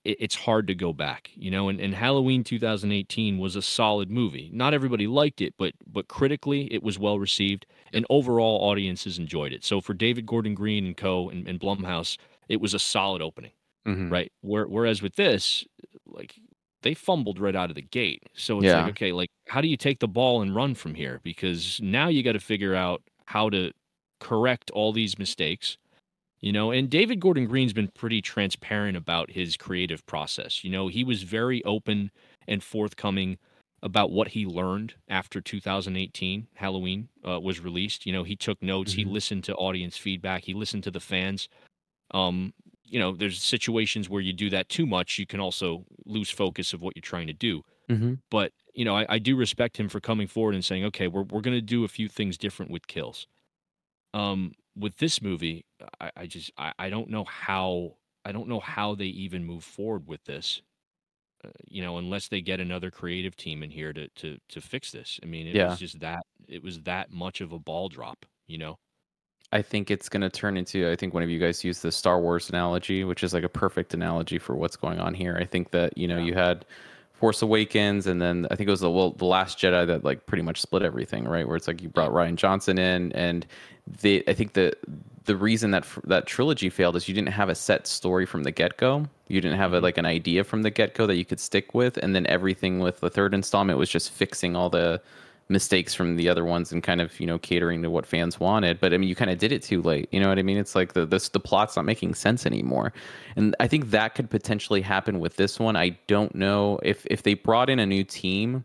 it, 0.05 0.17
it's 0.21 0.35
hard 0.35 0.67
to 0.67 0.75
go 0.75 0.93
back 0.93 1.31
you 1.35 1.51
know 1.51 1.69
and, 1.69 1.81
and 1.81 1.95
halloween 1.95 2.45
2018 2.45 3.39
was 3.39 3.57
a 3.57 3.63
solid 3.63 4.11
movie. 4.11 4.51
Not 4.53 4.75
everybody 4.75 5.07
liked 5.07 5.41
it 5.41 5.55
but 5.59 5.73
but 5.87 6.09
critically 6.09 6.73
it 6.73 6.83
was 6.83 6.99
well 6.99 7.19
received 7.19 7.67
and 7.93 8.05
overall 8.11 8.69
audiences 8.71 9.19
enjoyed 9.19 9.53
it. 9.53 9.65
So 9.65 9.81
for 9.81 9.95
david 9.95 10.27
gordon 10.27 10.55
green 10.55 10.87
and 10.87 10.97
co 10.97 11.31
and, 11.31 11.49
and 11.49 11.59
blumhouse 11.61 12.19
it 12.49 12.61
was 12.61 12.75
a 12.75 12.79
solid 12.79 13.23
opening 13.23 13.53
mm-hmm. 13.87 14.11
right? 14.11 14.33
Where, 14.43 14.67
whereas 14.67 15.01
with 15.01 15.17
this 15.17 15.65
like 16.07 16.35
they 16.87 16.95
fumbled 16.95 17.39
right 17.41 17.57
out 17.57 17.71
of 17.71 17.75
the 17.77 17.83
gate. 17.83 18.23
So 18.35 18.59
it's 18.59 18.67
yeah. 18.67 18.83
like 18.83 18.91
okay 18.91 19.13
like 19.13 19.31
how 19.49 19.61
do 19.61 19.69
you 19.69 19.77
take 19.77 19.99
the 19.99 20.09
ball 20.09 20.41
and 20.43 20.55
run 20.55 20.75
from 20.75 20.95
here? 20.95 21.21
Because 21.23 21.81
now 21.83 22.09
you 22.09 22.23
got 22.23 22.33
to 22.33 22.41
figure 22.41 22.75
out 22.75 23.03
how 23.27 23.51
to 23.51 23.73
correct 24.21 24.71
all 24.71 24.93
these 24.93 25.19
mistakes 25.19 25.77
you 26.41 26.53
know? 26.53 26.71
And 26.71 26.89
david 26.89 27.21
gordon 27.21 27.47
green's 27.47 27.73
been 27.73 27.89
pretty 27.89 28.23
transparent 28.23 28.97
about 28.97 29.31
his 29.31 29.57
creative 29.57 30.05
process 30.07 30.65
you 30.65 30.71
know? 30.71 30.89
He 30.89 31.05
was 31.05 31.23
very 31.23 31.63
open 31.65 32.11
and 32.49 32.63
forthcoming 32.63 33.39
about 33.83 34.11
what 34.11 34.29
he 34.29 34.47
learned 34.47 34.95
after 35.09 35.41
2018 35.41 36.47
halloween 36.55 37.09
uh, 37.29 37.39
was 37.41 37.61
released. 37.61 38.07
You 38.07 38.13
know 38.13 38.23
he 38.23 38.37
took 38.37 38.63
notes 38.63 38.93
mm-hmm. 38.93 39.09
he 39.09 39.15
listened 39.15 39.45
to 39.45 39.55
audience 39.55 39.97
feedback 39.99 40.45
he 40.45 40.55
listened 40.55 40.85
to 40.85 40.91
the 40.91 41.01
fans. 41.01 41.49
Um 42.13 42.55
you 42.87 42.99
know 42.99 43.13
there's 43.13 43.43
situations 43.43 44.09
where 44.09 44.21
you 44.21 44.33
do 44.33 44.51
that 44.51 44.69
too 44.69 44.87
much 44.87 45.19
you 45.19 45.27
can 45.27 45.41
also 45.41 45.85
lose 46.05 46.31
focus 46.31 46.73
of 46.73 46.81
what 46.81 46.97
you're 46.97 47.03
trying 47.03 47.27
to 47.27 47.33
do 47.33 47.63
mm-hmm. 47.91 48.15
but 48.31 48.53
you 48.75 48.85
know 48.85 48.97
I, 48.97 49.07
I 49.09 49.19
do 49.19 49.37
respect 49.37 49.79
him 49.79 49.89
for 49.89 50.01
coming 50.01 50.27
forward 50.27 50.55
and 50.55 50.65
saying 50.65 50.85
okay 50.87 51.09
we're, 51.09 51.23
we're 51.23 51.41
going 51.41 51.57
to 51.57 51.61
do 51.61 51.85
a 51.85 51.89
few 51.89 52.09
things 52.09 52.39
different 52.39 52.71
with 52.71 52.87
kills 52.87 53.27
um, 54.17 54.53
with 54.77 54.97
this 54.97 55.21
movie, 55.21 55.67
I, 56.01 56.11
I 56.17 56.27
just 56.27 56.51
I, 56.57 56.73
I 56.79 56.91
don't 56.91 57.11
know 57.11 57.25
how 57.25 57.97
I 58.25 58.33
don't 58.33 58.49
know 58.49 58.61
how 58.61 58.95
they 58.95 59.07
even 59.07 59.45
move 59.45 59.65
forward 59.65 60.07
with 60.07 60.25
this. 60.25 60.63
Uh, 61.45 61.51
you 61.67 61.83
know, 61.83 61.99
unless 61.99 62.29
they 62.29 62.41
get 62.41 62.61
another 62.61 62.91
creative 62.91 63.37
team 63.37 63.63
in 63.63 63.71
here 63.71 63.93
to 63.93 64.09
to 64.09 64.39
to 64.49 64.61
fix 64.61 64.91
this. 64.91 65.21
I 65.23 65.27
mean, 65.27 65.47
it 65.47 65.55
yeah. 65.55 65.71
was 65.71 65.79
just 65.79 66.01
that 66.01 66.25
it 66.49 66.63
was 66.63 66.81
that 66.83 67.11
much 67.13 67.41
of 67.41 67.53
a 67.53 67.59
ball 67.59 67.89
drop. 67.89 68.25
You 68.47 68.59
know. 68.59 68.79
I 69.53 69.63
think 69.63 69.91
it's 69.91 70.09
going 70.09 70.23
to 70.23 70.31
turn 70.31 70.57
into. 70.57 70.91
I 70.91 70.97
think 70.97 71.15
one 71.15 71.23
of 71.23 71.31
you 71.31 71.39
guys 71.39 71.63
used 71.63 71.83
the 71.83 71.93
Star 71.93 72.21
Wars 72.21 72.49
analogy, 72.49 73.05
which 73.05 73.23
is 73.23 73.33
like 73.33 73.45
a 73.45 73.49
perfect 73.49 73.95
analogy 73.95 74.39
for 74.39 74.57
what's 74.57 74.77
going 74.77 74.99
on 74.99 75.15
here. 75.15 75.37
I 75.41 75.45
think 75.45 75.71
that 75.71 75.97
you 75.97 76.09
know 76.09 76.19
yeah. 76.19 76.25
you 76.25 76.35
had 76.35 76.65
Force 77.13 77.43
Awakens, 77.43 78.07
and 78.07 78.21
then 78.21 78.47
I 78.51 78.57
think 78.57 78.69
it 78.69 78.71
was 78.71 78.81
the 78.81 78.91
well, 78.91 79.13
the 79.13 79.25
Last 79.25 79.59
Jedi 79.59 79.87
that 79.87 80.05
like 80.05 80.27
pretty 80.27 80.43
much 80.43 80.61
split 80.61 80.83
everything, 80.83 81.25
right? 81.25 81.47
Where 81.47 81.57
it's 81.57 81.69
like 81.69 81.81
you 81.81 81.89
brought 81.89 82.11
Rian 82.11 82.37
Johnson 82.37 82.79
in, 82.79 83.13
and 83.13 83.47
the 84.03 84.25
I 84.27 84.35
think 84.35 84.55
the 84.55 84.75
the 85.25 85.37
reason 85.37 85.71
that 85.71 85.87
that 86.05 86.27
trilogy 86.27 86.69
failed 86.69 86.97
is 86.97 87.09
you 87.09 87.15
didn't 87.15 87.33
have 87.33 87.49
a 87.49 87.55
set 87.55 87.87
story 87.87 88.27
from 88.27 88.43
the 88.43 88.51
get 88.51 88.77
go. 88.77 89.07
You 89.29 89.41
didn't 89.41 89.59
have 89.59 89.73
a, 89.73 89.77
mm-hmm. 89.77 89.85
like 89.85 89.99
an 89.99 90.07
idea 90.07 90.45
from 90.45 90.63
the 90.63 90.71
get 90.71 90.95
go 90.95 91.07
that 91.07 91.17
you 91.17 91.25
could 91.25 91.41
stick 91.41 91.73
with, 91.73 91.97
and 91.99 92.15
then 92.15 92.27
everything 92.27 92.81
with 92.81 93.01
the 93.01 93.11
third 93.11 93.33
installment 93.33 93.79
was 93.79 93.89
just 93.89 94.11
fixing 94.11 94.57
all 94.57 94.71
the 94.71 95.01
mistakes 95.49 95.95
from 95.95 96.17
the 96.17 96.29
other 96.29 96.45
ones 96.45 96.73
and 96.73 96.83
kind 96.83 97.01
of 97.01 97.19
you 97.21 97.27
know 97.27 97.39
catering 97.39 97.83
to 97.83 97.89
what 97.89 98.05
fans 98.05 98.41
wanted 98.41 98.81
but 98.81 98.93
i 98.93 98.99
mean 98.99 99.09
you 99.09 99.15
kind 99.15 99.31
of 99.31 99.39
did 99.39 99.53
it 99.53 99.63
too 99.63 99.81
late 99.81 100.09
you 100.11 100.19
know 100.19 100.29
what 100.29 100.39
i 100.39 100.43
mean? 100.43 100.57
It's 100.57 100.75
like 100.75 100.95
the 100.95 101.07
the, 101.07 101.29
the 101.33 101.41
plot's 101.41 101.77
not 101.77 101.85
making 101.85 102.15
sense 102.15 102.47
anymore. 102.47 102.93
And 103.37 103.55
i 103.61 103.69
think 103.69 103.91
that 103.91 104.15
could 104.15 104.29
potentially 104.29 104.81
happen 104.81 105.21
with 105.21 105.37
this 105.37 105.61
one. 105.61 105.77
I 105.77 105.91
don't 106.07 106.35
know 106.35 106.81
if 106.83 107.07
if 107.11 107.23
they 107.23 107.35
brought 107.35 107.71
in 107.71 107.79
a 107.79 107.87
new 107.87 108.05
team 108.05 108.65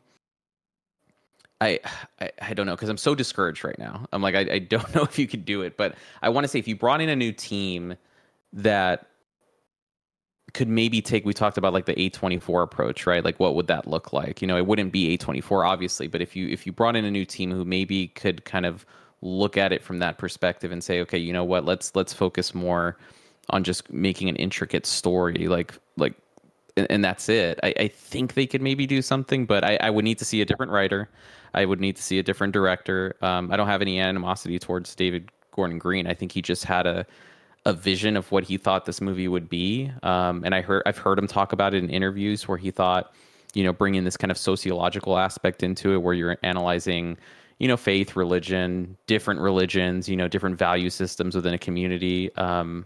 I, 1.61 1.79
I, 2.19 2.31
I 2.41 2.53
don't 2.55 2.65
know 2.65 2.75
because 2.75 2.89
I'm 2.89 2.97
so 2.97 3.13
discouraged 3.13 3.63
right 3.63 3.77
now. 3.77 4.07
I'm 4.11 4.23
like 4.23 4.33
I, 4.33 4.53
I 4.53 4.59
don't 4.59 4.93
know 4.95 5.03
if 5.03 5.19
you 5.19 5.27
could 5.27 5.45
do 5.45 5.61
it, 5.61 5.77
but 5.77 5.95
I 6.21 6.29
want 6.29 6.43
to 6.43 6.47
say 6.47 6.59
if 6.59 6.67
you 6.67 6.75
brought 6.75 7.01
in 7.01 7.09
a 7.09 7.15
new 7.15 7.31
team 7.31 7.95
that 8.53 9.05
could 10.53 10.67
maybe 10.67 11.01
take 11.01 11.25
we 11.25 11.33
talked 11.33 11.57
about 11.57 11.73
like 11.73 11.85
the 11.85 11.95
A24 11.95 12.63
approach, 12.63 13.05
right? 13.05 13.23
Like 13.23 13.39
what 13.39 13.55
would 13.55 13.67
that 13.67 13.87
look 13.87 14.13
like? 14.13 14.41
You 14.41 14.47
know, 14.47 14.57
it 14.57 14.65
wouldn't 14.65 14.91
be 14.91 15.17
A24 15.17 15.67
obviously, 15.67 16.07
but 16.07 16.21
if 16.21 16.35
you 16.35 16.47
if 16.47 16.65
you 16.65 16.71
brought 16.71 16.95
in 16.95 17.05
a 17.05 17.11
new 17.11 17.25
team 17.25 17.51
who 17.51 17.63
maybe 17.65 18.07
could 18.09 18.43
kind 18.45 18.65
of 18.65 18.85
look 19.21 19.55
at 19.57 19.71
it 19.71 19.83
from 19.83 19.99
that 19.99 20.17
perspective 20.17 20.71
and 20.71 20.83
say, 20.83 20.99
okay, 21.01 21.17
you 21.17 21.31
know 21.31 21.43
what, 21.43 21.65
let's 21.65 21.95
let's 21.95 22.13
focus 22.13 22.53
more 22.53 22.97
on 23.49 23.63
just 23.63 23.91
making 23.91 24.29
an 24.29 24.35
intricate 24.37 24.85
story, 24.85 25.47
like 25.47 25.73
like 25.97 26.13
and, 26.77 26.87
and 26.89 27.03
that's 27.03 27.29
it. 27.29 27.59
I, 27.63 27.73
I 27.79 27.87
think 27.87 28.33
they 28.33 28.47
could 28.47 28.61
maybe 28.61 28.85
do 28.87 29.01
something, 29.01 29.45
but 29.45 29.63
I, 29.63 29.77
I 29.81 29.89
would 29.89 30.05
need 30.05 30.17
to 30.19 30.25
see 30.25 30.41
a 30.41 30.45
different 30.45 30.71
writer. 30.71 31.09
I 31.53 31.65
would 31.65 31.79
need 31.79 31.95
to 31.97 32.03
see 32.03 32.19
a 32.19 32.23
different 32.23 32.53
director. 32.53 33.15
Um, 33.21 33.51
I 33.51 33.57
don't 33.57 33.67
have 33.67 33.81
any 33.81 33.99
animosity 33.99 34.57
towards 34.57 34.95
David 34.95 35.29
Gordon 35.51 35.77
Green. 35.77 36.07
I 36.07 36.13
think 36.13 36.31
he 36.31 36.41
just 36.41 36.63
had 36.63 36.87
a 36.87 37.05
a 37.65 37.73
vision 37.73 38.17
of 38.17 38.31
what 38.31 38.43
he 38.43 38.57
thought 38.57 38.85
this 38.85 39.01
movie 39.01 39.27
would 39.27 39.49
be. 39.49 39.91
Um, 40.03 40.43
and 40.43 40.55
I 40.55 40.61
heard 40.61 40.83
I've 40.85 40.97
heard 40.97 41.19
him 41.19 41.27
talk 41.27 41.53
about 41.53 41.73
it 41.73 41.83
in 41.83 41.89
interviews 41.89 42.47
where 42.47 42.57
he 42.57 42.71
thought, 42.71 43.13
you 43.53 43.63
know, 43.63 43.73
bringing 43.73 44.03
this 44.03 44.17
kind 44.17 44.31
of 44.31 44.37
sociological 44.37 45.17
aspect 45.17 45.61
into 45.61 45.93
it, 45.93 45.97
where 45.97 46.13
you're 46.13 46.37
analyzing, 46.43 47.17
you 47.59 47.67
know, 47.67 47.77
faith, 47.77 48.15
religion, 48.15 48.97
different 49.05 49.39
religions, 49.41 50.09
you 50.09 50.15
know, 50.15 50.27
different 50.27 50.57
value 50.57 50.89
systems 50.89 51.35
within 51.35 51.53
a 51.53 51.59
community. 51.59 52.35
Um, 52.35 52.85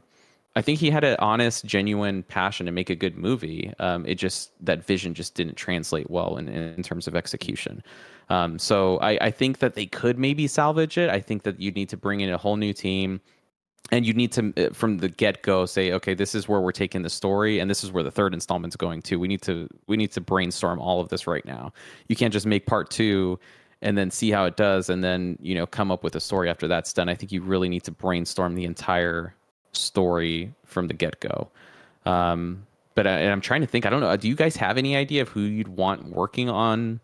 I 0.58 0.62
think 0.62 0.80
he 0.80 0.90
had 0.90 1.04
an 1.04 1.18
honest, 1.20 1.66
genuine 1.66 2.24
passion 2.24 2.66
to 2.66 2.72
make 2.72 2.90
a 2.90 2.96
good 2.96 3.18
movie. 3.18 3.74
Um, 3.80 4.06
it 4.06 4.16
just 4.16 4.52
that 4.66 4.86
vision 4.86 5.14
just 5.14 5.36
didn't 5.36 5.56
translate 5.56 6.10
well 6.10 6.38
in, 6.38 6.48
in 6.48 6.82
terms 6.82 7.08
of 7.08 7.16
execution. 7.16 7.84
Um, 8.30 8.58
so 8.58 8.98
I, 9.00 9.18
I, 9.22 9.32
think 9.32 9.60
that 9.60 9.76
they 9.76 9.86
could 9.86 10.18
maybe 10.18 10.48
salvage 10.48 10.98
it. 10.98 11.12
I 11.12 11.20
think 11.20 11.44
that 11.44 11.60
you 11.60 11.70
need 11.72 11.90
to 11.90 11.98
bring 11.98 12.22
in 12.22 12.34
a 12.34 12.38
whole 12.40 12.58
new 12.58 12.74
team 12.74 13.22
and 13.92 14.06
you 14.06 14.14
need 14.14 14.32
to 14.32 14.54
uh, 14.58 14.74
from 14.74 14.98
the 14.98 15.10
get-go 15.10 15.66
say 15.66 15.92
okay 15.92 16.14
this 16.14 16.34
is 16.34 16.48
where 16.48 16.60
we're 16.60 16.72
taking 16.72 17.04
the 17.04 17.10
story 17.10 17.60
and 17.60 17.70
this 17.70 17.84
is 17.84 17.92
where 17.92 18.04
the 18.04 18.12
third 18.12 18.34
installment's 18.34 18.76
going 18.76 19.02
to. 19.04 19.20
We 19.20 19.28
need 19.28 19.42
to 19.44 19.68
we 19.88 19.98
need 19.98 20.12
to 20.14 20.22
brainstorm 20.22 20.80
all 20.80 21.02
of 21.02 21.10
this 21.10 21.28
right 21.28 21.46
now. 21.46 21.74
You 22.08 22.16
can't 22.16 22.34
just 22.34 22.46
make 22.46 22.66
part 22.66 22.90
two 22.90 23.40
and 23.82 23.98
then 23.98 24.10
see 24.10 24.32
how 24.32 24.46
it 24.46 24.58
does 24.58 24.90
and 24.90 25.04
then 25.04 25.38
you 25.42 25.56
know 25.56 25.66
come 25.66 25.92
up 25.92 26.04
with 26.04 26.16
a 26.16 26.20
story 26.20 26.50
after 26.50 26.68
that's 26.68 26.94
done. 26.94 27.10
I 27.10 27.16
think 27.16 27.32
you 27.32 27.42
really 27.42 27.70
need 27.70 27.84
to 27.84 27.92
brainstorm 27.92 28.56
the 28.56 28.66
entire 28.66 29.36
story 29.74 30.54
from 30.66 30.88
the 30.88 30.94
get-go. 30.94 31.50
Um, 32.06 32.66
but 32.96 33.06
I, 33.06 33.30
i'm 33.30 33.42
trying 33.42 33.62
to 33.62 33.68
think 33.68 33.86
i 33.86 33.90
don't 33.90 34.00
know 34.00 34.16
do 34.16 34.28
you 34.28 34.36
guys 34.36 34.56
have 34.56 34.78
any 34.78 34.96
idea 34.96 35.22
of 35.22 35.30
who 35.30 35.42
you'd 35.42 35.68
want 35.68 36.08
working 36.08 36.50
on 36.50 37.02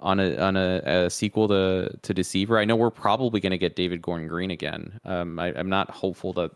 on 0.00 0.20
a 0.20 0.36
on 0.36 0.56
a, 0.56 0.82
a, 0.84 1.10
sequel 1.10 1.48
to 1.48 1.96
to 2.02 2.14
Deceiver. 2.14 2.58
I 2.58 2.64
know 2.64 2.76
we're 2.76 2.90
probably 2.90 3.40
going 3.40 3.50
to 3.50 3.58
get 3.58 3.76
David 3.76 4.02
Gordon 4.02 4.28
Green 4.28 4.50
again. 4.50 5.00
Um, 5.04 5.38
I, 5.38 5.48
am 5.58 5.68
not 5.68 5.90
hopeful 5.90 6.32
that 6.34 6.50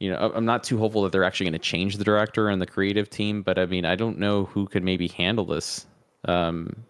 you 0.00 0.10
know 0.10 0.32
I'm 0.34 0.44
not 0.44 0.64
too 0.64 0.78
hopeful 0.78 1.02
that 1.02 1.12
they're 1.12 1.24
actually 1.24 1.46
going 1.46 1.60
to 1.60 1.66
change 1.66 1.96
the 1.96 2.04
director 2.04 2.48
and 2.48 2.60
the 2.60 2.66
creative 2.66 3.08
team. 3.08 3.42
But 3.42 3.58
I 3.58 3.66
mean, 3.66 3.84
I 3.84 3.94
don't 3.94 4.18
know 4.18 4.44
who 4.44 4.66
could 4.66 4.84
maybe 4.84 5.08
handle 5.08 5.44
this 5.44 5.86
um, 6.26 6.84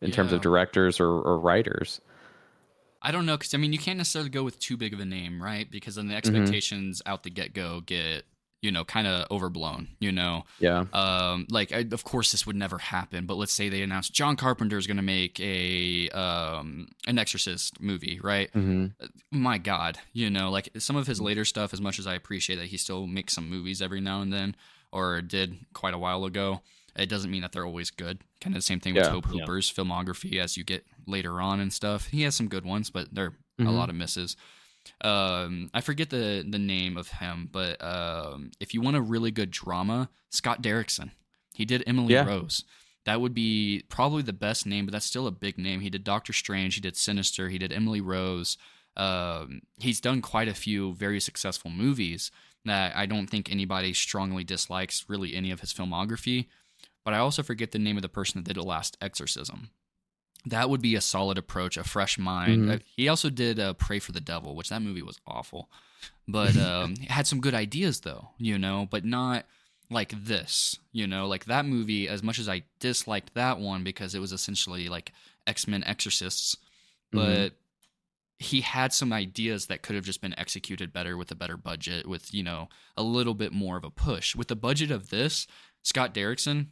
in 0.00 0.10
yeah. 0.10 0.14
terms 0.14 0.32
of 0.32 0.40
directors 0.40 1.00
or, 1.00 1.08
or 1.08 1.38
writers. 1.38 2.00
I 3.02 3.12
don't 3.12 3.26
know 3.26 3.36
because 3.36 3.54
I 3.54 3.58
mean 3.58 3.72
you 3.72 3.78
can't 3.78 3.98
necessarily 3.98 4.30
go 4.30 4.42
with 4.42 4.58
too 4.58 4.76
big 4.76 4.92
of 4.92 5.00
a 5.00 5.04
name, 5.04 5.42
right? 5.42 5.70
Because 5.70 5.96
then 5.96 6.08
the 6.08 6.14
mm-hmm. 6.14 6.36
expectations 6.36 7.00
mm-hmm. 7.00 7.12
out 7.12 7.22
the 7.22 7.30
get 7.30 7.52
go 7.52 7.80
get 7.80 8.24
you 8.66 8.72
know, 8.72 8.84
kind 8.84 9.06
of 9.06 9.30
overblown, 9.30 9.86
you 10.00 10.10
know? 10.10 10.44
Yeah. 10.58 10.86
Um, 10.92 11.46
like, 11.50 11.72
I, 11.72 11.86
of 11.92 12.02
course, 12.02 12.32
this 12.32 12.44
would 12.46 12.56
never 12.56 12.78
happen, 12.78 13.24
but 13.24 13.36
let's 13.36 13.52
say 13.52 13.68
they 13.68 13.82
announced 13.82 14.12
John 14.12 14.34
Carpenter 14.34 14.76
is 14.76 14.88
going 14.88 14.96
to 14.96 15.04
make 15.04 15.38
a, 15.38 16.08
um, 16.10 16.88
an 17.06 17.16
Exorcist 17.16 17.80
movie, 17.80 18.18
right? 18.20 18.52
Mm-hmm. 18.52 18.86
Uh, 19.00 19.06
my 19.30 19.58
God, 19.58 19.98
you 20.12 20.28
know, 20.28 20.50
like 20.50 20.68
some 20.78 20.96
of 20.96 21.06
his 21.06 21.20
later 21.20 21.44
stuff, 21.44 21.72
as 21.72 21.80
much 21.80 22.00
as 22.00 22.08
I 22.08 22.14
appreciate 22.14 22.56
that 22.56 22.66
he 22.66 22.76
still 22.76 23.06
makes 23.06 23.34
some 23.34 23.48
movies 23.48 23.80
every 23.80 24.00
now 24.00 24.20
and 24.20 24.32
then, 24.32 24.56
or 24.90 25.22
did 25.22 25.54
quite 25.72 25.94
a 25.94 25.98
while 25.98 26.24
ago, 26.24 26.60
it 26.96 27.08
doesn't 27.08 27.30
mean 27.30 27.42
that 27.42 27.52
they're 27.52 27.66
always 27.66 27.90
good. 27.90 28.18
Kind 28.40 28.56
of 28.56 28.58
the 28.58 28.66
same 28.66 28.80
thing 28.80 28.96
yeah. 28.96 29.02
with 29.02 29.10
Tobe 29.10 29.26
Hooper's 29.26 29.72
yeah. 29.72 29.84
filmography 29.84 30.42
as 30.42 30.56
you 30.56 30.64
get 30.64 30.84
later 31.06 31.40
on 31.40 31.60
and 31.60 31.72
stuff. 31.72 32.08
He 32.08 32.22
has 32.22 32.34
some 32.34 32.48
good 32.48 32.64
ones, 32.64 32.90
but 32.90 33.14
there 33.14 33.26
are 33.26 33.30
mm-hmm. 33.30 33.66
a 33.68 33.70
lot 33.72 33.90
of 33.90 33.94
misses 33.94 34.36
um, 35.00 35.70
I 35.74 35.80
forget 35.80 36.10
the 36.10 36.44
the 36.48 36.58
name 36.58 36.96
of 36.96 37.08
him, 37.08 37.48
but 37.50 37.82
um, 37.82 38.50
if 38.60 38.74
you 38.74 38.80
want 38.80 38.96
a 38.96 39.00
really 39.00 39.30
good 39.30 39.50
drama, 39.50 40.08
Scott 40.30 40.62
Derrickson. 40.62 41.10
He 41.54 41.64
did 41.64 41.82
Emily 41.86 42.12
yeah. 42.12 42.26
Rose. 42.26 42.64
That 43.06 43.20
would 43.20 43.32
be 43.32 43.84
probably 43.88 44.22
the 44.22 44.32
best 44.32 44.66
name, 44.66 44.84
but 44.84 44.92
that's 44.92 45.06
still 45.06 45.26
a 45.26 45.32
big 45.32 45.56
name. 45.58 45.80
He 45.80 45.88
did 45.88 46.04
Doctor 46.04 46.32
Strange. 46.32 46.74
He 46.74 46.80
did 46.80 46.96
Sinister. 46.96 47.48
He 47.48 47.56
did 47.56 47.72
Emily 47.72 48.00
Rose. 48.00 48.58
Um, 48.96 49.62
he's 49.78 50.00
done 50.00 50.20
quite 50.20 50.48
a 50.48 50.54
few 50.54 50.94
very 50.94 51.20
successful 51.20 51.70
movies 51.70 52.30
that 52.64 52.96
I 52.96 53.06
don't 53.06 53.28
think 53.28 53.50
anybody 53.50 53.94
strongly 53.94 54.44
dislikes 54.44 55.04
really 55.08 55.34
any 55.34 55.50
of 55.50 55.60
his 55.60 55.72
filmography. 55.72 56.46
But 57.04 57.14
I 57.14 57.18
also 57.18 57.42
forget 57.42 57.70
the 57.70 57.78
name 57.78 57.96
of 57.96 58.02
the 58.02 58.08
person 58.08 58.42
that 58.42 58.52
did 58.52 58.60
The 58.60 58.66
Last 58.66 58.96
Exorcism 59.00 59.70
that 60.46 60.70
would 60.70 60.80
be 60.80 60.94
a 60.94 61.00
solid 61.00 61.38
approach, 61.38 61.76
a 61.76 61.84
fresh 61.84 62.18
mind. 62.18 62.62
Mm-hmm. 62.62 62.70
Uh, 62.70 62.78
he 62.96 63.08
also 63.08 63.30
did 63.30 63.58
uh, 63.58 63.74
Prey 63.74 63.98
for 63.98 64.12
the 64.12 64.20
Devil, 64.20 64.54
which 64.54 64.68
that 64.68 64.80
movie 64.80 65.02
was 65.02 65.20
awful, 65.26 65.68
but 66.26 66.56
um, 66.58 66.94
had 67.08 67.26
some 67.26 67.40
good 67.40 67.54
ideas 67.54 68.00
though, 68.00 68.30
you 68.38 68.58
know, 68.58 68.86
but 68.90 69.04
not 69.04 69.44
like 69.90 70.12
this, 70.24 70.78
you 70.92 71.06
know, 71.06 71.26
like 71.26 71.46
that 71.46 71.66
movie. 71.66 72.08
As 72.08 72.22
much 72.22 72.38
as 72.38 72.48
I 72.48 72.62
disliked 72.78 73.34
that 73.34 73.58
one 73.58 73.84
because 73.84 74.14
it 74.14 74.20
was 74.20 74.32
essentially 74.32 74.88
like 74.88 75.12
X 75.46 75.66
Men 75.66 75.82
Exorcists, 75.84 76.54
mm-hmm. 77.12 77.18
but 77.18 77.50
mm-hmm. 77.50 77.54
he 78.38 78.60
had 78.60 78.92
some 78.92 79.12
ideas 79.12 79.66
that 79.66 79.82
could 79.82 79.96
have 79.96 80.04
just 80.04 80.22
been 80.22 80.38
executed 80.38 80.92
better 80.92 81.16
with 81.16 81.32
a 81.32 81.36
better 81.36 81.56
budget, 81.56 82.06
with 82.06 82.32
you 82.32 82.44
know 82.44 82.68
a 82.96 83.02
little 83.02 83.34
bit 83.34 83.52
more 83.52 83.76
of 83.76 83.84
a 83.84 83.90
push. 83.90 84.36
With 84.36 84.46
the 84.46 84.56
budget 84.56 84.92
of 84.92 85.10
this, 85.10 85.48
Scott 85.82 86.14
Derrickson 86.14 86.68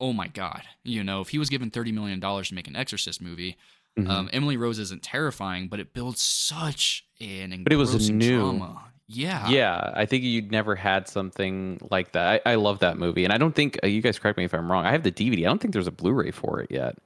oh 0.00 0.12
my 0.12 0.28
god, 0.28 0.62
you 0.82 1.04
know, 1.04 1.20
if 1.20 1.28
he 1.28 1.38
was 1.38 1.48
given 1.48 1.70
thirty 1.70 1.92
million 1.92 2.20
dollars 2.20 2.48
to 2.48 2.54
make 2.54 2.68
an 2.68 2.76
Exorcist 2.76 3.20
movie, 3.20 3.56
mm-hmm. 3.98 4.10
um, 4.10 4.30
Emily 4.32 4.56
Rose 4.56 4.78
isn't 4.78 5.02
terrifying, 5.02 5.68
but 5.68 5.80
it 5.80 5.92
builds 5.92 6.20
such 6.20 7.06
an 7.20 7.62
but 7.62 7.72
it 7.72 7.76
was 7.76 7.94
a 8.08 8.12
new 8.12 8.40
drama. 8.40 8.84
Yeah, 9.12 9.48
yeah. 9.48 9.92
I 9.94 10.06
think 10.06 10.22
you'd 10.22 10.52
never 10.52 10.76
had 10.76 11.08
something 11.08 11.80
like 11.90 12.12
that. 12.12 12.42
I, 12.46 12.52
I 12.52 12.54
love 12.54 12.78
that 12.78 12.96
movie, 12.96 13.24
and 13.24 13.32
I 13.32 13.38
don't 13.38 13.54
think 13.54 13.78
uh, 13.82 13.88
you 13.88 14.00
guys 14.02 14.18
correct 14.20 14.38
me 14.38 14.44
if 14.44 14.54
I'm 14.54 14.70
wrong. 14.70 14.86
I 14.86 14.92
have 14.92 15.02
the 15.02 15.10
DVD. 15.10 15.40
I 15.40 15.48
don't 15.48 15.60
think 15.60 15.72
there's 15.72 15.88
a 15.88 15.92
Blu-ray 15.92 16.30
for 16.30 16.60
it 16.60 16.70
yet. 16.70 16.96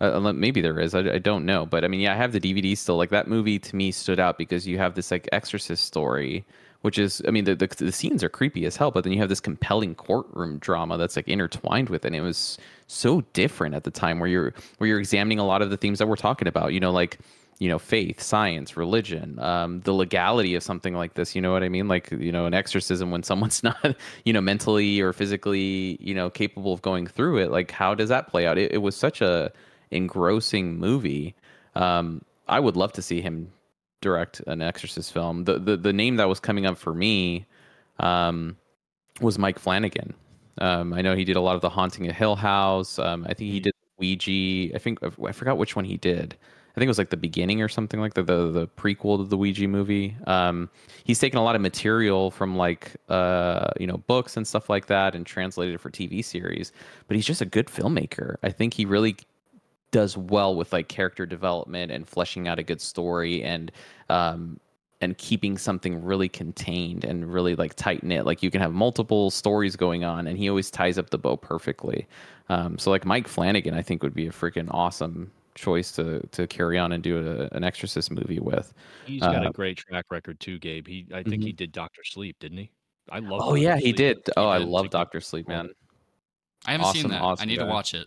Uh, 0.00 0.32
maybe 0.32 0.60
there 0.60 0.78
is. 0.78 0.94
I, 0.94 1.00
I, 1.00 1.18
don't 1.18 1.44
know, 1.44 1.66
but 1.66 1.84
I 1.84 1.88
mean, 1.88 2.00
yeah, 2.00 2.14
I 2.14 2.16
have 2.16 2.32
the 2.32 2.40
DVD 2.40 2.78
still. 2.78 2.96
Like 2.96 3.10
that 3.10 3.28
movie 3.28 3.58
to 3.58 3.76
me 3.76 3.90
stood 3.90 4.20
out 4.20 4.38
because 4.38 4.66
you 4.66 4.78
have 4.78 4.94
this 4.94 5.10
like 5.10 5.28
Exorcist 5.32 5.84
story 5.84 6.46
which 6.82 6.98
is 6.98 7.22
i 7.26 7.30
mean 7.30 7.44
the, 7.44 7.54
the, 7.54 7.66
the 7.78 7.92
scenes 7.92 8.24
are 8.24 8.28
creepy 8.28 8.64
as 8.64 8.76
hell 8.76 8.90
but 8.90 9.04
then 9.04 9.12
you 9.12 9.18
have 9.18 9.28
this 9.28 9.40
compelling 9.40 9.94
courtroom 9.94 10.58
drama 10.58 10.96
that's 10.96 11.16
like 11.16 11.28
intertwined 11.28 11.88
with 11.88 12.04
it 12.04 12.08
and 12.08 12.16
it 12.16 12.20
was 12.20 12.58
so 12.86 13.20
different 13.32 13.74
at 13.74 13.84
the 13.84 13.90
time 13.90 14.18
where 14.18 14.28
you're 14.28 14.54
where 14.78 14.88
you're 14.88 14.98
examining 14.98 15.38
a 15.38 15.46
lot 15.46 15.62
of 15.62 15.70
the 15.70 15.76
themes 15.76 15.98
that 15.98 16.08
we're 16.08 16.16
talking 16.16 16.48
about 16.48 16.72
you 16.72 16.80
know 16.80 16.90
like 16.90 17.18
you 17.60 17.68
know 17.68 17.78
faith 17.78 18.20
science 18.20 18.76
religion 18.76 19.38
um, 19.38 19.80
the 19.82 19.92
legality 19.92 20.54
of 20.54 20.62
something 20.62 20.94
like 20.94 21.14
this 21.14 21.36
you 21.36 21.40
know 21.40 21.52
what 21.52 21.62
i 21.62 21.68
mean? 21.68 21.86
Like 21.86 22.10
you 22.10 22.32
know 22.32 22.46
an 22.46 22.54
exorcism 22.54 23.10
when 23.12 23.22
someone's 23.30 23.62
not 23.62 23.94
you 24.24 24.32
know 24.32 24.40
mentally 24.40 25.00
or 25.00 25.12
physically 25.12 25.96
you 26.00 26.14
know 26.14 26.28
capable 26.28 26.72
of 26.72 26.82
going 26.82 27.06
through 27.06 27.38
it 27.38 27.50
like 27.50 27.70
how 27.70 27.94
does 27.94 28.08
that 28.08 28.28
play 28.28 28.46
out? 28.46 28.58
It, 28.58 28.72
it 28.72 28.78
was 28.78 28.96
such 28.96 29.20
a 29.20 29.52
engrossing 29.92 30.78
movie. 30.78 31.34
Um, 31.76 32.22
i 32.48 32.58
would 32.58 32.76
love 32.76 32.92
to 32.94 33.02
see 33.02 33.20
him 33.20 33.52
direct 34.00 34.40
an 34.46 34.62
Exorcist 34.62 35.12
film. 35.12 35.44
The 35.44 35.58
the, 35.58 35.76
the 35.76 35.92
name 35.92 36.16
that 36.16 36.28
was 36.28 36.40
coming 36.40 36.66
up 36.66 36.78
for 36.78 36.94
me 36.94 37.46
um, 37.98 38.56
was 39.20 39.38
Mike 39.38 39.58
Flanagan. 39.58 40.14
Um, 40.58 40.92
I 40.92 41.00
know 41.02 41.14
he 41.14 41.24
did 41.24 41.36
a 41.36 41.40
lot 41.40 41.54
of 41.54 41.62
the 41.62 41.70
Haunting 41.70 42.08
of 42.08 42.14
Hill 42.14 42.36
House. 42.36 42.98
Um, 42.98 43.24
I 43.28 43.34
think 43.34 43.50
he 43.50 43.60
did 43.60 43.74
Ouija. 43.98 44.74
I 44.74 44.78
think 44.78 44.98
I 45.02 45.32
forgot 45.32 45.58
which 45.58 45.76
one 45.76 45.84
he 45.84 45.96
did. 45.96 46.36
I 46.70 46.78
think 46.78 46.86
it 46.86 46.88
was 46.88 46.98
like 46.98 47.10
the 47.10 47.16
beginning 47.16 47.62
or 47.62 47.68
something 47.68 48.00
like 48.00 48.14
the 48.14 48.22
the, 48.22 48.50
the 48.50 48.68
prequel 48.68 49.18
to 49.18 49.24
the 49.24 49.36
Ouija 49.36 49.66
movie. 49.66 50.16
Um, 50.26 50.70
he's 51.04 51.18
taken 51.18 51.38
a 51.38 51.42
lot 51.42 51.56
of 51.56 51.62
material 51.62 52.30
from 52.30 52.56
like 52.56 52.92
uh, 53.08 53.70
you 53.78 53.86
know 53.86 53.98
books 53.98 54.36
and 54.36 54.46
stuff 54.46 54.70
like 54.70 54.86
that 54.86 55.14
and 55.14 55.26
translated 55.26 55.74
it 55.74 55.78
for 55.78 55.90
TV 55.90 56.24
series. 56.24 56.72
But 57.08 57.16
he's 57.16 57.26
just 57.26 57.40
a 57.40 57.46
good 57.46 57.66
filmmaker. 57.66 58.36
I 58.42 58.50
think 58.50 58.74
he 58.74 58.84
really 58.84 59.16
does 59.90 60.16
well 60.16 60.54
with 60.54 60.72
like 60.72 60.88
character 60.88 61.26
development 61.26 61.90
and 61.92 62.08
fleshing 62.08 62.48
out 62.48 62.58
a 62.58 62.62
good 62.62 62.80
story 62.80 63.42
and 63.42 63.72
um, 64.08 64.58
and 65.00 65.16
keeping 65.18 65.56
something 65.56 66.02
really 66.02 66.28
contained 66.28 67.04
and 67.04 67.32
really 67.32 67.54
like 67.54 67.74
tight 67.74 68.02
knit. 68.02 68.26
Like 68.26 68.42
you 68.42 68.50
can 68.50 68.60
have 68.60 68.72
multiple 68.72 69.30
stories 69.30 69.76
going 69.76 70.04
on, 70.04 70.26
and 70.26 70.38
he 70.38 70.48
always 70.48 70.70
ties 70.70 70.98
up 70.98 71.10
the 71.10 71.18
bow 71.18 71.36
perfectly. 71.36 72.06
Um, 72.48 72.78
so 72.78 72.90
like 72.90 73.04
Mike 73.04 73.28
Flanagan, 73.28 73.74
I 73.74 73.82
think 73.82 74.02
would 74.02 74.14
be 74.14 74.26
a 74.26 74.32
freaking 74.32 74.68
awesome 74.70 75.30
choice 75.54 75.92
to 75.92 76.20
to 76.32 76.46
carry 76.46 76.78
on 76.78 76.92
and 76.92 77.02
do 77.02 77.18
a, 77.18 77.56
an 77.56 77.64
Exorcist 77.64 78.10
movie 78.10 78.40
with. 78.40 78.72
He's 79.06 79.20
got 79.20 79.44
uh, 79.44 79.48
a 79.48 79.52
great 79.52 79.78
track 79.78 80.06
record 80.10 80.38
too, 80.40 80.58
Gabe. 80.58 80.86
He 80.86 81.06
I 81.12 81.22
think 81.22 81.36
mm-hmm. 81.36 81.42
he 81.42 81.52
did 81.52 81.72
Doctor 81.72 82.02
Sleep, 82.04 82.36
didn't 82.38 82.58
he? 82.58 82.70
I 83.10 83.18
love. 83.18 83.40
Oh 83.42 83.50
Dr. 83.50 83.58
yeah, 83.58 83.74
Sleep. 83.74 83.84
he 83.86 83.92
did. 83.92 84.18
Oh, 84.36 84.48
I 84.48 84.58
love 84.58 84.90
Doctor 84.90 85.20
Sleep, 85.20 85.48
man. 85.48 85.70
I 86.66 86.72
haven't 86.72 86.86
awesome, 86.86 87.00
seen 87.00 87.10
that. 87.10 87.22
Awesome 87.22 87.42
I 87.42 87.46
need 87.46 87.58
guy. 87.58 87.64
to 87.64 87.70
watch 87.70 87.94
it. 87.94 88.06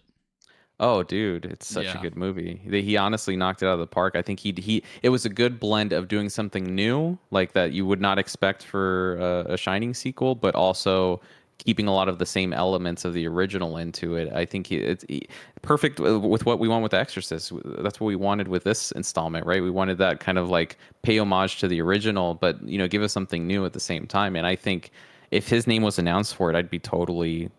Oh, 0.79 1.03
dude, 1.03 1.45
it's 1.45 1.67
such 1.67 1.85
yeah. 1.85 1.97
a 1.97 2.01
good 2.01 2.15
movie. 2.17 2.59
He 2.69 2.97
honestly 2.97 3.35
knocked 3.35 3.61
it 3.61 3.67
out 3.67 3.73
of 3.73 3.79
the 3.79 3.87
park. 3.87 4.15
I 4.15 4.21
think 4.21 4.39
he 4.39 4.53
he 4.57 4.83
it 5.01 5.09
was 5.09 5.23
a 5.25 5.29
good 5.29 5.59
blend 5.59 5.93
of 5.93 6.07
doing 6.07 6.29
something 6.29 6.75
new, 6.75 7.17
like 7.31 7.53
that 7.53 7.73
you 7.73 7.85
would 7.85 8.01
not 8.01 8.17
expect 8.17 8.63
for 8.63 9.15
a, 9.17 9.53
a 9.53 9.57
Shining 9.57 9.93
sequel, 9.93 10.35
but 10.35 10.55
also 10.55 11.21
keeping 11.59 11.87
a 11.87 11.93
lot 11.93 12.09
of 12.09 12.17
the 12.17 12.25
same 12.25 12.51
elements 12.51 13.05
of 13.05 13.13
the 13.13 13.27
original 13.27 13.77
into 13.77 14.15
it. 14.15 14.33
I 14.33 14.45
think 14.45 14.67
he, 14.67 14.77
it's 14.77 15.05
he, 15.07 15.27
perfect 15.61 15.99
with 15.99 16.45
what 16.45 16.59
we 16.59 16.67
want 16.67 16.83
with 16.83 16.91
the 16.91 16.97
Exorcist. 16.97 17.53
That's 17.63 17.99
what 17.99 18.07
we 18.07 18.15
wanted 18.15 18.47
with 18.47 18.63
this 18.63 18.91
installment, 18.91 19.45
right? 19.45 19.61
We 19.61 19.69
wanted 19.69 19.97
that 19.99 20.19
kind 20.19 20.37
of 20.37 20.49
like 20.49 20.77
pay 21.03 21.19
homage 21.19 21.59
to 21.59 21.67
the 21.67 21.81
original, 21.81 22.33
but 22.33 22.61
you 22.67 22.77
know, 22.77 22.87
give 22.87 23.03
us 23.03 23.13
something 23.13 23.47
new 23.47 23.65
at 23.65 23.73
the 23.73 23.79
same 23.79 24.07
time. 24.07 24.35
And 24.35 24.45
I 24.45 24.55
think 24.55 24.91
if 25.31 25.47
his 25.47 25.67
name 25.67 25.83
was 25.83 25.97
announced 25.99 26.35
for 26.35 26.49
it, 26.49 26.55
I'd 26.55 26.69
be 26.69 26.79
totally 26.79 27.49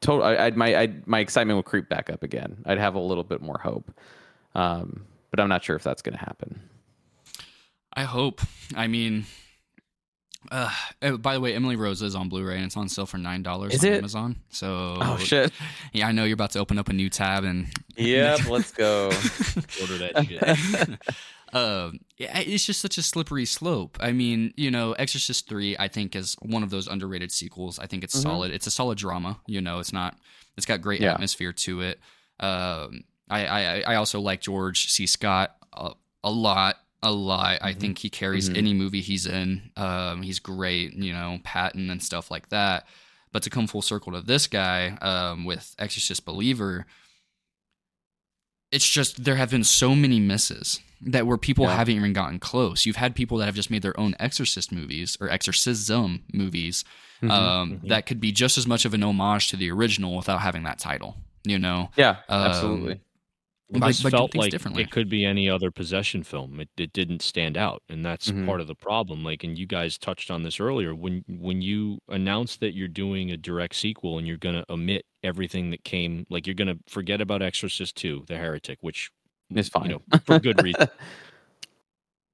total. 0.00 0.24
I, 0.24 0.44
would 0.44 0.56
my 0.56 0.76
I'd, 0.76 1.06
my 1.06 1.20
excitement 1.20 1.56
would 1.56 1.66
creep 1.66 1.88
back 1.88 2.10
up 2.10 2.22
again. 2.22 2.62
I'd 2.66 2.78
have 2.78 2.94
a 2.94 3.00
little 3.00 3.24
bit 3.24 3.42
more 3.42 3.58
hope, 3.58 3.90
um, 4.54 5.04
but 5.30 5.40
I'm 5.40 5.48
not 5.48 5.64
sure 5.64 5.76
if 5.76 5.82
that's 5.82 6.02
going 6.02 6.16
to 6.16 6.24
happen. 6.24 6.60
I 7.92 8.04
hope. 8.04 8.40
I 8.76 8.86
mean, 8.86 9.26
uh, 10.50 10.70
oh, 11.02 11.18
by 11.18 11.34
the 11.34 11.40
way, 11.40 11.54
Emily 11.54 11.76
Rose 11.76 12.00
is 12.02 12.14
on 12.14 12.28
Blu-ray 12.28 12.56
and 12.56 12.64
it's 12.64 12.76
on 12.76 12.88
sale 12.88 13.04
for 13.04 13.18
nine 13.18 13.42
dollars 13.42 13.84
on 13.84 13.90
it? 13.90 13.98
Amazon. 13.98 14.36
So, 14.48 14.96
oh 15.00 15.16
shit, 15.18 15.52
yeah, 15.92 16.08
I 16.08 16.12
know 16.12 16.24
you're 16.24 16.34
about 16.34 16.52
to 16.52 16.58
open 16.60 16.78
up 16.78 16.88
a 16.88 16.92
new 16.92 17.10
tab 17.10 17.44
and. 17.44 17.68
Yep, 17.96 18.46
let's 18.48 18.72
go. 18.72 19.06
Order 19.80 19.98
that 19.98 20.26
shit. 20.26 20.98
uh, 21.52 21.90
it's 22.18 22.66
just 22.66 22.80
such 22.80 22.98
a 22.98 23.02
slippery 23.02 23.44
slope. 23.44 23.96
I 24.00 24.12
mean, 24.12 24.52
you 24.56 24.70
know, 24.70 24.92
Exorcist 24.92 25.48
Three, 25.48 25.76
I 25.78 25.88
think, 25.88 26.14
is 26.14 26.36
one 26.40 26.62
of 26.62 26.70
those 26.70 26.86
underrated 26.86 27.32
sequels. 27.32 27.78
I 27.78 27.86
think 27.86 28.04
it's 28.04 28.14
mm-hmm. 28.14 28.28
solid. 28.28 28.52
It's 28.52 28.66
a 28.66 28.70
solid 28.70 28.98
drama. 28.98 29.40
You 29.46 29.60
know, 29.60 29.78
it's 29.78 29.92
not. 29.92 30.16
It's 30.56 30.66
got 30.66 30.80
great 30.80 31.00
yeah. 31.00 31.14
atmosphere 31.14 31.52
to 31.52 31.80
it. 31.82 32.00
Um, 32.38 33.04
I, 33.28 33.46
I 33.46 33.82
I 33.86 33.94
also 33.96 34.20
like 34.20 34.40
George 34.40 34.90
C. 34.90 35.06
Scott 35.06 35.56
a, 35.72 35.92
a 36.24 36.30
lot 36.30 36.76
a 37.02 37.12
lot. 37.12 37.56
Mm-hmm. 37.56 37.66
I 37.66 37.72
think 37.74 37.98
he 37.98 38.10
carries 38.10 38.48
mm-hmm. 38.48 38.58
any 38.58 38.74
movie 38.74 39.00
he's 39.00 39.26
in. 39.26 39.70
Um, 39.76 40.22
he's 40.22 40.38
great, 40.38 40.94
you 40.94 41.12
know, 41.12 41.38
Patton 41.44 41.90
and 41.90 42.02
stuff 42.02 42.30
like 42.30 42.48
that. 42.50 42.86
But 43.32 43.42
to 43.44 43.50
come 43.50 43.66
full 43.66 43.82
circle 43.82 44.12
to 44.12 44.20
this 44.20 44.46
guy 44.46 44.98
um, 45.00 45.44
with 45.44 45.74
Exorcist 45.78 46.24
Believer, 46.24 46.86
it's 48.72 48.88
just 48.88 49.24
there 49.24 49.36
have 49.36 49.50
been 49.50 49.64
so 49.64 49.94
many 49.94 50.20
misses 50.20 50.80
that 51.02 51.26
where 51.26 51.36
people 51.36 51.64
yeah. 51.64 51.76
haven't 51.76 51.96
even 51.96 52.12
gotten 52.12 52.38
close. 52.38 52.84
You've 52.84 52.96
had 52.96 53.14
people 53.14 53.38
that 53.38 53.46
have 53.46 53.54
just 53.54 53.70
made 53.70 53.82
their 53.82 53.98
own 53.98 54.14
Exorcist 54.20 54.70
movies 54.70 55.16
or 55.20 55.30
exorcism 55.30 56.24
movies 56.32 56.84
mm-hmm. 57.22 57.30
Um, 57.30 57.70
mm-hmm. 57.72 57.88
that 57.88 58.06
could 58.06 58.20
be 58.20 58.32
just 58.32 58.58
as 58.58 58.66
much 58.66 58.84
of 58.84 58.94
an 58.94 59.02
homage 59.02 59.48
to 59.48 59.56
the 59.56 59.70
original 59.70 60.16
without 60.16 60.40
having 60.40 60.64
that 60.64 60.78
title. 60.78 61.16
You 61.44 61.58
know? 61.58 61.90
Yeah, 61.96 62.16
um, 62.28 62.42
absolutely. 62.42 63.00
This 63.72 64.02
felt 64.02 64.34
like 64.34 64.52
it 64.52 64.90
could 64.90 65.08
be 65.08 65.24
any 65.24 65.48
other 65.48 65.70
possession 65.70 66.24
film. 66.24 66.58
It, 66.58 66.68
it 66.76 66.92
didn't 66.92 67.22
stand 67.22 67.56
out, 67.56 67.82
and 67.88 68.04
that's 68.04 68.30
mm-hmm. 68.30 68.44
part 68.44 68.60
of 68.60 68.66
the 68.66 68.74
problem. 68.74 69.22
Like, 69.22 69.44
and 69.44 69.56
you 69.56 69.66
guys 69.66 69.96
touched 69.96 70.30
on 70.30 70.42
this 70.42 70.58
earlier. 70.58 70.92
When 70.92 71.24
when 71.28 71.62
you 71.62 71.98
announce 72.08 72.56
that 72.56 72.74
you're 72.74 72.88
doing 72.88 73.30
a 73.30 73.36
direct 73.36 73.76
sequel 73.76 74.18
and 74.18 74.26
you're 74.26 74.38
going 74.38 74.56
to 74.56 74.64
omit 74.72 75.04
everything 75.22 75.70
that 75.70 75.84
came, 75.84 76.26
like 76.30 76.48
you're 76.48 76.54
going 76.54 76.68
to 76.68 76.78
forget 76.88 77.20
about 77.20 77.42
Exorcist 77.42 77.94
Two: 77.94 78.24
The 78.26 78.36
Heretic, 78.36 78.78
which 78.80 79.12
is 79.54 79.68
fine, 79.68 79.90
you 79.90 80.02
know, 80.10 80.18
for 80.24 80.40
good 80.40 80.60
reason. 80.64 80.88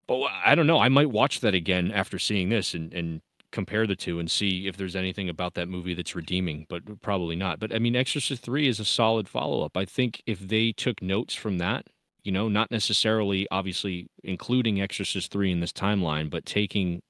but 0.06 0.22
I 0.44 0.54
don't 0.54 0.66
know. 0.66 0.78
I 0.78 0.88
might 0.88 1.10
watch 1.10 1.40
that 1.40 1.54
again 1.54 1.92
after 1.92 2.18
seeing 2.18 2.48
this 2.48 2.72
and 2.72 2.94
and 2.94 3.20
compare 3.56 3.86
the 3.86 3.96
two 3.96 4.18
and 4.18 4.30
see 4.30 4.66
if 4.66 4.76
there's 4.76 4.94
anything 4.94 5.30
about 5.30 5.54
that 5.54 5.66
movie 5.66 5.94
that's 5.94 6.14
redeeming, 6.14 6.66
but 6.68 7.00
probably 7.00 7.34
not. 7.34 7.58
But 7.58 7.74
I 7.74 7.78
mean, 7.78 7.96
Exorcist 7.96 8.42
3 8.42 8.68
is 8.68 8.78
a 8.78 8.84
solid 8.84 9.30
follow 9.30 9.64
up. 9.64 9.78
I 9.78 9.86
think 9.86 10.22
if 10.26 10.38
they 10.40 10.72
took 10.72 11.00
notes 11.00 11.34
from 11.34 11.56
that, 11.56 11.86
you 12.22 12.30
know, 12.30 12.50
not 12.50 12.70
necessarily 12.70 13.48
obviously 13.50 14.08
including 14.22 14.78
Exorcist 14.78 15.32
3 15.32 15.52
in 15.52 15.60
this 15.60 15.72
timeline, 15.72 16.28
but 16.28 16.44
taking 16.44 17.00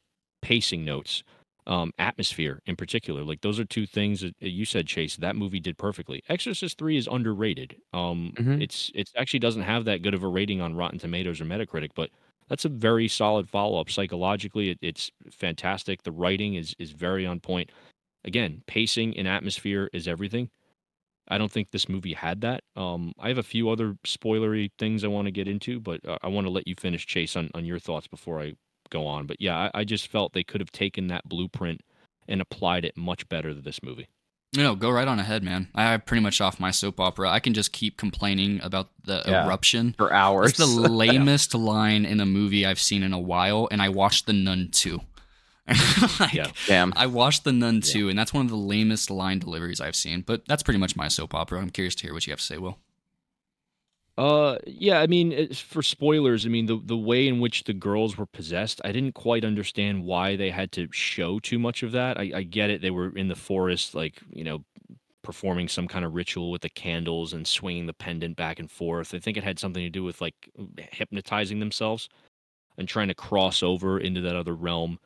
pacing 0.41 0.85
notes, 0.85 1.25
um, 1.67 1.91
atmosphere 1.99 2.61
in 2.65 2.77
particular. 2.77 3.25
Like 3.25 3.41
those 3.41 3.59
are 3.59 3.65
two 3.65 3.85
things 3.85 4.21
that 4.21 4.35
you 4.39 4.65
said, 4.65 4.87
Chase, 4.87 5.17
that 5.17 5.35
movie 5.35 5.59
did 5.59 5.77
perfectly. 5.77 6.23
Exorcist 6.29 6.79
3 6.79 6.97
is 6.97 7.09
underrated. 7.11 7.75
Um, 7.93 8.35
mm-hmm. 8.37 8.63
it's, 8.63 8.93
it's 8.95 9.13
actually 9.17 9.41
doesn't 9.41 9.63
have 9.63 9.85
that 9.87 10.03
good 10.03 10.15
of 10.15 10.23
a 10.23 10.29
rating 10.29 10.61
on 10.61 10.77
Rotten 10.77 11.01
Tomatoes 11.01 11.41
or 11.41 11.45
Metacritic, 11.45 11.91
but 11.97 12.11
that's 12.49 12.65
a 12.65 12.69
very 12.69 13.09
solid 13.09 13.49
follow 13.49 13.81
up. 13.81 13.91
Psychologically, 13.91 14.71
it, 14.71 14.79
it's 14.83 15.11
fantastic. 15.31 16.03
The 16.03 16.13
writing 16.13 16.55
is 16.55 16.75
is 16.79 16.93
very 16.93 17.27
on 17.27 17.41
point. 17.41 17.71
Again, 18.25 18.63
pacing 18.67 19.17
and 19.17 19.29
atmosphere 19.29 19.89
is 19.93 20.09
everything. 20.09 20.51
I 21.29 21.39
don't 21.39 21.51
think 21.51 21.71
this 21.71 21.89
movie 21.89 22.13
had 22.13 22.41
that. 22.43 22.63
Um, 22.77 23.13
I 23.19 23.29
have 23.29 23.39
a 23.39 23.43
few 23.43 23.69
other 23.69 23.97
spoilery 24.07 24.71
things 24.79 25.03
I 25.03 25.09
want 25.09 25.27
to 25.27 25.33
get 25.33 25.49
into, 25.49 25.81
but 25.81 26.01
uh, 26.07 26.19
I 26.23 26.29
want 26.29 26.47
to 26.47 26.53
let 26.53 26.69
you 26.69 26.75
finish, 26.79 27.07
Chase, 27.07 27.35
on, 27.35 27.51
on 27.55 27.65
your 27.65 27.81
thoughts 27.81 28.07
before 28.07 28.41
I 28.41 28.55
go 28.91 29.07
on. 29.07 29.27
But 29.27 29.41
yeah, 29.41 29.57
I, 29.75 29.81
I 29.81 29.85
just 29.85 30.09
felt 30.09 30.33
they 30.33 30.45
could 30.45 30.61
have 30.61 30.71
taken 30.71 31.09
that 31.09 31.29
blueprint 31.29 31.81
and 32.29 32.41
applied 32.41 32.85
it 32.85 32.97
much 32.97 33.29
better 33.29 33.53
to 33.55 33.61
this 33.61 33.83
movie. 33.83 34.09
No, 34.57 34.75
go 34.75 34.91
right 34.91 35.07
on 35.07 35.19
ahead, 35.19 35.43
man. 35.43 35.69
I 35.75 35.97
pretty 35.99 36.23
much 36.23 36.41
off 36.41 36.59
my 36.59 36.71
soap 36.71 36.99
opera. 37.01 37.31
I 37.31 37.41
can 37.41 37.55
just 37.55 37.73
keep 37.73 37.97
complaining 37.97 38.61
about 38.63 38.89
the 39.05 39.23
yeah, 39.27 39.45
eruption 39.45 39.95
for 39.97 40.13
hours. 40.13 40.51
It's 40.51 40.59
the 40.59 40.67
lamest 40.89 41.55
yeah. 41.55 41.61
line 41.61 42.05
in 42.05 42.21
a 42.21 42.27
movie 42.27 42.65
I've 42.65 42.81
seen 42.81 43.03
in 43.03 43.13
a 43.13 43.21
while, 43.21 43.69
and 43.71 43.83
I 43.83 43.89
watched 43.89 44.27
The 44.27 44.33
Nun 44.33 44.71
too. 44.73 45.01
like, 46.21 46.33
yeah, 46.33 46.51
damn. 46.67 46.93
I 46.97 47.07
watched 47.07 47.45
The 47.45 47.53
Nun 47.53 47.81
too, 47.81 48.09
and 48.09 48.19
that's 48.19 48.33
one 48.33 48.45
of 48.45 48.51
the 48.51 48.57
lamest 48.57 49.11
line 49.11 49.41
deliveries 49.41 49.81
I've 49.81 49.97
seen. 49.97 50.23
But 50.23 50.47
that's 50.47 50.63
pretty 50.63 50.79
much 50.79 50.97
my 50.97 51.09
soap 51.09 51.35
opera. 51.35 51.61
I'm 51.61 51.71
curious 51.71 51.95
to 51.97 52.03
hear 52.05 52.15
what 52.15 52.27
you 52.27 52.33
have 52.33 52.41
to 52.41 52.47
say, 52.47 52.59
Will. 52.59 52.79
Uh, 54.19 54.57
yeah. 54.67 55.01
I 55.01 55.07
mean, 55.07 55.53
for 55.53 55.83
spoilers, 55.83 56.47
I 56.47 56.49
mean 56.49 56.67
the 56.67 56.81
the 56.83 56.97
way 56.97 57.29
in 57.29 57.39
which 57.39 57.65
the 57.65 57.75
girls 57.75 58.17
were 58.17 58.27
possessed, 58.27 58.81
I 58.85 58.91
didn't 58.93 59.13
quite 59.13 59.45
understand 59.45 60.05
why 60.05 60.37
they 60.37 60.51
had 60.51 60.73
to 60.73 60.89
show 60.91 61.39
too 61.39 61.59
much 61.59 61.83
of 61.83 61.93
that. 61.93 62.19
I, 62.19 62.31
I 62.37 62.43
get 62.43 62.71
it; 62.71 62.81
they 62.81 62.91
were 62.91 63.11
in 63.17 63.29
the 63.29 63.35
forest, 63.37 63.95
like 63.95 64.21
you 64.31 64.43
know, 64.45 64.65
performing 65.23 65.69
some 65.69 65.89
kind 65.89 66.05
of 66.05 66.15
ritual 66.15 66.51
with 66.51 66.63
the 66.63 66.71
candles 66.71 67.33
and 67.35 67.47
swinging 67.47 67.87
the 67.87 67.95
pendant 67.95 68.37
back 68.37 68.59
and 68.61 68.71
forth. 68.71 69.15
I 69.15 69.19
think 69.21 69.37
it 69.37 69.45
had 69.45 69.59
something 69.59 69.85
to 69.85 69.91
do 69.91 70.05
with 70.05 70.21
like 70.21 70.35
hypnotizing 70.93 71.61
themselves 71.61 72.09
and 72.79 72.89
trying 72.89 73.09
to 73.09 73.15
cross 73.15 73.63
over 73.63 73.99
into 73.99 74.21
that 74.23 74.37
other 74.37 74.55
realm 74.55 74.99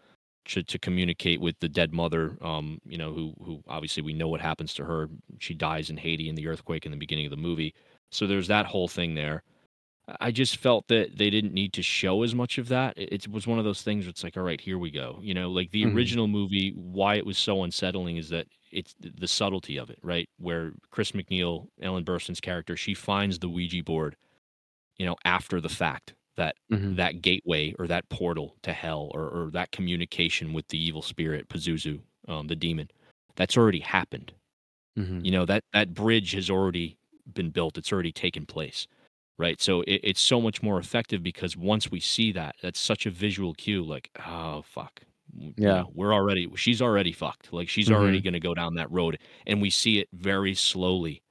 to, 0.47 0.63
to 0.63 0.79
communicate 0.79 1.41
with 1.41 1.57
the 1.61 1.69
dead 1.69 1.93
mother. 1.95 2.37
Um, 2.43 2.81
you 2.87 2.99
know, 2.99 3.13
who 3.13 3.35
who 3.45 3.63
obviously 3.69 4.03
we 4.03 4.15
know 4.15 4.29
what 4.29 4.41
happens 4.41 4.75
to 4.75 4.85
her. 4.85 5.09
She 5.39 5.55
dies 5.55 5.91
in 5.91 5.97
Haiti 5.99 6.29
in 6.29 6.35
the 6.37 6.49
earthquake 6.49 6.87
in 6.87 6.93
the 6.93 6.99
beginning 6.99 7.27
of 7.27 7.31
the 7.31 7.37
movie. 7.37 7.75
So 8.11 8.27
there's 8.27 8.49
that 8.49 8.67
whole 8.67 8.89
thing 8.89 9.15
there. 9.15 9.43
I 10.21 10.33
just 10.33 10.57
felt 10.57 10.89
that 10.89 11.17
they 11.17 11.31
didn't 11.31 11.55
need 11.55 11.73
to 11.75 11.83
show 11.83 12.23
as 12.23 12.35
much 12.35 12.59
of 12.59 12.69
that. 12.69 12.95
It, 12.97 13.29
was 13.29 13.47
one 13.47 13.59
of 13.59 13.65
those 13.65 13.83
things 13.83 14.05
where 14.05 14.11
it's 14.11 14.25
like, 14.25 14.37
all 14.37 14.43
right, 14.43 14.61
here 14.61 14.79
we 14.79 14.91
go. 14.91 15.19
You 15.23 15.35
know, 15.35 15.51
like 15.51 15.71
the 15.71 15.85
mm-hmm. 15.85 15.97
original 15.97 16.27
movie, 16.27 16.73
why 16.75 17.15
it 17.15 17.27
was 17.27 17.39
so 17.39 17.63
unsettling 17.63 18.17
is 18.17 18.29
that 18.31 18.47
it's 18.73 18.95
the 18.99 19.29
subtlety 19.29 19.77
of 19.77 19.91
it, 19.91 19.99
right? 20.03 20.29
Where 20.39 20.73
Chris 20.91 21.13
MacNeil, 21.13 21.69
Ellen 21.83 22.05
Burstyn's 22.05 22.41
character, 22.41 22.77
she 22.77 22.95
finds 22.95 23.39
the 23.39 23.49
Ouija 23.49 23.83
board, 23.85 24.17
you 24.97 25.07
know, 25.07 25.17
after 25.25 25.61
the 25.61 25.69
fact 25.69 26.15
that 26.37 26.57
mm-hmm. 26.73 26.95
that 26.97 27.23
gateway 27.23 27.75
or 27.79 27.87
that 27.87 28.09
portal 28.09 28.57
to 28.63 28.73
hell 28.73 29.11
or, 29.15 29.29
or 29.29 29.51
that 29.53 29.71
communication 29.73 30.53
with 30.53 30.67
the 30.69 30.83
evil 30.83 31.03
spirit, 31.03 31.49
Pazuzu, 31.49 32.01
um, 32.29 32.47
the 32.47 32.57
demon, 32.57 32.91
that's 33.37 33.57
already 33.57 33.81
happened. 33.81 34.33
Mm-hmm. 34.99 35.25
You 35.25 35.31
know 35.31 35.47
that 35.47 35.65
that 35.73 35.95
bridge 35.95 36.33
has 36.33 36.51
already 36.51 36.97
been 37.33 37.51
built, 37.51 37.79
it's 37.79 37.93
already 37.93 38.13
taken 38.13 38.47
place. 38.47 38.87
Right. 39.39 39.61
So 39.61 39.81
it, 39.83 40.01
it's 40.03 40.21
so 40.21 40.41
much 40.41 40.63
more 40.63 40.79
effective 40.79 41.23
because 41.23 41.57
once 41.57 41.91
we 41.91 41.99
see 41.99 42.31
that, 42.33 42.57
that's 42.63 42.79
such 42.79 43.07
a 43.07 43.11
visual 43.11 43.55
cue, 43.55 43.83
like, 43.83 44.11
oh, 44.27 44.63
fuck. 44.63 45.01
Yeah. 45.33 45.51
You 45.57 45.67
know, 45.67 45.91
we're 45.95 46.13
already, 46.13 46.51
she's 46.57 46.83
already 46.83 47.13
fucked. 47.13 47.53
Like, 47.53 47.69
she's 47.69 47.87
mm-hmm. 47.87 47.95
already 47.95 48.21
going 48.21 48.35
to 48.35 48.41
go 48.41 48.53
down 48.53 48.75
that 48.75 48.91
road. 48.91 49.19
And 49.47 49.63
we 49.63 49.71
see 49.71 49.99
it 49.99 50.09
very 50.13 50.55
slowly 50.55 51.23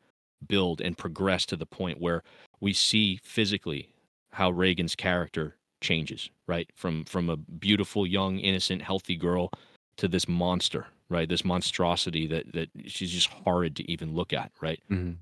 build 0.47 0.81
and 0.81 0.97
progress 0.97 1.45
to 1.47 1.55
the 1.55 1.65
point 1.65 2.01
where 2.01 2.23
we 2.61 2.73
see 2.73 3.19
physically 3.23 3.89
how 4.31 4.51
Regan's 4.51 4.95
character 4.95 5.55
changes, 5.81 6.29
right? 6.47 6.69
From 6.75 7.05
from 7.05 7.29
a 7.29 7.37
beautiful, 7.37 8.05
young, 8.05 8.39
innocent, 8.39 8.81
healthy 8.81 9.15
girl 9.15 9.51
to 9.97 10.07
this 10.07 10.27
monster, 10.27 10.87
right? 11.09 11.27
This 11.27 11.45
monstrosity 11.45 12.27
that 12.27 12.51
that 12.53 12.69
she's 12.85 13.11
just 13.11 13.27
horrid 13.27 13.75
to 13.77 13.91
even 13.91 14.13
look 14.13 14.33
at, 14.33 14.51
right? 14.61 14.81
Mm-hmm. 14.89 15.13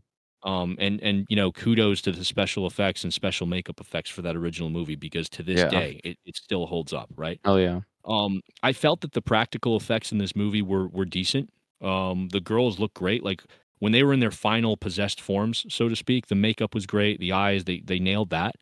Um, 0.43 0.77
and 0.79 1.01
and 1.01 1.25
you 1.29 1.35
know, 1.35 1.51
kudos 1.51 2.01
to 2.03 2.11
the 2.11 2.23
special 2.23 2.67
effects 2.67 3.03
and 3.03 3.13
special 3.13 3.47
makeup 3.47 3.79
effects 3.81 4.09
for 4.09 4.21
that 4.21 4.35
original 4.35 4.69
movie 4.69 4.95
because 4.95 5.29
to 5.31 5.43
this 5.43 5.63
Yeah. 5.63 5.65
day 5.65 5.99
it, 6.03 6.17
it 6.25 6.35
still 6.35 6.67
holds 6.67 6.93
up, 6.93 7.09
right? 7.15 7.41
Oh 7.43 7.57
yeah. 7.57 7.81
Um, 8.05 8.41
I 8.63 8.73
felt 8.73 9.01
that 9.01 9.13
the 9.13 9.21
practical 9.21 9.75
effects 9.75 10.11
in 10.11 10.17
this 10.17 10.35
movie 10.35 10.61
were 10.61 10.87
were 10.89 11.05
decent. 11.05 11.51
Um, 11.81 12.29
the 12.29 12.39
girls 12.41 12.79
look 12.79 12.93
great. 12.93 13.23
Like 13.23 13.43
when 13.79 13.91
they 13.91 14.03
were 14.03 14.13
in 14.13 14.19
their 14.19 14.31
final 14.31 14.77
possessed 14.77 15.21
forms, 15.21 15.65
so 15.69 15.89
to 15.89 15.95
speak, 15.95 16.27
the 16.27 16.35
makeup 16.35 16.73
was 16.73 16.85
great. 16.85 17.19
The 17.19 17.33
eyes, 17.33 17.65
they 17.65 17.81
they 17.81 17.99
nailed 17.99 18.29
that. 18.31 18.55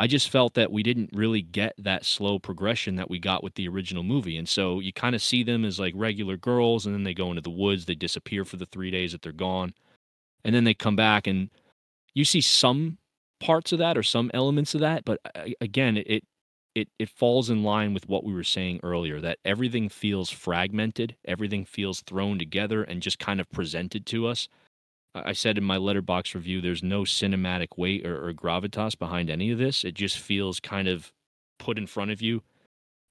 I 0.00 0.06
just 0.06 0.30
felt 0.30 0.54
that 0.54 0.70
we 0.70 0.82
didn't 0.84 1.10
really 1.12 1.42
get 1.42 1.74
that 1.78 2.04
slow 2.04 2.38
progression 2.38 2.94
that 2.96 3.10
we 3.10 3.18
got 3.18 3.42
with 3.42 3.54
the 3.54 3.66
original 3.68 4.04
movie. 4.04 4.36
And 4.36 4.48
so 4.48 4.78
you 4.78 4.92
kind 4.92 5.14
of 5.16 5.22
see 5.22 5.42
them 5.42 5.64
as 5.64 5.80
like 5.80 5.92
regular 5.96 6.36
girls, 6.36 6.86
and 6.86 6.94
then 6.94 7.02
they 7.02 7.14
go 7.14 7.30
into 7.30 7.42
the 7.42 7.50
woods, 7.50 7.86
they 7.86 7.96
disappear 7.96 8.44
for 8.44 8.56
the 8.56 8.66
three 8.66 8.90
days 8.92 9.10
that 9.12 9.22
they're 9.22 9.32
gone, 9.32 9.74
and 10.44 10.54
then 10.54 10.64
they 10.64 10.74
come 10.74 10.96
back, 10.96 11.26
and 11.26 11.50
you 12.14 12.24
see 12.24 12.40
some 12.40 12.98
parts 13.40 13.72
of 13.72 13.78
that 13.78 13.96
or 13.96 14.02
some 14.02 14.30
elements 14.34 14.74
of 14.74 14.80
that. 14.80 15.04
But 15.04 15.20
uh, 15.34 15.50
again, 15.60 15.96
it 15.96 16.24
it 16.74 16.88
it 16.98 17.08
falls 17.08 17.50
in 17.50 17.62
line 17.62 17.94
with 17.94 18.08
what 18.08 18.24
we 18.24 18.32
were 18.32 18.44
saying 18.44 18.80
earlier 18.82 19.20
that 19.20 19.38
everything 19.44 19.88
feels 19.88 20.30
fragmented, 20.30 21.16
everything 21.24 21.64
feels 21.64 22.02
thrown 22.02 22.38
together 22.38 22.82
and 22.82 23.02
just 23.02 23.18
kind 23.18 23.40
of 23.40 23.50
presented 23.50 24.06
to 24.06 24.26
us. 24.26 24.48
I 25.14 25.32
said 25.32 25.58
in 25.58 25.64
my 25.64 25.78
Letterboxd 25.78 26.34
review, 26.34 26.60
there's 26.60 26.82
no 26.82 27.02
cinematic 27.02 27.68
weight 27.76 28.06
or, 28.06 28.28
or 28.28 28.32
gravitas 28.32 28.96
behind 28.96 29.30
any 29.30 29.50
of 29.50 29.58
this. 29.58 29.82
It 29.82 29.94
just 29.94 30.18
feels 30.18 30.60
kind 30.60 30.86
of 30.86 31.12
put 31.58 31.78
in 31.78 31.86
front 31.86 32.10
of 32.12 32.22
you, 32.22 32.42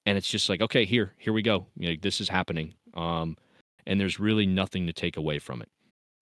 and 0.06 0.18
it's 0.18 0.30
just 0.30 0.48
like, 0.48 0.62
okay, 0.62 0.86
here, 0.86 1.14
here 1.18 1.34
we 1.34 1.42
go. 1.42 1.66
You 1.76 1.90
know, 1.90 1.96
this 2.02 2.22
is 2.22 2.30
happening, 2.30 2.76
um, 2.94 3.36
and 3.86 4.00
there's 4.00 4.20
really 4.20 4.46
nothing 4.46 4.86
to 4.88 4.94
take 4.94 5.18
away 5.18 5.40
from 5.40 5.62
it 5.62 5.70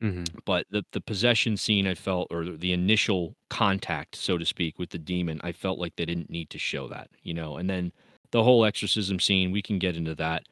Mm-hmm. 0.02 0.40
but 0.46 0.66
the 0.70 0.84
the 0.92 1.00
possession 1.02 1.56
scene 1.58 1.88
I 1.88 1.96
felt 1.96 2.28
or 2.30 2.44
the 2.46 2.74
initial 2.74 3.36
contact 3.50 4.16
so 4.18 4.38
to 4.38 4.46
speak 4.46 4.78
with 4.78 4.90
the 4.90 4.98
demon 4.98 5.40
I 5.44 5.54
felt 5.54 5.80
like 5.80 5.96
they 5.96 6.06
didn't 6.06 6.30
need 6.30 6.50
to 6.52 6.60
show 6.60 6.88
that 6.90 7.10
you 7.24 7.34
know 7.34 7.56
and 7.58 7.70
then 7.70 7.94
the 8.32 8.44
whole 8.44 8.66
exorcism 8.66 9.20
scene 9.20 9.52
we 9.52 9.62
can 9.62 9.80
get 9.80 9.96
into 9.96 10.14
that 10.16 10.44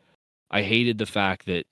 I 0.52 0.64
hated 0.64 0.98
the 0.98 1.06
fact 1.06 1.46
that 1.48 1.66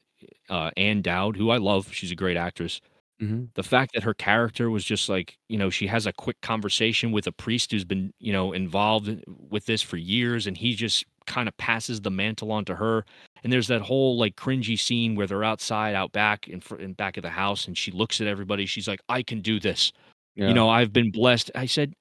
uh 0.49 0.71
Ann 0.77 1.01
Dowd 1.01 1.37
who 1.37 1.49
I 1.51 1.57
love 1.57 1.93
she's 1.93 2.11
a 2.11 2.15
great 2.15 2.37
actress 2.37 2.81
Mm-hmm. 3.21 3.45
the 3.55 3.63
fact 3.63 3.93
that 3.93 4.03
her 4.03 4.13
character 4.13 4.69
was 4.69 4.83
just 4.85 5.09
like 5.09 5.37
you 5.49 5.57
know 5.57 5.69
she 5.69 5.87
has 5.87 6.05
a 6.07 6.13
quick 6.13 6.39
conversation 6.41 7.11
with 7.11 7.27
a 7.27 7.31
priest 7.31 7.71
who's 7.71 7.85
been 7.85 8.13
you 8.19 8.33
know 8.33 8.51
involved 8.53 9.23
with 9.27 9.65
this 9.65 9.81
for 9.81 9.97
years 9.97 10.47
and 10.47 10.57
he 10.57 10.75
just 10.75 11.05
kind 11.27 11.47
of 11.47 11.55
passes 11.57 12.01
the 12.01 12.11
mantle 12.11 12.51
on 12.51 12.65
to 12.65 12.75
her 12.75 13.05
and 13.43 13.51
there's 13.51 13.67
that 13.67 13.81
whole 13.81 14.17
like 14.17 14.35
cringy 14.35 14.79
scene 14.79 15.15
where 15.15 15.27
they're 15.27 15.43
outside 15.43 15.95
out 15.95 16.11
back 16.11 16.47
in, 16.47 16.61
fr- 16.61 16.75
in 16.75 16.93
back 16.93 17.17
of 17.17 17.23
the 17.23 17.29
house 17.29 17.67
and 17.67 17.77
she 17.77 17.91
looks 17.91 18.21
at 18.21 18.27
everybody. 18.27 18.65
She's 18.65 18.87
like 18.87 19.01
i 19.09 19.21
can 19.23 19.41
do 19.41 19.59
this. 19.59 19.91
You 20.35 20.53
know 20.53 20.69
i've 20.69 20.93
been 20.93 21.11
blessed. 21.11 21.51
I 21.55 21.65
said 21.65 21.93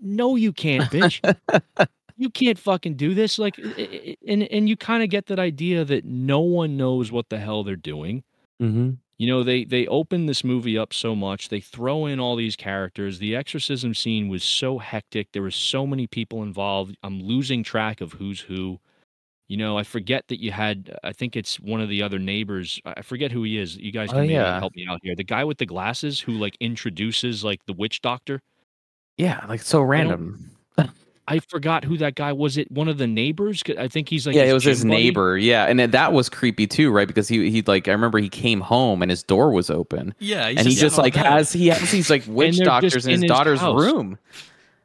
no 0.00 0.36
you 0.36 0.52
can't 0.52 0.90
bitch. 0.90 1.20
You 2.18 2.30
can't 2.30 2.58
fucking 2.58 2.94
do 2.94 3.14
this. 3.14 3.38
Like 3.38 3.58
and 3.58 4.42
and 4.44 4.68
you 4.68 4.76
kind 4.76 5.02
of 5.02 5.10
get 5.10 5.26
that 5.26 5.40
idea 5.40 5.84
that 5.84 6.04
no 6.04 6.40
one 6.40 6.76
knows 6.76 7.10
what 7.10 7.28
the 7.30 7.38
hell 7.38 7.64
they're 7.64 7.74
doing. 7.74 8.22
Mm-hmm. 8.60 8.90
you 9.18 9.26
know 9.26 9.42
they 9.42 9.64
they 9.64 9.88
open 9.88 10.26
this 10.26 10.44
movie 10.44 10.78
up 10.78 10.92
so 10.92 11.16
much. 11.16 11.48
They 11.48 11.58
throw 11.60 12.06
in 12.06 12.20
all 12.20 12.36
these 12.36 12.54
characters. 12.54 13.18
The 13.18 13.34
exorcism 13.34 13.92
scene 13.94 14.28
was 14.28 14.44
so 14.44 14.78
hectic. 14.78 15.32
There 15.32 15.42
were 15.42 15.50
so 15.50 15.84
many 15.84 16.06
people 16.06 16.44
involved. 16.44 16.96
I'm 17.02 17.20
losing 17.20 17.64
track 17.64 18.00
of 18.00 18.12
who's 18.12 18.40
who 18.40 18.78
you 19.52 19.58
know 19.62 19.72
i 19.76 19.82
forget 19.96 20.22
that 20.28 20.40
you 20.44 20.50
had 20.50 20.76
uh, 20.94 21.08
i 21.10 21.12
think 21.12 21.36
it's 21.36 21.60
one 21.60 21.80
of 21.84 21.88
the 21.88 22.00
other 22.02 22.18
neighbors 22.18 22.80
i 22.86 22.94
I 22.98 23.02
forget 23.02 23.30
who 23.32 23.42
he 23.48 23.58
is 23.58 23.76
you 23.76 23.92
guys 23.92 24.08
Oh, 24.10 24.14
can 24.14 24.20
maybe 24.22 24.32
yeah. 24.34 24.58
help 24.64 24.74
me 24.74 24.86
out 24.90 25.00
here 25.02 25.14
the 25.14 25.24
guy 25.36 25.44
with 25.44 25.58
the 25.58 25.66
glasses 25.74 26.14
who 26.20 26.32
like 26.44 26.56
introduces 26.60 27.44
like 27.44 27.60
the 27.66 27.74
witch 27.82 28.00
doctor 28.00 28.36
Yeah, 29.18 29.44
like 29.52 29.62
so 29.62 29.82
random. 29.82 30.50
i 31.28 31.38
forgot 31.38 31.84
who 31.84 31.96
that 31.98 32.14
guy 32.16 32.32
was 32.32 32.56
it 32.58 32.68
one 32.72 32.88
of 32.88 32.98
the 32.98 33.06
neighbors. 33.06 33.62
i 33.78 33.86
think 33.88 34.08
he's 34.08 34.26
like 34.26 34.34
yeah, 34.36 34.42
it 34.44 34.52
was 34.52 34.64
his 34.64 34.82
buddy. 34.84 34.96
neighbor. 34.96 35.36
Yeah, 35.38 35.66
and 35.70 35.78
that 35.80 36.12
was 36.12 36.28
creepy 36.28 36.66
too, 36.66 36.90
right? 36.90 37.06
Because 37.06 37.28
he 37.28 37.48
he 37.54 37.62
like 37.62 37.86
I 37.88 37.92
remember 37.92 38.18
he 38.18 38.28
came 38.28 38.60
home 38.60 39.02
and 39.02 39.10
his 39.10 39.22
door 39.22 39.52
was 39.52 39.70
open, 39.70 40.14
Yeah, 40.18 40.48
he's 40.48 40.58
and 40.58 40.66
he 40.68 40.74
just 40.74 40.98
like 40.98 41.14
has 41.14 41.52
he 41.52 41.68
has 41.68 41.90
these 41.92 42.10
like 42.10 42.24
witch 42.38 42.58
doctors 42.58 43.06
in 43.06 43.12
in 43.12 43.14
his 43.16 43.22
his 43.22 43.28
daughter's 43.28 43.60
house. 43.60 43.80
room. 43.80 44.18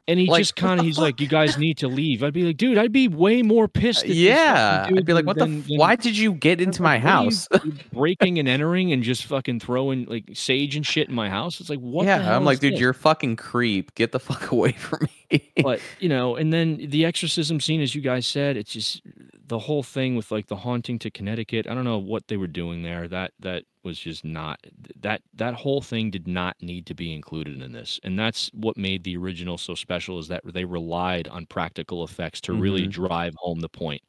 And 0.08 0.18
he 0.18 0.26
Like, 0.26 0.40
just 0.40 0.56
kind 0.56 0.80
of 0.80 0.86
he's 0.86 0.98
like 0.98 1.20
you 1.20 1.28
guys 1.28 1.56
need 1.58 1.78
to 1.78 1.86
leave 1.88 2.24
i'd 2.24 2.32
be 2.32 2.42
like 2.42 2.56
dude 2.56 2.78
i'd 2.78 2.90
be 2.92 3.06
way 3.06 3.42
more 3.42 3.68
pissed 3.68 4.06
Yeah, 4.06 4.86
I'd 4.88 5.04
be 5.04 5.12
like, 5.12 5.26
what 5.26 5.36
than- 5.38 5.62
the? 5.62 5.74
F- 5.74 5.78
why 5.78 5.94
did 5.94 6.16
you 6.18 6.32
get 6.32 6.60
into 6.60 6.82
my 6.82 6.98
house? 6.98 7.46
breaking 7.92 8.38
and 8.38 8.48
entering 8.48 8.90
and 8.92 9.02
just 9.02 9.24
fucking 9.26 9.60
throwing 9.60 10.06
like 10.06 10.24
sage 10.34 10.74
and 10.76 10.84
shit 10.86 11.08
in 11.08 11.14
my 11.14 11.28
house. 11.28 11.60
It's 11.60 11.68
like 11.70 11.78
what? 11.80 12.04
the 12.04 12.08
yeah, 12.08 12.34
I'm 12.34 12.44
like, 12.44 12.58
dude, 12.60 12.72
this? 12.74 12.80
you're 12.80 12.90
a 12.90 12.94
fucking 12.94 13.36
creep. 13.36 13.94
Get 13.94 14.12
the 14.12 14.18
fuck 14.20 14.50
away 14.56 14.72
from 14.72 15.00
me. 15.02 15.17
But 15.60 15.82
you 15.98 16.08
know, 16.08 16.36
and 16.36 16.52
then 16.52 16.76
the 16.88 17.04
exorcism 17.04 17.60
scene, 17.60 17.80
as 17.80 17.94
you 17.94 18.00
guys 18.00 18.26
said, 18.26 18.56
it's 18.56 18.72
just 18.72 19.02
the 19.34 19.58
whole 19.58 19.82
thing 19.82 20.14
with 20.16 20.30
like 20.30 20.46
the 20.46 20.56
haunting 20.56 20.98
to 21.00 21.10
Connecticut. 21.10 21.66
I 21.66 21.74
don't 21.74 21.84
know 21.84 21.98
what 21.98 22.28
they 22.28 22.36
were 22.36 22.46
doing 22.46 22.82
there. 22.82 23.08
That 23.08 23.32
that 23.40 23.64
was 23.82 23.98
just 23.98 24.24
not 24.24 24.60
that 25.00 25.22
that 25.34 25.54
whole 25.54 25.80
thing 25.82 26.10
did 26.10 26.28
not 26.28 26.56
need 26.60 26.86
to 26.86 26.94
be 26.94 27.12
included 27.12 27.60
in 27.62 27.72
this, 27.72 27.98
and 28.04 28.18
that's 28.18 28.48
what 28.54 28.76
made 28.76 29.04
the 29.04 29.16
original 29.16 29.58
so 29.58 29.74
special. 29.74 30.18
Is 30.18 30.28
that 30.28 30.42
they 30.44 30.64
relied 30.64 31.28
on 31.28 31.46
practical 31.46 32.04
effects 32.04 32.40
to 32.42 32.52
really 32.54 32.86
Mhm. 32.86 32.90
drive 32.90 33.34
home 33.38 33.60
the 33.60 33.68
point, 33.68 34.02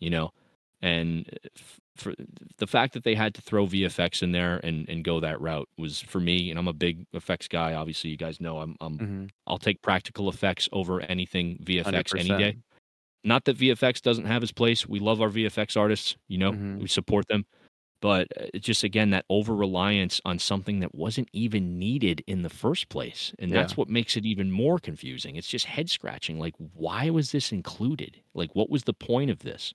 you 0.00 0.10
know, 0.10 0.32
and 0.82 1.28
f- 1.56 1.80
for 1.96 2.14
the 2.58 2.66
fact 2.66 2.94
that 2.94 3.04
they 3.04 3.14
had 3.14 3.34
to 3.34 3.42
throw 3.42 3.66
VFX 3.66 4.22
in 4.22 4.32
there 4.32 4.60
and 4.64 4.88
and 4.88 5.04
go 5.04 5.20
that 5.20 5.40
route 5.40 5.68
was 5.78 6.00
for 6.00 6.20
me. 6.20 6.50
And 6.50 6.58
I'm 6.58 6.68
a 6.68 6.72
big 6.72 7.06
effects 7.12 7.48
guy. 7.48 7.74
Obviously, 7.74 8.10
you 8.10 8.16
guys 8.16 8.40
know 8.40 8.58
I'm 8.58 8.76
I'm 8.80 8.98
Mhm. 8.98 9.30
I'll 9.46 9.58
take 9.58 9.82
practical 9.82 10.28
effects 10.28 10.68
over 10.72 11.00
anything 11.02 11.58
VFX 11.64 12.14
any 12.14 12.30
100%. 12.30 12.38
day. 12.38 12.58
Not 13.24 13.44
that 13.46 13.56
VFX 13.58 14.00
doesn't 14.02 14.26
have 14.26 14.42
its 14.42 14.52
place. 14.52 14.86
We 14.86 15.00
love 15.00 15.20
our 15.20 15.28
VFX 15.30 15.76
artists, 15.76 16.16
you 16.28 16.38
know, 16.38 16.52
Mhm. 16.52 16.80
we 16.80 16.86
support 16.88 17.26
them. 17.28 17.44
But 18.00 18.28
uh, 18.38 18.46
it's 18.54 18.66
just 18.66 18.84
again 18.84 19.10
that 19.10 19.24
over 19.30 19.54
reliance 19.56 20.20
on 20.24 20.38
something 20.38 20.80
that 20.80 20.94
wasn't 20.94 21.28
even 21.32 21.78
needed 21.78 22.22
in 22.26 22.42
the 22.42 22.50
first 22.50 22.88
place. 22.90 23.32
And 23.38 23.50
Yeah. 23.50 23.60
that's 23.62 23.76
what 23.76 23.88
makes 23.88 24.16
it 24.16 24.26
even 24.26 24.50
more 24.52 24.78
confusing. 24.78 25.34
It's 25.36 25.48
just 25.48 25.64
head 25.64 25.88
scratching. 25.90 26.38
Like, 26.38 26.54
why 26.58 27.10
was 27.10 27.32
this 27.32 27.52
included? 27.52 28.20
Like, 28.34 28.54
what 28.54 28.68
was 28.70 28.84
the 28.84 28.92
point 28.92 29.30
of 29.30 29.40
this? 29.40 29.72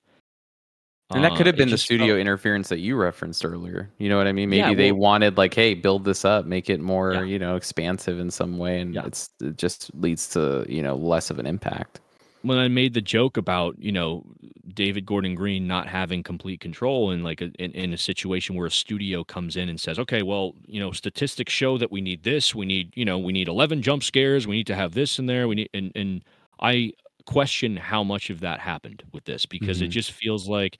And 1.13 1.23
that 1.23 1.33
Uh, 1.33 1.35
could 1.37 1.45
have 1.47 1.55
it 1.55 1.57
been 1.57 1.67
the 1.69 1.75
just 1.75 1.87
felt- 1.87 1.99
studio 1.99 2.17
interference 2.17 2.69
that 2.69 2.79
you 2.79 2.95
referenced 2.95 3.43
earlier. 3.45 3.89
You 3.97 4.09
know 4.09 4.17
what 4.17 4.27
I 4.27 4.31
mean? 4.31 4.49
Maybe 4.49 4.59
Yeah, 4.59 4.73
they 4.73 4.91
well- 4.91 5.01
wanted 5.01 5.37
like, 5.37 5.53
hey, 5.53 5.73
build 5.73 6.05
this 6.05 6.23
up, 6.25 6.45
make 6.45 6.69
it 6.69 6.79
more, 6.79 7.13
Yeah. 7.13 7.23
you 7.23 7.39
know, 7.39 7.55
expansive 7.55 8.19
in 8.19 8.31
some 8.31 8.57
way, 8.57 8.79
and 8.79 8.93
Yeah. 8.95 9.05
it's 9.05 9.29
it 9.41 9.57
just 9.57 9.91
leads 9.95 10.27
to 10.29 10.65
you 10.69 10.81
know 10.83 10.95
less 10.95 11.29
of 11.29 11.39
an 11.39 11.45
impact. 11.45 11.99
when 12.43 12.57
I 12.57 12.67
made 12.67 12.95
the 12.95 13.01
joke 13.01 13.37
about 13.37 13.75
you 13.77 13.91
know 13.91 14.25
David 14.73 15.05
Gordon 15.05 15.35
Green 15.35 15.67
not 15.67 15.85
having 15.87 16.23
complete 16.23 16.59
control 16.59 17.11
in 17.11 17.21
like 17.21 17.39
a, 17.39 17.51
in, 17.59 17.71
in 17.73 17.93
a 17.93 17.97
situation 17.97 18.55
where 18.55 18.65
a 18.65 18.71
studio 18.71 19.23
comes 19.23 19.55
in 19.55 19.69
and 19.69 19.79
says, 19.79 19.99
okay, 19.99 20.23
well, 20.23 20.55
you 20.65 20.79
know, 20.79 20.91
statistics 20.91 21.53
show 21.53 21.77
that 21.77 21.91
we 21.91 22.01
need 22.01 22.23
this, 22.23 22.55
we 22.55 22.65
need 22.65 22.93
you 22.95 23.05
know 23.05 23.19
we 23.19 23.31
need 23.31 23.47
eleven 23.47 23.83
jump 23.83 24.01
scares, 24.03 24.47
we 24.47 24.55
need 24.55 24.65
to 24.67 24.75
have 24.75 24.93
this 24.95 25.19
in 25.19 25.27
there, 25.27 25.47
we 25.47 25.53
need 25.55 25.69
and 25.75 25.91
and 25.95 26.23
I 26.59 26.93
question 27.25 27.77
how 27.77 28.03
much 28.03 28.31
of 28.31 28.39
that 28.39 28.59
happened 28.59 29.03
with 29.13 29.25
this 29.25 29.45
because 29.45 29.79
it 29.83 29.89
Mhm. 29.89 29.93
just 29.93 30.11
feels 30.11 30.49
like 30.49 30.79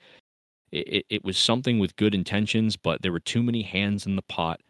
it, 0.72 1.06
it, 1.10 1.24
was 1.24 1.36
something 1.38 1.78
with 1.78 1.96
good 1.96 2.14
intentions, 2.14 2.76
but 2.76 3.02
there 3.02 3.12
were 3.12 3.20
too 3.20 3.42
many 3.42 3.62
hands 3.62 4.06
in 4.06 4.16
the 4.16 4.22
pot, 4.22 4.60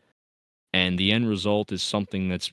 and 0.73 0.99
the 0.99 1.13
end 1.13 1.29
result 1.29 1.73
is 1.73 1.83
something 1.83 2.29
that's 2.29 2.51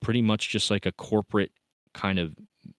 pretty 0.00 0.22
much 0.22 0.48
just 0.48 0.70
like 0.70 0.86
a 0.86 0.92
corporate 0.92 1.52
kind 1.94 2.18
of 2.18 2.34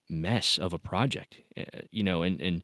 mess 0.08 0.58
of 0.58 0.72
a 0.72 0.78
project 0.78 1.36
uh, 1.58 1.62
you 1.90 2.02
know 2.02 2.22
and 2.22 2.40
and 2.40 2.62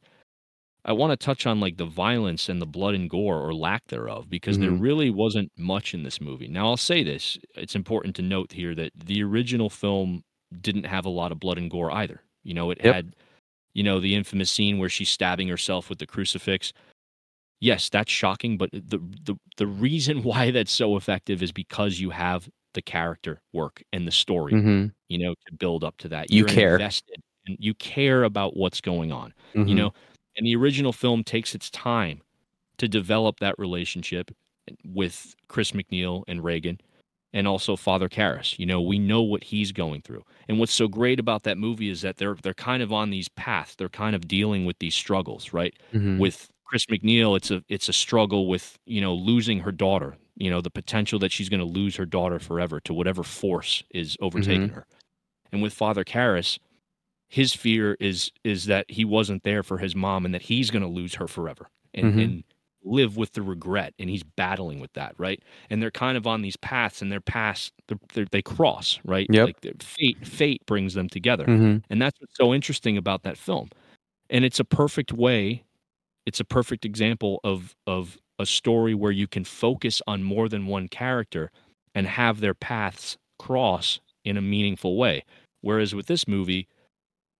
i 0.85 0.91
want 0.91 1.11
to 1.11 1.25
touch 1.25 1.45
on 1.45 1.59
like 1.59 1.77
the 1.77 1.85
violence 1.85 2.47
and 2.49 2.61
the 2.61 2.65
blood 2.65 2.95
and 2.95 3.09
gore 3.09 3.39
or 3.39 3.53
lack 3.53 3.85
thereof 3.87 4.29
because 4.29 4.57
there 4.59 4.71
Mhm. 4.71 4.81
really 4.81 5.09
wasn't 5.09 5.51
much 5.57 5.93
in 5.93 6.03
this 6.03 6.21
movie 6.21 6.47
now 6.47 6.67
i'll 6.67 6.77
say 6.77 7.03
this 7.03 7.37
it's 7.55 7.75
important 7.75 8.15
to 8.15 8.21
note 8.21 8.53
here 8.53 8.73
that 8.75 8.91
the 8.95 9.21
original 9.23 9.69
film 9.69 10.23
didn't 10.61 10.85
have 10.85 11.05
a 11.05 11.09
lot 11.09 11.31
of 11.31 11.39
blood 11.39 11.57
and 11.57 11.69
gore 11.69 11.91
either 11.91 12.21
you 12.43 12.53
know 12.53 12.71
it 12.71 12.79
Yep. 12.83 12.95
had 12.95 13.15
you 13.73 13.83
know 13.83 13.99
the 13.99 14.15
infamous 14.15 14.49
scene 14.49 14.77
where 14.79 14.89
she's 14.89 15.09
stabbing 15.09 15.49
herself 15.49 15.89
with 15.89 15.99
the 15.99 16.07
crucifix 16.07 16.71
yes 17.59 17.89
that's 17.89 18.11
shocking 18.11 18.57
but 18.57 18.69
the 18.71 18.99
the, 19.25 19.35
the 19.57 19.67
reason 19.67 20.23
why 20.29 20.51
that's 20.51 20.71
so 20.71 20.95
effective 20.97 21.41
is 21.43 21.51
because 21.51 21.99
you 21.99 22.09
have 22.11 22.49
the 22.73 22.81
character 22.81 23.41
work 23.53 23.81
and 23.93 24.05
the 24.07 24.11
story 24.11 24.53
Mm-hmm. 24.53 24.87
you 25.09 25.17
know, 25.19 25.33
to 25.47 25.53
build 25.53 25.83
up 25.83 25.97
to 25.97 26.09
that. 26.09 26.29
You 26.31 26.39
You're 26.39 26.47
care. 26.47 26.75
invested 26.75 27.15
and 27.47 27.57
you 27.59 27.73
care 27.75 28.23
about 28.23 28.55
what's 28.57 28.81
going 28.81 29.11
on, 29.11 29.33
Mm-hmm. 29.55 29.67
you 29.67 29.75
know. 29.75 29.93
And 30.35 30.45
the 30.45 30.55
original 30.55 30.93
film 30.93 31.23
takes 31.23 31.55
its 31.55 31.71
time 31.71 32.21
to 32.77 32.87
develop 32.87 33.39
that 33.39 33.55
relationship 33.57 34.29
with 34.85 35.33
Chris 35.47 35.71
MacNeil 35.71 36.23
and 36.27 36.43
Regan. 36.43 36.79
and 37.33 37.47
also 37.47 37.75
Father 37.75 38.09
Karras. 38.09 38.59
You 38.59 38.65
know, 38.67 38.81
we 38.81 38.99
know 38.99 39.23
what 39.23 39.43
he's 39.45 39.71
going 39.71 40.01
through. 40.01 40.23
And 40.47 40.59
what's 40.59 40.73
so 40.73 40.87
great 40.87 41.19
about 41.19 41.43
that 41.43 41.57
movie 41.57 41.89
is 41.89 42.01
that 42.01 42.17
they're 42.17 42.35
they're 42.43 42.53
kind 42.53 42.83
of 42.83 42.93
on 42.93 43.09
these 43.09 43.29
paths. 43.29 43.73
They're 43.75 43.89
kind 43.89 44.15
of 44.15 44.27
dealing 44.27 44.65
with 44.65 44.77
these 44.79 44.93
struggles, 44.93 45.51
right? 45.53 45.73
Mhm. 45.93 46.19
With 46.19 46.49
Chris 46.67 46.85
MacNeil, 46.87 47.37
it's 47.37 47.51
a 47.51 47.63
it's 47.69 47.89
a 47.89 47.93
struggle 47.93 48.47
with, 48.49 48.77
you 48.85 49.01
know, 49.01 49.13
losing 49.15 49.59
her 49.61 49.71
daughter, 49.71 50.17
you 50.35 50.49
know, 50.51 50.61
the 50.61 50.69
potential 50.71 51.19
that 51.19 51.31
she's 51.31 51.49
going 51.49 51.61
to 51.61 51.65
lose 51.65 51.95
her 51.97 52.05
daughter 52.05 52.39
forever 52.39 52.79
to 52.81 52.93
whatever 52.93 53.23
force 53.23 53.83
is 53.91 54.17
overtaking 54.21 54.71
her. 54.73 54.85
And 55.51 55.61
with 55.61 55.73
Father 55.73 56.03
Karras, 56.05 56.59
his 57.29 57.53
fear 57.53 57.97
is 57.99 58.31
is 58.43 58.65
that 58.65 58.89
he 58.89 59.05
wasn't 59.05 59.43
there 59.43 59.63
for 59.63 59.79
his 59.79 59.95
mom 59.95 60.25
and 60.25 60.33
that 60.33 60.43
he's 60.43 60.71
going 60.71 60.83
to 60.83 60.89
lose 60.89 61.15
her 61.15 61.27
forever. 61.27 61.69
And, 61.93 62.13
Mhm. 62.13 62.19
and 62.19 62.43
live 62.83 63.17
with 63.17 63.33
the 63.33 63.41
regret 63.41 63.93
and 63.99 64.09
he's 64.09 64.23
battling 64.23 64.79
with 64.79 64.93
that 64.93 65.13
right 65.17 65.43
and 65.69 65.81
they're 65.81 65.91
kind 65.91 66.17
of 66.17 66.27
on 66.27 66.41
these 66.41 66.55
paths 66.57 67.01
and 67.01 67.11
their 67.11 67.21
paths 67.21 67.71
they're, 67.87 67.97
they're, 68.13 68.27
they 68.31 68.41
cross 68.41 68.99
right 69.05 69.29
Yep. 69.29 69.49
like 69.49 69.57
fate 69.81 70.17
fate 70.25 70.65
brings 70.67 70.93
them 70.93 71.09
together 71.09 71.49
Mhm. 71.49 71.83
and 71.89 72.01
that's 72.01 72.19
what's 72.21 72.35
so 72.37 72.53
interesting 72.53 72.97
about 72.97 73.23
that 73.23 73.37
film 73.37 73.69
and 74.29 74.45
it's 74.45 74.59
a 74.59 74.65
perfect 74.65 75.13
way 75.13 75.63
it's 76.27 76.39
a 76.41 76.45
perfect 76.45 76.85
example 76.85 77.39
of 77.43 77.73
of 77.87 78.17
a 78.37 78.45
story 78.45 78.93
where 78.93 79.11
you 79.11 79.27
can 79.27 79.43
focus 79.43 80.01
on 80.05 80.21
more 80.21 80.47
than 80.49 80.67
one 80.67 80.87
character 80.87 81.49
and 81.95 82.05
have 82.05 82.39
their 82.39 82.53
paths 82.53 83.17
cross 83.39 83.99
in 84.25 84.37
a 84.37 84.41
meaningful 84.41 84.97
way 84.97 85.23
whereas 85.61 85.95
with 85.95 86.05
this 86.07 86.27
movie 86.27 86.67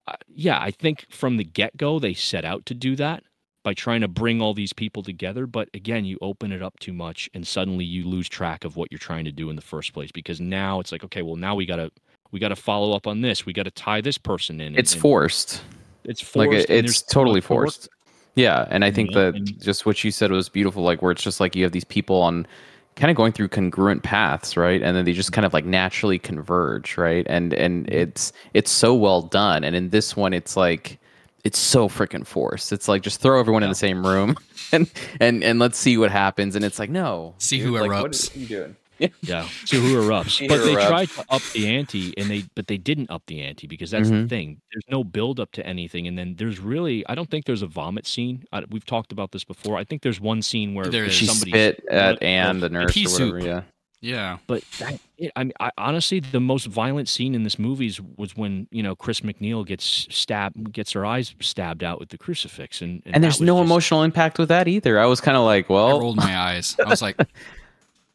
uh, 0.07 0.13
yeah 0.27 0.59
i 0.61 0.71
think 0.71 1.05
from 1.09 1.37
the 1.37 1.43
get-go 1.43 1.99
they 1.99 2.13
set 2.13 2.45
out 2.45 2.65
to 2.65 2.73
do 2.73 2.95
that 2.95 3.21
by 3.63 3.73
trying 3.73 3.99
to 4.01 4.07
bring 4.07 4.41
all 4.41 4.53
these 4.53 4.71
people 4.73 5.03
together 5.03 5.45
but 5.45 5.67
again 5.73 6.05
you 6.05 6.17
open 6.21 6.51
it 6.53 6.63
up 6.63 6.79
too 6.79 6.93
much 6.93 7.29
and 7.33 7.45
suddenly 7.45 7.83
you 7.83 8.07
lose 8.07 8.29
track 8.29 8.63
of 8.63 8.77
what 8.77 8.89
you're 8.91 8.97
trying 8.99 9.25
to 9.25 9.31
do 9.31 9.49
in 9.49 9.55
the 9.57 9.61
first 9.61 9.93
place 9.93 10.11
because 10.13 10.39
now 10.39 10.79
it's 10.79 10.91
like 10.93 11.03
okay 11.03 11.21
well 11.21 11.35
now 11.35 11.53
we 11.53 11.65
got 11.65 11.75
to 11.75 11.91
we 12.31 12.39
got 12.39 12.49
to 12.49 12.55
follow 12.55 12.95
up 12.95 13.05
on 13.05 13.21
this 13.21 13.45
we 13.45 13.51
got 13.53 13.63
to 13.63 13.71
tie 13.71 13.99
this 14.01 14.17
person 14.17 14.61
in 14.61 14.67
and- 14.67 14.79
It's 14.79 14.93
and 14.93 15.01
forced. 15.01 15.61
it's 16.05 16.21
forced 16.21 16.35
like 16.51 16.69
it, 16.69 16.85
it's 16.85 17.01
totally 17.01 17.41
forced. 17.41 17.89
Yeah, 18.37 18.65
and 18.69 18.85
I 18.85 18.91
think 18.91 19.11
Yeah, 19.11 19.17
that 19.31 19.35
and- 19.35 19.61
just 19.61 19.85
what 19.85 20.01
you 20.03 20.11
said 20.11 20.31
was 20.31 20.47
beautiful. 20.47 20.83
Like 20.83 21.01
where 21.01 21.11
it's 21.11 21.21
just 21.23 21.39
like 21.41 21.55
you 21.55 21.63
have 21.63 21.73
these 21.73 21.83
people 21.83 22.21
on 22.21 22.47
kind 22.95 23.11
of 23.11 23.17
going 23.17 23.31
through 23.31 23.47
congruent 23.49 24.01
paths, 24.03 24.55
right? 24.57 24.81
And 24.81 24.95
then 24.95 25.05
they 25.05 25.13
just 25.13 25.31
kind 25.31 25.45
of 25.45 25.53
like 25.53 25.65
naturally 25.65 26.17
converge, 26.19 26.97
right? 26.97 27.25
And 27.29 27.53
and 27.53 27.85
Mm-hmm. 27.87 27.95
it's 27.95 28.31
it's 28.53 28.71
so 28.71 28.93
well 28.95 29.21
done. 29.23 29.63
And 29.65 29.75
in 29.75 29.89
this 29.89 30.15
one, 30.15 30.33
it's 30.33 30.55
like 30.55 30.97
it's 31.43 31.59
so 31.59 31.87
freaking 31.89 32.25
forced. 32.25 32.71
It's 32.73 32.87
like 32.87 33.01
just 33.03 33.21
throw 33.21 33.39
everyone 33.39 33.63
in 33.63 33.69
the 33.69 33.75
same 33.75 34.05
room 34.05 34.35
and 34.71 34.89
and 35.19 35.43
and 35.43 35.59
let's 35.59 35.77
see 35.77 35.97
what 35.97 36.11
happens. 36.11 36.55
And 36.55 36.63
it's 36.65 36.79
like 36.79 36.89
no, 36.89 37.33
See 37.39 37.57
dude, 37.57 37.67
who 37.67 37.79
like, 37.79 37.89
what 37.91 38.11
erupts. 38.11 38.35
are 38.35 38.39
you 38.39 38.45
doing? 38.47 38.75
Yeah, 39.21 39.47
see 39.65 39.77
who 39.79 39.95
erupts. 40.01 40.39
Who 40.39 40.47
but 40.47 40.63
they 40.63 40.75
erupts. 40.75 40.87
tried 40.87 41.09
to 41.09 41.25
up 41.29 41.41
the 41.53 41.67
ante, 41.67 42.13
and 42.17 42.29
they 42.29 42.43
but 42.55 42.67
they 42.67 42.77
didn't 42.77 43.09
up 43.11 43.23
the 43.27 43.41
ante 43.41 43.67
because 43.67 43.91
that's 43.91 44.09
the 44.09 44.15
Mhm. 44.15 44.29
thing. 44.29 44.61
There's 44.73 44.85
no 44.89 45.03
build 45.03 45.39
up 45.39 45.51
to 45.53 45.65
anything, 45.65 46.07
and 46.07 46.17
then 46.17 46.35
there's 46.37 46.59
really 46.59 47.05
I 47.07 47.15
don't 47.15 47.29
think 47.29 47.45
there's 47.45 47.61
a 47.61 47.67
vomit 47.67 48.07
scene. 48.07 48.43
I, 48.51 48.63
we've 48.69 48.85
talked 48.85 49.11
about 49.11 49.31
this 49.31 49.43
before. 49.43 49.77
I 49.77 49.83
think 49.83 50.01
there's 50.01 50.19
one 50.21 50.41
scene 50.41 50.73
where 50.73 50.85
There's- 50.85 51.07
there's 51.09 51.15
She 51.15 51.25
somebody 51.27 51.51
spit 51.51 51.85
at 51.89 52.15
what- 52.15 52.23
Anne, 52.23 52.59
the 52.59 52.69
nurse, 52.69 52.95
or 52.97 53.01
whatever. 53.01 53.39
soup. 53.41 53.43
Yeah, 53.47 53.61
Yeah. 53.99 54.37
But 54.47 54.63
that, 54.79 54.99
it, 55.17 55.31
I 55.35 55.43
mean, 55.45 55.53
I, 55.59 55.71
honestly, 55.77 56.19
the 56.19 56.39
most 56.39 56.67
violent 56.67 57.09
scene 57.09 57.33
in 57.33 57.41
this 57.43 57.57
movie 57.57 57.91
was 58.15 58.35
when 58.37 58.67
you 58.71 58.83
know 58.83 58.95
Chris 58.95 59.21
MacNeil 59.21 59.65
gets 59.65 60.07
stabbed, 60.09 60.71
gets 60.71 60.91
her 60.91 61.05
eyes 61.05 61.33
stabbed 61.41 61.83
out 61.83 61.99
with 61.99 62.09
the 62.09 62.17
crucifix, 62.17 62.81
and 62.81 63.01
and 63.05 63.15
that 63.15 63.21
there's 63.21 63.41
no 63.41 63.57
just- 63.57 63.65
emotional 63.65 64.03
impact 64.03 64.37
with 64.39 64.49
that 64.49 64.67
either. 64.67 64.99
I 64.99 65.05
was 65.07 65.19
kind 65.21 65.35
of 65.37 65.43
like, 65.43 65.69
I 65.69 65.73
well, 65.73 65.99
rolled 65.99 66.17
my 66.17 66.37
eyes. 66.37 66.75
I 66.83 66.87
was 66.89 67.01
like, 67.01 67.17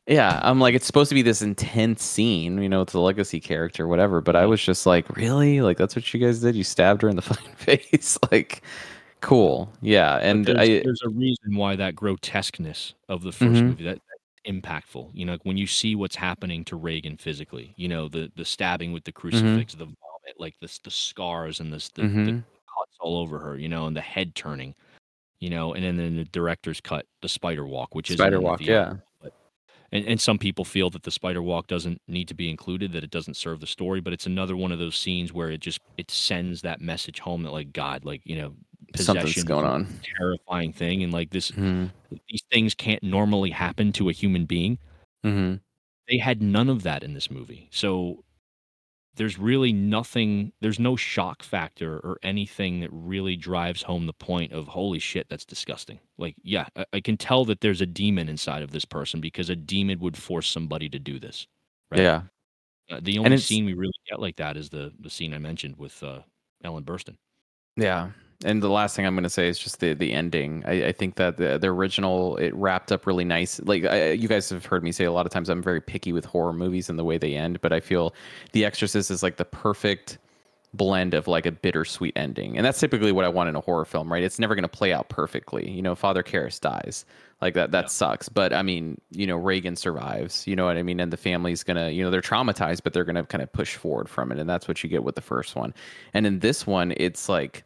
Yeah, 0.09 0.41
I'm 0.43 0.59
like 0.59 0.75
it's 0.75 0.87
supposed 0.87 1.11
to 1.11 1.15
be 1.15 1.23
this 1.23 1.43
intense 1.43 2.03
scene, 2.03 2.61
you 2.61 2.69
know, 2.69 2.83
it's 2.83 2.93
a 2.95 2.99
legacy 2.99 3.39
character, 3.41 3.87
whatever. 3.87 4.21
But 4.21 4.35
I 4.35 4.47
was 4.47 4.61
just 4.61 4.85
like, 4.85 5.09
really, 5.17 5.61
like 5.61 5.77
that's 5.77 5.95
what 5.95 6.13
you 6.13 6.19
guys 6.19 6.41
did? 6.41 6.57
You 6.57 6.65
stabbed 6.65 7.03
her 7.03 7.09
in 7.09 7.15
the 7.17 7.23
fucking 7.23 7.55
face, 7.55 8.19
like, 8.33 8.63
cool, 9.21 9.73
yeah. 9.81 10.17
And 10.17 10.45
there's, 10.45 10.59
I, 10.59 10.67
there's 10.83 11.03
a 11.05 11.09
reason 11.09 11.55
why 11.55 11.77
that 11.77 11.95
grotesqueness 11.95 12.95
of 13.09 13.23
the 13.23 13.31
1st 13.31 13.63
Mhm. 13.63 13.67
movie 13.69 13.85
that 13.85 14.01
impactful. 14.45 15.11
You 15.15 15.25
know, 15.25 15.33
like 15.33 15.45
when 15.45 15.57
you 15.57 15.69
see 15.69 15.95
what's 15.95 16.17
happening 16.17 16.65
to 16.65 16.75
Regan 16.77 17.17
physically, 17.17 17.73
you 17.77 17.87
know, 17.87 18.09
the 18.09 18.31
the 18.35 18.45
stabbing 18.45 18.93
with 18.93 19.05
the 19.05 19.13
crucifix, 19.13 19.75
the 19.75 19.85
vomit, 19.85 20.35
like 20.39 20.57
the 20.61 20.79
the 20.83 20.91
scars 20.91 21.61
and 21.61 21.73
this 21.73 21.91
the, 21.91 22.03
the 22.03 22.09
Mhm. 22.09 22.43
cuts 22.77 22.97
all 22.99 23.19
over 23.19 23.39
her, 23.39 23.57
you 23.57 23.69
know, 23.69 23.87
and 23.87 23.97
the 23.97 24.01
head 24.01 24.35
turning, 24.35 24.75
you 25.39 25.49
know, 25.51 25.75
and 25.75 25.85
then 25.85 26.01
in 26.01 26.17
the 26.17 26.25
director's 26.25 26.81
cut, 26.81 27.07
the 27.21 27.29
spider 27.29 27.65
walk, 27.65 27.95
which 27.95 28.11
is 28.11 28.17
Spider 28.17 28.41
walk, 28.41 28.61
yeah. 28.61 28.95
And, 29.93 30.07
and 30.07 30.21
some 30.21 30.39
people 30.39 30.65
feel 30.65 30.91
that 30.91 31.03
the 31.03 31.11
spider 31.11 31.43
walk 31.43 31.67
doesn't 31.67 32.01
need 32.09 32.27
to 32.29 32.35
be 32.35 32.49
included, 32.49 32.93
that 32.93 33.05
it 33.05 33.11
doesn't 33.11 33.37
serve 33.37 33.61
the 33.61 33.67
story, 33.67 34.01
but 34.01 34.13
it's 34.13 34.27
another 34.27 34.57
one 34.57 34.73
of 34.73 34.79
those 34.79 34.97
scenes 34.97 35.33
where 35.33 35.51
it 35.51 35.61
just 35.61 35.81
it 35.99 36.11
sends 36.11 36.63
that 36.63 36.81
message 36.81 37.21
home 37.21 37.43
that 37.43 37.53
like 37.53 37.73
God, 37.73 38.05
like 38.05 38.23
you 38.25 38.37
know, 38.37 38.55
possession 38.95 39.45
going 39.45 39.67
on. 39.67 39.87
terrifying 40.19 40.73
thing, 40.73 41.03
and 41.03 41.13
like 41.13 41.31
this, 41.31 41.51
hmm 41.51 41.87
these 42.29 42.43
things 42.51 42.75
can't 42.75 43.03
normally 43.03 43.51
happen 43.51 43.93
to 43.93 44.09
a 44.09 44.13
human 44.13 44.45
being. 44.45 44.79
hmm 45.23 45.55
They 46.09 46.19
had 46.19 46.43
none 46.43 46.69
of 46.69 46.83
that 46.83 47.03
in 47.03 47.15
this 47.15 47.31
movie, 47.31 47.69
so 47.71 48.25
there's 49.17 49.39
really 49.39 49.73
nothing. 49.73 50.53
There's 50.61 50.79
no 50.79 50.97
shock 50.97 51.43
factor 51.43 51.99
or 51.99 52.19
anything 52.23 52.81
that 52.81 52.91
really 52.93 53.37
drives 53.37 53.83
home 53.83 54.07
the 54.07 54.13
point 54.15 54.53
of 54.53 54.69
holy 54.69 54.99
shit, 54.99 55.29
that's 55.29 55.45
disgusting. 55.45 55.99
Like, 56.19 56.35
yeah, 56.43 56.67
I, 56.77 56.87
I 56.95 57.01
can 57.01 57.17
tell 57.17 57.45
that 57.47 57.61
there's 57.61 57.81
a 57.83 57.87
demon 57.87 58.29
inside 58.29 58.63
of 58.63 58.71
this 58.71 58.85
person 58.85 59.21
because 59.21 59.51
a 59.51 59.57
demon 59.57 59.99
would 60.01 60.17
force 60.17 60.49
somebody 60.49 60.89
to 60.89 60.99
do 60.99 61.19
this. 61.19 61.47
Right? 61.91 62.01
Yeah, 62.03 62.23
Uh, 62.91 63.01
the 63.03 63.19
only 63.19 63.31
scene 63.39 63.65
we 63.67 63.75
really 63.75 63.93
get 64.09 64.21
like 64.21 64.37
that 64.37 64.57
is 64.57 64.71
the 64.71 64.93
the 65.01 65.11
scene 65.11 65.35
I 65.35 65.39
mentioned 65.39 65.77
with 65.77 66.03
uh, 66.03 66.21
Ellen 66.65 66.85
Burstyn. 66.85 67.17
yeah. 67.77 68.11
And 68.45 68.63
the 68.63 68.69
last 68.69 68.97
thing 68.97 69.07
I'm 69.07 69.15
going 69.15 69.23
to 69.25 69.31
say 69.31 69.49
is 69.49 69.59
just 69.59 69.81
the 69.81 69.95
the 69.95 70.13
ending. 70.13 70.63
I, 70.67 70.87
I 70.89 70.93
think 70.93 71.17
that 71.17 71.37
the 71.37 71.59
the 71.59 71.69
original 71.69 72.37
it 72.37 72.55
wrapped 72.55 72.91
up 72.93 73.07
really 73.07 73.25
nice. 73.25 73.61
Like 73.61 73.85
I, 73.85 74.11
you 74.13 74.29
guys 74.29 74.51
have 74.51 74.67
heard 74.67 74.83
me 74.83 74.93
say 74.93 75.05
a 75.05 75.13
lot 75.13 75.27
of 75.27 75.33
times, 75.33 75.49
I'm 75.49 75.63
very 75.63 75.81
picky 75.81 76.13
with 76.13 76.25
horror 76.25 76.53
movies 76.53 76.89
and 76.91 76.99
the 76.99 77.05
way 77.05 77.19
they 77.19 77.35
end. 77.35 77.61
But 77.61 77.73
I 77.73 77.81
feel 77.81 78.15
The 78.53 78.65
Exorcist 78.65 79.11
is 79.11 79.23
like 79.23 79.37
the 79.37 79.45
perfect 79.45 80.19
blend 80.75 81.13
of 81.13 81.29
like 81.29 81.45
a 81.45 81.53
bittersweet 81.53 82.15
ending. 82.17 82.57
And 82.57 82.65
that's 82.65 82.81
typically 82.81 83.13
what 83.13 83.27
I 83.27 83.29
want 83.29 83.51
in 83.51 83.57
a 83.57 83.61
horror 83.61 83.85
film, 83.85 84.11
right? 84.11 84.23
It's 84.23 84.39
never 84.39 84.55
going 84.55 84.63
to 84.63 84.69
play 84.69 84.93
out 84.93 85.11
perfectly. 85.11 85.71
You 85.71 85.83
know, 85.83 85.95
Father 85.95 86.23
Karras 86.23 86.59
dies. 86.59 87.05
Like 87.43 87.55
that 87.55 87.73
that 87.73 87.85
Yeah. 87.85 87.89
sucks. 87.89 88.29
But 88.29 88.53
I 88.53 88.63
mean, 88.63 89.01
you 89.11 89.27
know, 89.27 89.37
Regan 89.37 89.77
survives, 89.77 90.47
you 90.47 90.57
know 90.57 90.65
what 90.65 90.77
I 90.79 90.83
mean? 90.83 90.99
And 91.01 91.13
the 91.13 91.17
family's 91.17 91.63
going 91.63 91.77
to, 91.77 91.93
you 91.93 92.03
know, 92.03 92.11
they're 92.11 92.23
traumatized, 92.23 92.83
but 92.85 92.93
they're 92.95 93.05
going 93.05 93.17
to 93.17 93.25
kind 93.25 93.43
of 93.43 93.53
push 93.53 93.77
forward 93.77 94.09
from 94.09 94.33
it. 94.33 94.39
And 94.39 94.49
that's 94.49 94.67
what 94.67 94.83
you 94.83 94.89
get 94.89 95.05
with 95.05 95.15
the 95.15 95.21
first 95.21 95.55
one. 95.57 95.75
And 96.15 96.27
in 96.27 96.39
this 96.39 96.67
one, 96.67 96.95
it's 96.97 97.29
like 97.29 97.65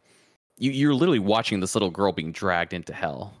you, 0.57 0.71
you're 0.71 0.93
literally 0.93 1.19
watching 1.19 1.59
this 1.59 1.75
little 1.75 1.91
girl 1.91 2.11
being 2.11 2.31
dragged 2.31 2.73
into 2.73 2.93
hell. 2.93 3.33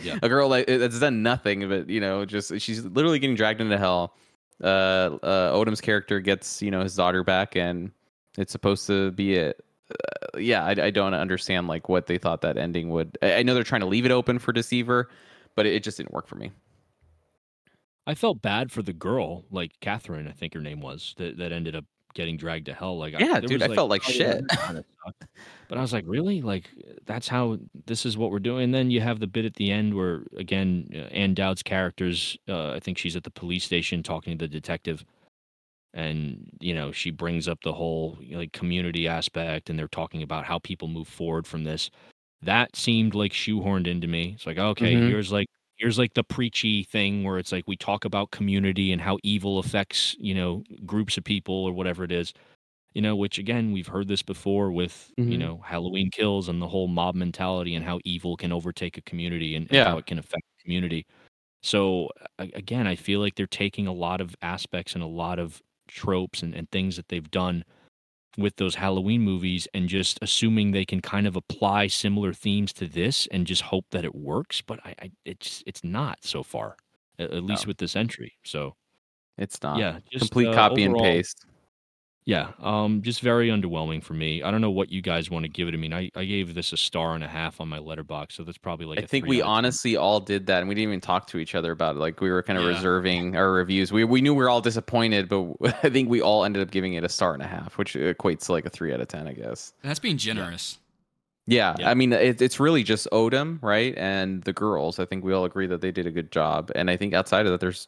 Yeah. 0.00 0.18
A 0.22 0.28
girl 0.28 0.48
that's 0.48 1.00
done 1.00 1.22
nothing, 1.22 1.68
but 1.68 1.88
you 1.88 2.00
know, 2.00 2.24
just 2.24 2.58
she's 2.60 2.84
literally 2.84 3.18
getting 3.18 3.36
dragged 3.36 3.60
into 3.60 3.78
hell. 3.78 4.14
Uh, 4.62 5.18
uh, 5.22 5.52
Odom's 5.52 5.80
character 5.80 6.20
gets 6.20 6.62
you 6.62 6.70
know 6.70 6.82
his 6.82 6.94
daughter 6.94 7.24
back, 7.24 7.56
and 7.56 7.90
it's 8.38 8.52
supposed 8.52 8.86
to 8.86 9.10
be 9.12 9.34
it. 9.34 9.64
Uh, 9.90 10.38
yeah, 10.38 10.64
I, 10.64 10.70
I 10.70 10.90
don't 10.90 11.14
understand 11.14 11.68
like 11.68 11.88
what 11.88 12.06
they 12.06 12.18
thought 12.18 12.40
that 12.42 12.56
ending 12.56 12.90
would. 12.90 13.18
I, 13.22 13.36
I 13.36 13.42
know 13.42 13.54
they're 13.54 13.64
trying 13.64 13.82
to 13.82 13.86
leave 13.86 14.06
it 14.06 14.12
open 14.12 14.38
for 14.38 14.52
Deceiver, 14.52 15.10
but 15.54 15.66
it, 15.66 15.74
it 15.74 15.82
just 15.82 15.96
didn't 15.96 16.12
work 16.12 16.26
for 16.26 16.36
me. 16.36 16.52
I 18.06 18.14
felt 18.14 18.40
bad 18.40 18.70
for 18.70 18.82
the 18.82 18.92
girl, 18.92 19.44
like 19.50 19.72
Catherine, 19.80 20.28
I 20.28 20.32
think 20.32 20.54
her 20.54 20.60
name 20.60 20.80
was, 20.80 21.14
that, 21.18 21.38
that 21.38 21.50
ended 21.50 21.74
up 21.74 21.84
getting 22.16 22.36
dragged 22.36 22.66
to 22.66 22.74
hell. 22.74 22.98
Like, 22.98 23.12
Yeah, 23.12 23.34
there 23.38 23.42
dude, 23.42 23.60
was, 23.62 23.70
I 23.70 23.74
felt 23.76 23.88
like 23.90 24.02
shit. 24.02 24.48
that 24.48 24.60
kinda 24.66 24.84
sucked. 25.06 25.24
But 25.68 25.78
I 25.78 25.80
was 25.80 25.92
like, 25.92 26.04
really? 26.06 26.42
Like, 26.42 26.68
that's 27.04 27.28
how 27.28 27.58
this 27.86 28.04
is 28.04 28.16
what 28.16 28.32
we're 28.32 28.40
doing. 28.40 28.64
And 28.64 28.74
then 28.74 28.90
you 28.90 29.00
have 29.00 29.20
the 29.20 29.26
bit 29.28 29.44
at 29.44 29.54
the 29.54 29.70
end 29.70 29.94
where, 29.94 30.22
again, 30.36 30.88
uh, 30.94 30.98
Ann 31.14 31.34
Dowd's 31.34 31.62
characters, 31.62 32.36
uh, 32.48 32.72
I 32.72 32.80
think 32.80 32.98
she's 32.98 33.14
at 33.16 33.22
the 33.24 33.30
police 33.30 33.62
station 33.64 34.02
talking 34.02 34.36
to 34.36 34.44
the 34.44 34.48
detective. 34.48 35.04
And, 35.94 36.50
you 36.60 36.74
know, 36.74 36.92
she 36.92 37.10
brings 37.10 37.48
up 37.48 37.58
the 37.62 37.72
whole 37.72 38.18
like 38.30 38.52
community 38.52 39.08
aspect 39.08 39.70
and 39.70 39.78
they're 39.78 39.88
talking 39.88 40.22
about 40.22 40.44
how 40.44 40.58
people 40.58 40.88
move 40.88 41.08
forward 41.08 41.46
from 41.46 41.64
this. 41.64 41.90
That 42.42 42.76
seemed 42.76 43.14
like 43.14 43.32
shoehorned 43.32 43.86
into 43.86 44.06
me. 44.06 44.32
It's 44.34 44.46
like, 44.46 44.58
okay, 44.58 44.94
Mhm. 44.94 45.08
here's 45.08 45.32
like 45.32 45.46
here's 45.76 45.98
like 45.98 46.14
the 46.14 46.24
preachy 46.24 46.82
thing 46.84 47.24
where 47.24 47.38
it's 47.38 47.52
like 47.52 47.64
we 47.66 47.76
talk 47.76 48.04
about 48.04 48.30
community 48.30 48.92
and 48.92 49.00
how 49.02 49.18
evil 49.22 49.58
affects 49.58 50.16
you 50.18 50.34
know 50.34 50.62
groups 50.86 51.16
of 51.18 51.24
people 51.24 51.54
or 51.54 51.72
whatever 51.72 52.04
it 52.04 52.12
is 52.12 52.32
you 52.94 53.02
know 53.02 53.16
which 53.16 53.38
again 53.38 53.72
we've 53.72 53.88
heard 53.88 54.08
this 54.08 54.22
before 54.22 54.72
with 54.72 55.12
you 55.24 55.38
Mhm. 55.38 55.40
know 55.40 55.58
halloween 55.64 56.10
kills 56.10 56.48
and 56.48 56.62
the 56.62 56.68
whole 56.68 56.88
mob 56.88 57.14
mentality 57.14 57.74
and 57.74 57.84
how 57.84 58.00
evil 58.04 58.36
can 58.36 58.52
overtake 58.52 58.98
a 58.98 59.02
community 59.02 59.54
and, 59.56 59.70
and 59.70 59.82
Yeah. 59.82 59.84
how 59.84 59.98
it 59.98 60.06
can 60.06 60.18
affect 60.18 60.44
the 60.58 60.62
community 60.64 61.06
so 61.62 62.10
again 62.38 62.86
i 62.86 62.96
feel 62.96 63.20
like 63.20 63.34
they're 63.36 63.46
taking 63.46 63.86
a 63.86 63.92
lot 63.92 64.20
of 64.20 64.36
aspects 64.42 64.94
and 64.94 65.02
a 65.04 65.06
lot 65.06 65.38
of 65.38 65.62
tropes 65.88 66.42
and, 66.42 66.54
and 66.54 66.70
things 66.70 66.96
that 66.96 67.08
they've 67.08 67.30
done 67.30 67.64
with 68.36 68.56
those 68.56 68.74
Halloween 68.74 69.22
movies 69.22 69.66
and 69.74 69.88
just 69.88 70.18
assuming 70.22 70.70
they 70.72 70.84
can 70.84 71.00
kind 71.00 71.26
of 71.26 71.36
apply 71.36 71.86
similar 71.86 72.32
themes 72.32 72.72
to 72.74 72.86
this 72.86 73.26
and 73.30 73.46
just 73.46 73.62
hope 73.62 73.86
that 73.90 74.04
it 74.04 74.14
works. 74.14 74.60
But 74.62 74.80
I, 74.84 74.94
I 75.02 75.10
it's 75.24 75.62
it's 75.66 75.82
not 75.82 76.18
so 76.22 76.42
far, 76.42 76.76
at, 77.18 77.30
at 77.30 77.42
least 77.44 77.66
No. 77.66 77.70
with 77.70 77.78
this 77.78 77.96
entry. 77.96 78.34
So 78.44 78.76
It's 79.38 79.62
not. 79.62 79.78
Yeah, 79.78 79.98
just, 80.10 80.24
complete 80.26 80.48
uh, 80.48 80.54
copy 80.54 80.86
overall- 80.86 81.04
and 81.04 81.14
paste. 81.16 81.44
Yeah, 82.28 82.50
um, 82.60 83.02
just 83.02 83.20
very 83.20 83.50
underwhelming 83.50 84.02
for 84.02 84.12
me. 84.14 84.42
I 84.42 84.50
don't 84.50 84.60
know 84.60 84.70
what 84.72 84.90
you 84.90 85.00
guys 85.00 85.30
want 85.30 85.44
to 85.44 85.48
give 85.48 85.68
it. 85.68 85.74
I 85.74 85.76
mean, 85.76 85.92
I, 85.94 86.10
I 86.16 86.24
gave 86.24 86.54
this 86.56 86.72
a 86.72 86.76
star 86.76 87.14
and 87.14 87.22
a 87.22 87.28
half 87.28 87.60
on 87.60 87.68
my 87.68 87.78
Letterboxd, 87.78 88.32
so 88.32 88.42
that's 88.42 88.58
probably 88.58 88.84
like. 88.84 88.98
I 88.98 89.02
a 89.02 89.06
think 89.06 89.26
three 89.26 89.36
we 89.36 89.42
out 89.42 89.44
of 89.44 89.46
10. 89.46 89.52
honestly 89.58 89.96
all 89.96 90.18
did 90.18 90.46
that, 90.46 90.58
and 90.58 90.68
we 90.68 90.74
didn't 90.74 90.88
even 90.88 91.00
talk 91.00 91.28
to 91.28 91.38
each 91.38 91.54
other 91.54 91.70
about 91.70 91.94
it. 91.94 92.00
Like 92.00 92.20
we 92.20 92.28
were 92.28 92.42
kind 92.42 92.58
of 92.58 92.64
Yeah. 92.64 92.70
reserving 92.70 93.36
our 93.36 93.52
reviews. 93.52 93.92
We 93.92 94.02
we 94.02 94.20
knew 94.20 94.34
we 94.34 94.42
were 94.42 94.50
all 94.50 94.60
disappointed, 94.60 95.28
but 95.28 95.54
I 95.84 95.88
think 95.88 96.08
we 96.10 96.20
all 96.20 96.44
ended 96.44 96.62
up 96.62 96.72
giving 96.72 96.94
it 96.94 97.04
a 97.04 97.08
star 97.08 97.32
and 97.32 97.44
a 97.44 97.46
half, 97.46 97.78
which 97.78 97.94
equates 97.94 98.46
to 98.46 98.52
like 98.52 98.66
a 98.66 98.70
three 98.70 98.92
out 98.92 99.00
of 99.00 99.06
ten, 99.06 99.28
I 99.28 99.32
guess. 99.32 99.72
That's 99.82 100.00
being 100.00 100.16
generous. 100.18 100.78
Yeah, 101.46 101.76
Yeah. 101.78 101.88
I 101.88 101.94
mean 101.94 102.12
it, 102.12 102.42
it's 102.42 102.58
really 102.58 102.82
just 102.82 103.06
Odom, 103.12 103.62
right, 103.62 103.94
and 103.96 104.42
the 104.42 104.52
girls. 104.52 104.98
I 104.98 105.04
think 105.04 105.22
we 105.24 105.32
all 105.32 105.44
agree 105.44 105.68
that 105.68 105.80
they 105.80 105.92
did 105.92 106.08
a 106.08 106.10
good 106.10 106.32
job, 106.32 106.72
and 106.74 106.90
I 106.90 106.96
think 106.96 107.14
outside 107.14 107.46
of 107.46 107.52
that, 107.52 107.60
there's 107.60 107.86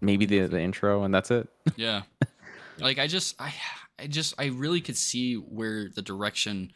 maybe 0.00 0.26
the 0.26 0.46
the 0.46 0.60
intro, 0.60 1.02
and 1.02 1.12
that's 1.12 1.32
it. 1.32 1.48
Yeah. 1.74 2.02
like 2.78 2.98
I 2.98 3.06
just 3.06 3.40
I 3.40 3.52
I 3.98 4.06
just 4.06 4.34
I 4.38 4.46
really 4.46 4.80
could 4.80 4.96
see 4.96 5.34
where 5.34 5.88
the 5.88 6.02
direction 6.02 6.72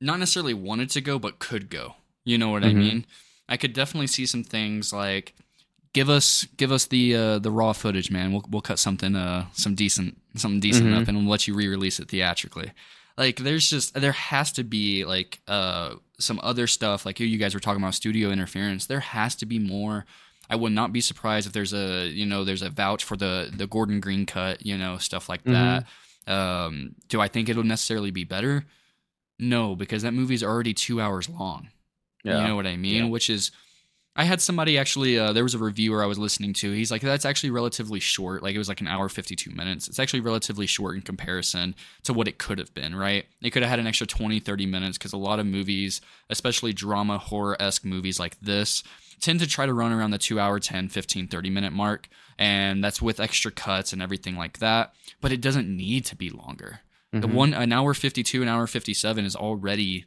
not 0.00 0.18
necessarily 0.18 0.54
wanted 0.54 0.90
to 0.90 1.00
go 1.00 1.18
but 1.18 1.38
could 1.38 1.70
go. 1.70 1.96
You 2.24 2.38
know 2.38 2.50
what 2.50 2.64
I 2.64 2.68
Mhm. 2.72 2.76
mean? 2.76 3.06
I 3.48 3.56
could 3.56 3.72
definitely 3.72 4.06
see 4.06 4.26
some 4.26 4.44
things 4.44 4.92
like 4.92 5.34
give 5.92 6.10
us 6.10 6.44
give 6.56 6.70
us 6.70 6.86
the 6.86 7.16
uh 7.16 7.38
the 7.38 7.50
raw 7.50 7.72
footage, 7.72 8.10
man. 8.10 8.32
We'll 8.32 8.44
we'll 8.48 8.62
cut 8.62 8.78
something 8.78 9.16
uh 9.16 9.46
some 9.52 9.74
decent 9.74 10.20
something 10.36 10.60
decent 10.60 10.90
Mhm. 10.90 11.02
up 11.02 11.08
and 11.08 11.18
we'll 11.18 11.28
let 11.30 11.48
you 11.48 11.54
re-release 11.54 11.98
it 11.98 12.08
theatrically. 12.08 12.72
Like 13.16 13.38
there's 13.38 13.68
just 13.68 13.94
there 13.94 14.12
has 14.12 14.52
to 14.52 14.62
be 14.64 15.04
like 15.04 15.40
uh 15.48 15.94
some 16.20 16.38
other 16.42 16.66
stuff 16.66 17.04
like 17.06 17.18
you 17.20 17.38
guys 17.38 17.54
were 17.54 17.60
talking 17.60 17.82
about 17.82 17.94
studio 17.94 18.30
interference. 18.30 18.86
There 18.86 19.00
has 19.00 19.34
to 19.36 19.46
be 19.46 19.58
more 19.58 20.04
I 20.50 20.56
would 20.56 20.72
not 20.72 20.92
be 20.92 21.00
surprised 21.00 21.46
if 21.46 21.52
there's 21.52 21.74
a 21.74 22.06
you 22.06 22.26
know 22.26 22.44
there's 22.44 22.62
a 22.62 22.70
vouch 22.70 23.04
for 23.04 23.16
the 23.16 23.50
the 23.54 23.66
Gordon 23.66 24.00
Green 24.00 24.26
cut, 24.26 24.64
you 24.64 24.78
know, 24.78 24.98
stuff 24.98 25.28
like 25.28 25.44
that. 25.44 25.84
Um, 26.26 26.94
do 27.08 27.20
I 27.20 27.28
think 27.28 27.48
it'll 27.48 27.64
necessarily 27.64 28.10
be 28.10 28.24
better? 28.24 28.64
No, 29.38 29.76
because 29.76 30.02
that 30.02 30.12
movie's 30.12 30.42
already 30.42 30.74
two 30.74 31.00
hours 31.00 31.28
long. 31.28 31.68
Yeah, 32.24 32.40
You 32.40 32.48
know 32.48 32.56
what 32.56 32.66
I 32.66 32.76
mean? 32.76 33.04
Yeah. 33.04 33.10
Which 33.10 33.30
is, 33.30 33.52
I 34.16 34.24
had 34.24 34.40
somebody 34.40 34.76
actually. 34.76 35.18
Uh, 35.18 35.32
there 35.32 35.44
was 35.44 35.54
a 35.54 35.58
reviewer 35.58 36.02
I 36.02 36.06
was 36.06 36.18
listening 36.18 36.52
to. 36.54 36.72
He's 36.72 36.90
like, 36.90 37.02
"That's 37.02 37.24
actually 37.24 37.50
relatively 37.50 38.00
short. 38.00 38.42
Like 38.42 38.54
it 38.54 38.58
was 38.58 38.68
like 38.68 38.80
an 38.80 38.88
hour 38.88 39.08
fifty 39.08 39.36
two 39.36 39.52
minutes. 39.52 39.86
It's 39.86 40.00
actually 40.00 40.20
relatively 40.20 40.66
short 40.66 40.96
in 40.96 41.02
comparison 41.02 41.76
to 42.02 42.12
what 42.12 42.26
it 42.26 42.38
could 42.38 42.58
have 42.58 42.74
been. 42.74 42.96
Right? 42.96 43.26
It 43.40 43.50
could 43.50 43.62
have 43.62 43.70
had 43.70 43.78
an 43.78 43.86
extra 43.86 44.06
20, 44.08 44.40
30 44.40 44.66
minutes 44.66 44.98
because 44.98 45.12
a 45.12 45.16
lot 45.16 45.38
of 45.38 45.46
movies, 45.46 46.00
especially 46.30 46.72
drama 46.72 47.18
horror 47.18 47.56
esque 47.62 47.84
movies 47.84 48.18
like 48.18 48.38
this, 48.40 48.82
tend 49.20 49.40
to 49.40 49.46
try 49.46 49.66
to 49.66 49.72
run 49.74 49.92
around 49.92 50.10
the 50.10 50.18
two 50.18 50.38
hour 50.40 50.58
10 50.60 50.88
15 50.88 51.28
30 51.28 51.50
minute 51.50 51.72
mark 51.72 52.08
and 52.38 52.82
that's 52.84 53.00
with 53.02 53.18
extra 53.20 53.50
cuts 53.50 53.92
and 53.92 54.00
everything 54.02 54.36
like 54.36 54.58
that 54.58 54.94
but 55.20 55.32
it 55.32 55.40
doesn't 55.40 55.68
need 55.68 56.04
to 56.04 56.16
be 56.16 56.30
longer 56.30 56.80
the 57.12 57.26
Mhm. 57.26 57.32
one 57.32 57.54
an 57.54 57.72
hour 57.72 57.94
52 57.94 58.42
an 58.42 58.48
hour 58.48 58.66
57 58.66 59.24
is 59.24 59.34
already 59.36 60.04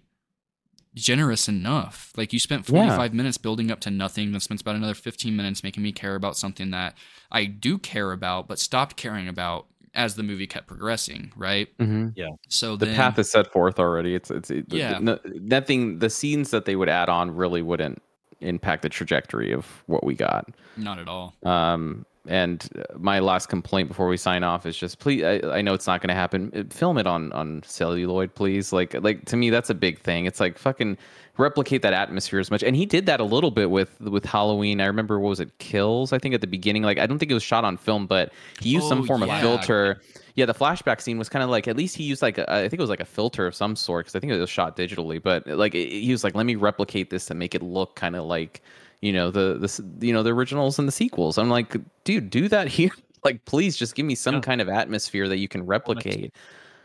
generous 0.94 1.48
enough 1.48 2.12
like 2.18 2.34
you 2.34 2.40
spent 2.40 2.68
Yeah. 2.68 2.84
45 2.84 3.14
minutes 3.14 3.38
building 3.38 3.72
up 3.72 3.80
to 3.82 3.90
nothing 3.92 4.32
then 4.32 4.42
spent 4.42 4.62
about 4.62 4.76
another 4.76 4.94
15 4.94 5.36
minutes 5.36 5.64
making 5.64 5.84
me 5.84 5.92
care 5.94 6.16
about 6.16 6.36
something 6.38 6.72
that 6.72 6.98
i 7.32 7.46
do 7.46 7.78
care 7.78 8.12
about 8.12 8.48
but 8.50 8.60
stopped 8.60 8.98
caring 8.98 9.28
about 9.30 9.68
as 9.94 10.16
the 10.16 10.24
movie 10.24 10.48
kept 10.48 10.68
progressing 10.68 11.32
right 11.38 11.70
Mhm. 11.78 12.14
so 12.50 12.76
the 12.76 12.88
then, 12.88 12.96
path 12.96 13.18
is 13.20 13.30
set 13.32 13.52
forth 13.52 13.78
already. 13.80 14.16
It's 14.16 14.32
it's 14.32 14.50
it, 14.50 14.66
Yeah. 14.70 15.00
no, 15.02 15.20
nothing. 15.26 16.00
The 16.00 16.10
scenes 16.10 16.52
that 16.52 16.64
they 16.64 16.78
would 16.78 16.88
add 16.88 17.10
on 17.10 17.32
really 17.32 17.62
wouldn't 17.62 18.02
impact 18.42 18.82
the 18.82 18.90
trajectory 18.90 19.52
of 19.52 19.66
what 19.88 20.04
we 20.04 20.16
got. 20.16 20.48
not 20.78 21.00
at 21.00 21.08
all 21.08 21.34
Um, 21.44 22.06
and 22.28 22.70
my 22.98 23.18
last 23.20 23.48
complaint 23.50 23.88
before 23.88 24.08
we 24.08 24.16
sign 24.18 24.44
off 24.44 24.68
is 24.68 24.78
just 24.78 25.00
please. 25.00 25.24
I, 25.24 25.58
I 25.58 25.62
know 25.62 25.74
it's 25.74 25.88
not 25.88 26.02
going 26.02 26.10
to 26.10 26.14
happen. 26.14 26.70
Film 26.70 27.00
it 27.00 27.08
on 27.08 27.32
on 27.34 27.64
celluloid, 27.66 28.36
please. 28.36 28.72
Like 28.72 28.94
like 29.02 29.26
to 29.26 29.38
me, 29.38 29.50
that's 29.50 29.72
a 29.72 29.74
big 29.74 30.00
thing. 30.00 30.26
It's 30.28 30.40
like 30.40 30.60
fucking 30.60 30.98
replicate 31.42 31.82
that 31.82 31.94
atmosphere 31.94 32.40
as 32.40 32.52
much. 32.52 32.64
And 32.64 32.76
he 32.76 32.86
did 32.86 33.06
that 33.08 33.20
a 33.20 33.24
little 33.24 33.52
bit 33.52 33.70
with 33.72 34.00
with 34.02 34.26
Halloween. 34.26 34.80
I 34.82 34.86
remember 34.86 35.20
what 35.20 35.30
was 35.30 35.40
it, 35.40 35.58
Kills? 35.58 36.14
I 36.14 36.20
think 36.20 36.34
at 36.36 36.42
the 36.42 36.48
beginning. 36.48 36.84
Like 36.84 37.00
I 37.00 37.06
don't 37.08 37.20
think 37.20 37.32
it 37.32 37.34
was 37.34 37.44
shot 37.44 37.64
on 37.66 37.78
film, 37.78 38.08
but 38.08 38.32
he 38.62 38.70
used 38.70 38.88
some 38.88 39.02
Oh, 39.02 39.06
form 39.06 39.24
yeah. 39.24 39.36
of 39.36 39.42
filter. 39.42 40.02
Yeah, 40.36 40.46
the 40.46 40.54
flashback 40.54 41.02
scene 41.02 41.18
was 41.18 41.28
kind 41.28 41.44
of 41.44 41.50
like 41.50 41.68
at 41.68 41.76
least 41.76 41.98
he 41.98 42.04
used 42.04 42.22
like 42.22 42.38
a, 42.38 42.50
I 42.54 42.62
think 42.62 42.76
it 42.76 42.80
was 42.80 42.90
like 42.90 43.02
a 43.02 43.06
filter 43.06 43.48
of 43.48 43.54
some 43.56 43.76
sort 43.76 44.06
because 44.06 44.16
I 44.16 44.20
think 44.22 44.32
it 44.32 44.40
was 44.40 44.50
shot 44.50 44.78
digitally. 44.78 45.22
But 45.22 45.46
like 45.48 45.76
it- 45.76 45.90
he 45.90 46.12
was 46.12 46.24
like, 46.24 46.36
let 46.36 46.46
me 46.46 46.56
replicate 46.56 47.10
this 47.10 47.26
to 47.26 47.34
make 47.34 47.54
it 47.56 47.62
look 47.62 47.96
kind 47.96 48.16
of 48.16 48.26
like 48.26 48.62
you 49.02 49.12
know 49.12 49.32
the 49.32 49.58
the 49.58 50.06
you 50.06 50.14
know 50.14 50.24
the 50.24 50.32
originals 50.32 50.80
and 50.80 50.88
the 50.88 50.92
sequels. 50.94 51.38
I'm 51.38 51.50
like, 51.50 51.76
dude, 52.06 52.30
do 52.30 52.48
that 52.48 52.68
here. 52.78 52.92
Like, 53.24 53.44
please 53.46 53.76
just 53.78 53.94
give 53.94 54.06
me 54.06 54.16
some 54.16 54.36
Yeah. 54.36 54.42
kind 54.42 54.62
of 54.62 54.70
atmosphere 54.70 55.28
that 55.28 55.38
you 55.38 55.48
can 55.48 55.64
replicate. 55.66 56.34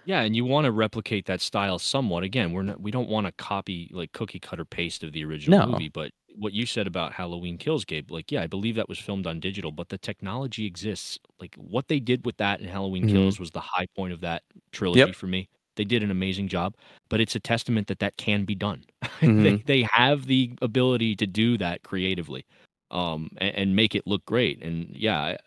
Yeah, 0.06 0.22
and 0.22 0.36
you 0.36 0.44
want 0.44 0.64
to 0.66 0.72
replicate 0.72 1.26
that 1.26 1.40
style 1.40 1.78
somewhat. 1.78 2.22
Again, 2.22 2.52
we're 2.52 2.62
not 2.62 2.80
we 2.80 2.90
don't 2.90 3.08
want 3.08 3.26
to 3.26 3.32
copy 3.32 3.90
like 3.92 4.12
cookie 4.12 4.38
cutter 4.40 4.64
paste 4.64 5.02
of 5.04 5.12
the 5.12 5.24
original 5.24 5.58
No. 5.58 5.66
movie, 5.66 5.88
but 5.88 6.12
what 6.36 6.52
you 6.52 6.64
said 6.66 6.86
about 6.86 7.12
Halloween 7.12 7.58
Kills, 7.58 7.84
Gabe, 7.84 8.10
like 8.10 8.30
yeah, 8.30 8.42
I 8.42 8.46
believe 8.46 8.76
that 8.76 8.88
was 8.88 8.98
filmed 8.98 9.26
on 9.26 9.40
digital, 9.40 9.72
but 9.72 9.88
the 9.88 9.98
technology 9.98 10.64
exists. 10.66 11.18
Like 11.40 11.54
what 11.56 11.88
they 11.88 11.98
did 12.00 12.24
with 12.24 12.36
that 12.38 12.60
in 12.60 12.68
Halloween 12.68 13.04
Mhm. 13.06 13.10
Kills 13.12 13.40
was 13.40 13.50
the 13.50 13.60
high 13.60 13.86
point 13.96 14.12
of 14.12 14.20
that 14.20 14.42
trilogy 14.72 15.00
Yep. 15.00 15.14
for 15.16 15.26
me. 15.26 15.48
They 15.76 15.84
did 15.84 16.02
an 16.02 16.10
amazing 16.10 16.48
job, 16.48 16.74
but 17.10 17.20
it's 17.20 17.34
a 17.34 17.40
testament 17.40 17.88
that 17.88 17.98
that 17.98 18.16
can 18.16 18.44
be 18.44 18.54
done. 18.54 18.84
Mhm. 19.20 19.42
they 19.42 19.56
they 19.80 19.82
have 19.92 20.26
the 20.26 20.52
ability 20.62 21.16
to 21.16 21.26
do 21.26 21.58
that 21.58 21.82
creatively, 21.82 22.44
um, 22.92 23.28
and, 23.38 23.54
and 23.56 23.76
make 23.76 23.94
it 23.96 24.06
look 24.06 24.24
great. 24.24 24.62
And 24.62 24.94
yeah, 24.94 25.18
I- 25.20 25.38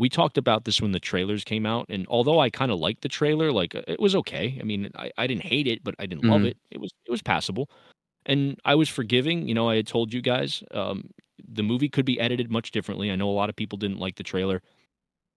we 0.00 0.10
talked 0.10 0.38
about 0.38 0.64
this 0.66 0.82
when 0.82 0.92
the 0.92 1.00
trailers 1.00 1.44
came 1.44 1.66
out, 1.66 1.86
and 1.90 2.06
although 2.10 2.40
I 2.40 2.50
kind 2.50 2.72
of 2.72 2.80
liked 2.80 3.02
the 3.02 3.10
trailer, 3.10 3.52
like 3.52 3.74
it 3.76 4.00
was 4.00 4.16
okay. 4.16 4.58
I 4.60 4.64
mean, 4.64 4.90
I, 4.96 5.12
I 5.18 5.28
didn't 5.28 5.44
hate 5.44 5.68
it, 5.68 5.84
but 5.84 5.96
I 6.00 6.06
didn't 6.06 6.26
love 6.26 6.44
Mhm. 6.44 6.46
it. 6.46 6.58
It 6.72 6.80
was 6.80 6.92
it 7.06 7.12
was 7.12 7.22
passable, 7.22 7.70
and 8.26 8.58
I 8.64 8.74
was 8.76 8.88
forgiving. 8.90 9.48
You 9.48 9.54
know, 9.54 9.68
I 9.70 9.76
had 9.76 9.86
told 9.88 10.12
you 10.14 10.22
guys 10.22 10.62
um, 10.72 11.10
the 11.48 11.62
movie 11.64 11.88
could 11.90 12.06
be 12.06 12.20
edited 12.20 12.50
much 12.50 12.72
differently. 12.72 13.10
I 13.12 13.16
know 13.16 13.30
a 13.30 13.32
lot 13.40 13.50
of 13.50 13.56
people 13.56 13.78
didn't 13.78 13.98
like 14.00 14.16
the 14.16 14.24
trailer. 14.24 14.62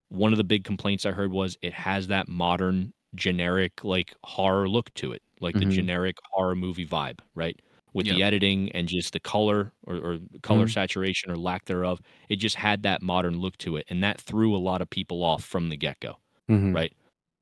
One 0.09 0.34
of 0.34 0.38
the 0.38 0.43
big 0.45 0.64
complaints 0.66 1.05
I 1.05 1.11
heard 1.11 1.32
was 1.34 1.57
it 1.61 1.74
has 1.74 2.07
that 2.07 2.30
modern, 2.30 2.93
generic, 3.16 3.84
like 3.84 4.16
horror 4.24 4.70
look 4.70 4.93
to 4.95 5.14
it, 5.14 5.24
like 5.41 5.57
the 5.59 5.66
Mhm. 5.66 5.68
generic 5.68 6.18
horror 6.32 6.55
movie 6.55 6.88
vibe, 6.88 7.20
right? 7.36 7.59
With 7.94 8.08
the 8.08 8.24
editing 8.24 8.72
and 8.72 8.88
just 8.88 9.14
the 9.14 9.20
color 9.20 9.72
or, 9.84 9.96
or 9.98 10.20
color 10.41 10.68
Mhm. 10.68 10.68
saturation 10.68 11.32
or 11.32 11.38
lack 11.38 11.66
thereof, 11.66 12.02
it 12.30 12.38
just 12.38 12.56
had 12.56 12.84
that 12.84 13.02
modern 13.04 13.39
look 13.39 13.58
to 13.60 13.78
it, 13.78 13.86
and 13.89 14.04
that 14.04 14.20
threw 14.20 14.56
a 14.56 14.58
lot 14.58 14.82
of 14.82 14.89
people 14.89 15.24
off 15.24 15.44
from 15.44 15.70
the 15.70 15.78
get 15.78 16.00
go 16.00 16.18
Mhm. 16.48 16.76
right? 16.76 16.94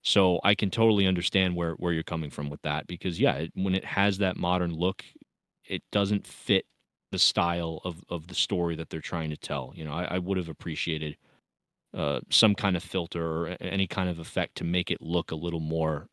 So 0.04 0.40
I 0.44 0.56
can 0.56 0.72
totally 0.72 1.08
understand 1.08 1.56
where 1.56 1.74
where 1.76 1.94
you're 1.94 2.04
coming 2.04 2.30
from 2.32 2.50
with 2.50 2.62
that 2.64 2.88
because 2.88 3.20
yeah, 3.20 3.36
it, 3.36 3.52
when 3.56 3.76
it 3.76 3.86
has 3.86 4.18
that 4.20 4.36
modern 4.38 4.74
look, 4.74 5.04
it 5.66 5.84
doesn't 5.92 6.28
fit 6.28 6.66
the 7.12 7.20
style 7.20 7.82
of 7.86 8.04
of 8.10 8.28
the 8.28 8.36
story 8.36 8.76
that 8.76 8.90
they're 8.90 9.02
trying 9.02 9.30
to 9.30 9.38
tell. 9.38 9.74
You 9.76 9.86
know, 9.86 9.94
I, 9.94 10.16
I 10.16 10.20
would 10.20 10.38
have 10.38 10.50
appreciated 10.50 11.18
uh, 11.94 12.22
some 12.32 12.56
kind 12.56 12.78
of 12.78 12.84
filter 12.84 13.24
or 13.26 13.48
any 13.62 13.88
kind 13.88 14.10
of 14.10 14.20
effect 14.20 14.56
to 14.58 14.64
make 14.64 14.92
it 14.92 15.02
look 15.02 15.32
a 15.32 15.36
little 15.36 15.60
more 15.60 16.08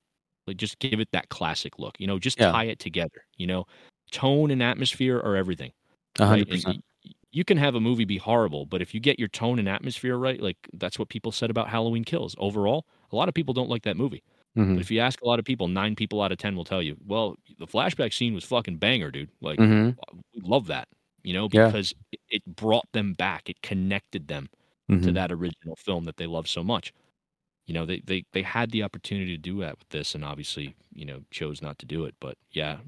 like 0.47 0.57
just 0.57 0.79
give 0.81 1.01
it 1.01 1.09
that 1.13 1.29
classic 1.31 1.79
look. 1.79 2.01
You 2.01 2.07
know, 2.07 2.19
just 2.19 2.39
Yeah. 2.39 2.55
tie 2.55 2.65
it 2.65 2.79
together. 2.81 3.27
You 3.37 3.47
know, 3.49 3.65
tone 4.11 4.51
and 4.51 4.63
atmosphere 4.63 5.19
are 5.19 5.37
everything. 5.37 5.73
A 6.19 6.27
hundred 6.27 6.49
And 6.49 6.49
percent. 6.49 6.79
y- 7.05 7.13
you 7.33 7.45
can 7.45 7.59
have 7.59 7.75
a 7.75 7.81
movie 7.81 8.05
be 8.05 8.19
horrible, 8.19 8.67
but 8.67 8.83
if 8.83 8.95
you 8.95 9.01
get 9.01 9.19
your 9.19 9.29
tone 9.29 9.59
and 9.59 9.69
atmosphere 9.69 10.17
right, 10.17 10.41
like 10.41 10.57
that's 10.75 10.99
what 10.99 11.09
people 11.11 11.33
said 11.33 11.51
about 11.51 11.69
Halloween 11.69 12.05
Kills. 12.05 12.35
Overall, 12.39 12.87
a 13.13 13.17
lot 13.17 13.29
of 13.29 13.35
people 13.35 13.55
don't 13.55 13.71
like 13.71 13.83
that 13.85 13.97
movie. 13.97 14.23
Mhm. 14.57 14.77
But 14.77 14.81
if 14.83 14.91
you 14.91 15.01
ask 15.01 15.21
a 15.23 15.27
lot 15.27 15.39
of 15.39 15.45
people, 15.45 15.69
nine 15.69 15.97
people 15.97 16.23
out 16.23 16.33
of 16.33 16.39
ten 16.39 16.57
will 16.57 16.65
tell 16.65 16.83
you, 16.83 16.97
"Well, 17.07 17.37
the 17.59 17.67
flashback 17.67 18.13
scene 18.15 18.35
was 18.35 18.45
fucking 18.45 18.79
banger, 18.79 19.11
dude. 19.11 19.31
Like, 19.41 19.61
Mhm. 19.61 19.97
we 20.35 20.41
love 20.43 20.67
that." 20.69 20.89
You 21.25 21.35
know, 21.35 21.49
because 21.49 21.95
it, 22.13 22.21
it 22.31 22.45
brought 22.47 22.87
them 22.93 23.15
back. 23.15 23.51
It 23.51 23.61
connected 23.63 24.29
them 24.29 24.49
to 25.03 25.13
Mhm. 25.13 25.15
that 25.15 25.33
original 25.33 25.77
film 25.77 26.05
that 26.05 26.17
they 26.19 26.27
love 26.27 26.49
so 26.49 26.65
much. 26.65 26.93
You 27.67 27.75
know, 27.75 27.87
they, 27.87 28.01
they 28.01 28.25
they 28.33 28.43
had 28.43 28.71
the 28.71 28.83
opportunity 28.83 29.37
to 29.37 29.43
do 29.43 29.61
that 29.61 29.79
with 29.79 29.89
this, 29.91 30.15
and 30.15 30.25
obviously, 30.25 30.75
you 30.93 31.05
know, 31.07 31.23
chose 31.31 31.63
not 31.63 31.79
to 31.81 31.87
do 31.87 32.05
it. 32.07 32.15
But 32.21 32.39
yeah, 32.53 32.79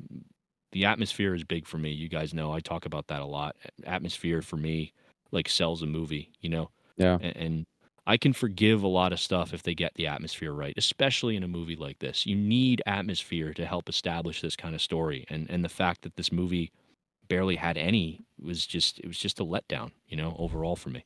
the 0.73 0.85
atmosphere 0.85 1.35
is 1.35 1.45
big 1.45 1.67
for 1.67 1.79
me. 1.79 1.91
You 1.91 2.09
guys 2.09 2.33
know 2.35 2.53
I 2.53 2.61
talk 2.61 2.87
about 2.87 3.09
that 3.09 3.21
a 3.23 3.27
lot. 3.27 3.57
Atmosphere 3.85 4.43
for 4.43 4.57
me 4.57 4.93
like 5.33 5.49
sells 5.49 5.83
a 5.83 5.87
movie. 5.87 6.31
You 6.41 6.51
know, 6.51 6.71
Yeah. 6.97 7.19
and, 7.21 7.37
and 7.37 7.67
I 8.07 8.17
can 8.17 8.33
forgive 8.33 8.83
a 8.83 8.89
lot 8.89 9.13
of 9.13 9.21
stuff 9.21 9.53
if 9.55 9.63
they 9.63 9.75
get 9.75 9.95
the 9.95 10.07
atmosphere 10.07 10.53
right, 10.53 10.75
especially 10.77 11.37
in 11.37 11.43
a 11.45 11.49
movie 11.49 11.77
like 11.77 11.99
this. 12.01 12.27
You 12.27 12.35
need 12.37 12.83
atmosphere 12.87 13.53
to 13.55 13.67
help 13.67 13.89
establish 13.89 14.41
this 14.41 14.57
kind 14.57 14.75
of 14.75 14.81
story, 14.83 15.25
and 15.29 15.49
and 15.51 15.65
the 15.65 15.69
fact 15.69 16.03
that 16.03 16.17
this 16.17 16.33
movie 16.33 16.73
barely 17.29 17.57
had 17.57 17.77
any 17.79 18.21
was 18.43 18.67
just 18.67 18.99
it 19.01 19.07
was 19.07 19.19
just 19.19 19.39
a 19.41 19.45
letdown. 19.45 19.93
You 20.09 20.17
know, 20.17 20.35
overall 20.39 20.77
for 20.77 20.91
me. 20.91 21.05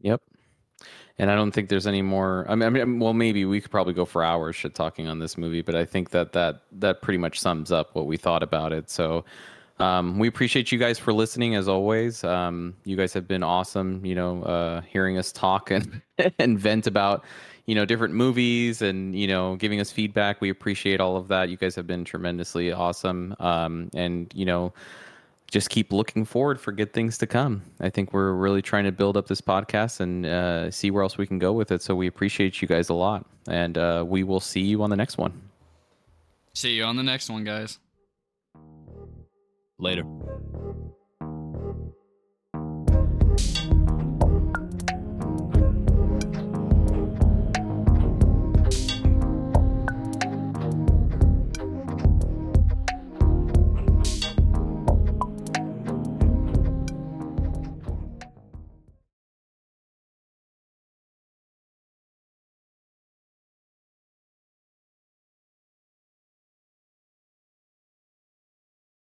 Yep. 0.00 0.22
And 1.18 1.30
I 1.30 1.34
don't 1.34 1.52
think 1.52 1.68
there's 1.68 1.86
any 1.86 2.02
more. 2.02 2.46
I 2.48 2.54
mean, 2.54 2.66
I 2.66 2.70
mean, 2.70 2.98
well, 2.98 3.12
maybe 3.12 3.44
we 3.44 3.60
could 3.60 3.70
probably 3.70 3.92
go 3.92 4.04
for 4.04 4.24
hours 4.24 4.56
shit 4.56 4.74
talking 4.74 5.08
on 5.08 5.18
this 5.18 5.36
movie, 5.36 5.62
but 5.62 5.74
I 5.74 5.84
think 5.84 6.10
that 6.10 6.32
that 6.32 6.62
that 6.72 7.02
pretty 7.02 7.18
much 7.18 7.38
sums 7.40 7.70
up 7.70 7.94
what 7.94 8.06
we 8.06 8.16
thought 8.16 8.42
about 8.42 8.72
it. 8.72 8.90
So, 8.90 9.24
um, 9.78 10.18
we 10.18 10.28
appreciate 10.28 10.72
you 10.72 10.78
guys 10.78 10.98
for 10.98 11.12
listening 11.12 11.54
as 11.54 11.68
always. 11.68 12.24
Um, 12.24 12.74
you 12.84 12.96
guys 12.96 13.12
have 13.12 13.28
been 13.28 13.42
awesome. 13.42 14.04
You 14.04 14.14
know, 14.14 14.42
uh, 14.42 14.80
hearing 14.82 15.18
us 15.18 15.32
talk 15.32 15.70
and 15.70 16.00
and 16.38 16.58
vent 16.58 16.86
about 16.86 17.24
you 17.66 17.74
know 17.74 17.84
different 17.84 18.14
movies 18.14 18.82
and 18.82 19.14
you 19.14 19.26
know 19.26 19.56
giving 19.56 19.80
us 19.80 19.90
feedback. 19.90 20.40
We 20.40 20.50
appreciate 20.50 21.00
all 21.00 21.16
of 21.16 21.28
that. 21.28 21.48
You 21.50 21.56
guys 21.56 21.74
have 21.74 21.86
been 21.86 22.04
tremendously 22.04 22.72
awesome. 22.72 23.36
Um, 23.38 23.90
and 23.94 24.32
you 24.34 24.44
know 24.44 24.72
just 25.52 25.68
keep 25.68 25.92
looking 25.92 26.24
forward 26.24 26.58
for 26.58 26.72
good 26.72 26.94
things 26.94 27.18
to 27.18 27.26
come. 27.26 27.62
I 27.78 27.90
think 27.90 28.14
we're 28.14 28.32
really 28.32 28.62
trying 28.62 28.84
to 28.84 28.92
build 28.92 29.18
up 29.18 29.28
this 29.28 29.42
podcast 29.42 30.00
and 30.00 30.24
uh, 30.24 30.70
see 30.70 30.90
where 30.90 31.02
else 31.02 31.18
we 31.18 31.26
can 31.26 31.38
go 31.38 31.52
with 31.52 31.70
it. 31.70 31.82
So 31.82 31.94
we 31.94 32.06
appreciate 32.06 32.62
you 32.62 32.66
guys 32.66 32.88
a 32.88 32.94
lot, 32.94 33.26
and 33.46 33.76
uh, 33.76 34.02
we 34.06 34.24
will 34.24 34.40
see 34.40 34.62
you 34.62 34.82
on 34.82 34.88
the 34.88 34.96
next 34.96 35.18
one. 35.18 35.40
See 36.54 36.72
you 36.72 36.84
on 36.84 36.96
the 36.96 37.02
next 37.02 37.28
one, 37.28 37.44
guys. 37.44 37.78
Later. 39.78 40.04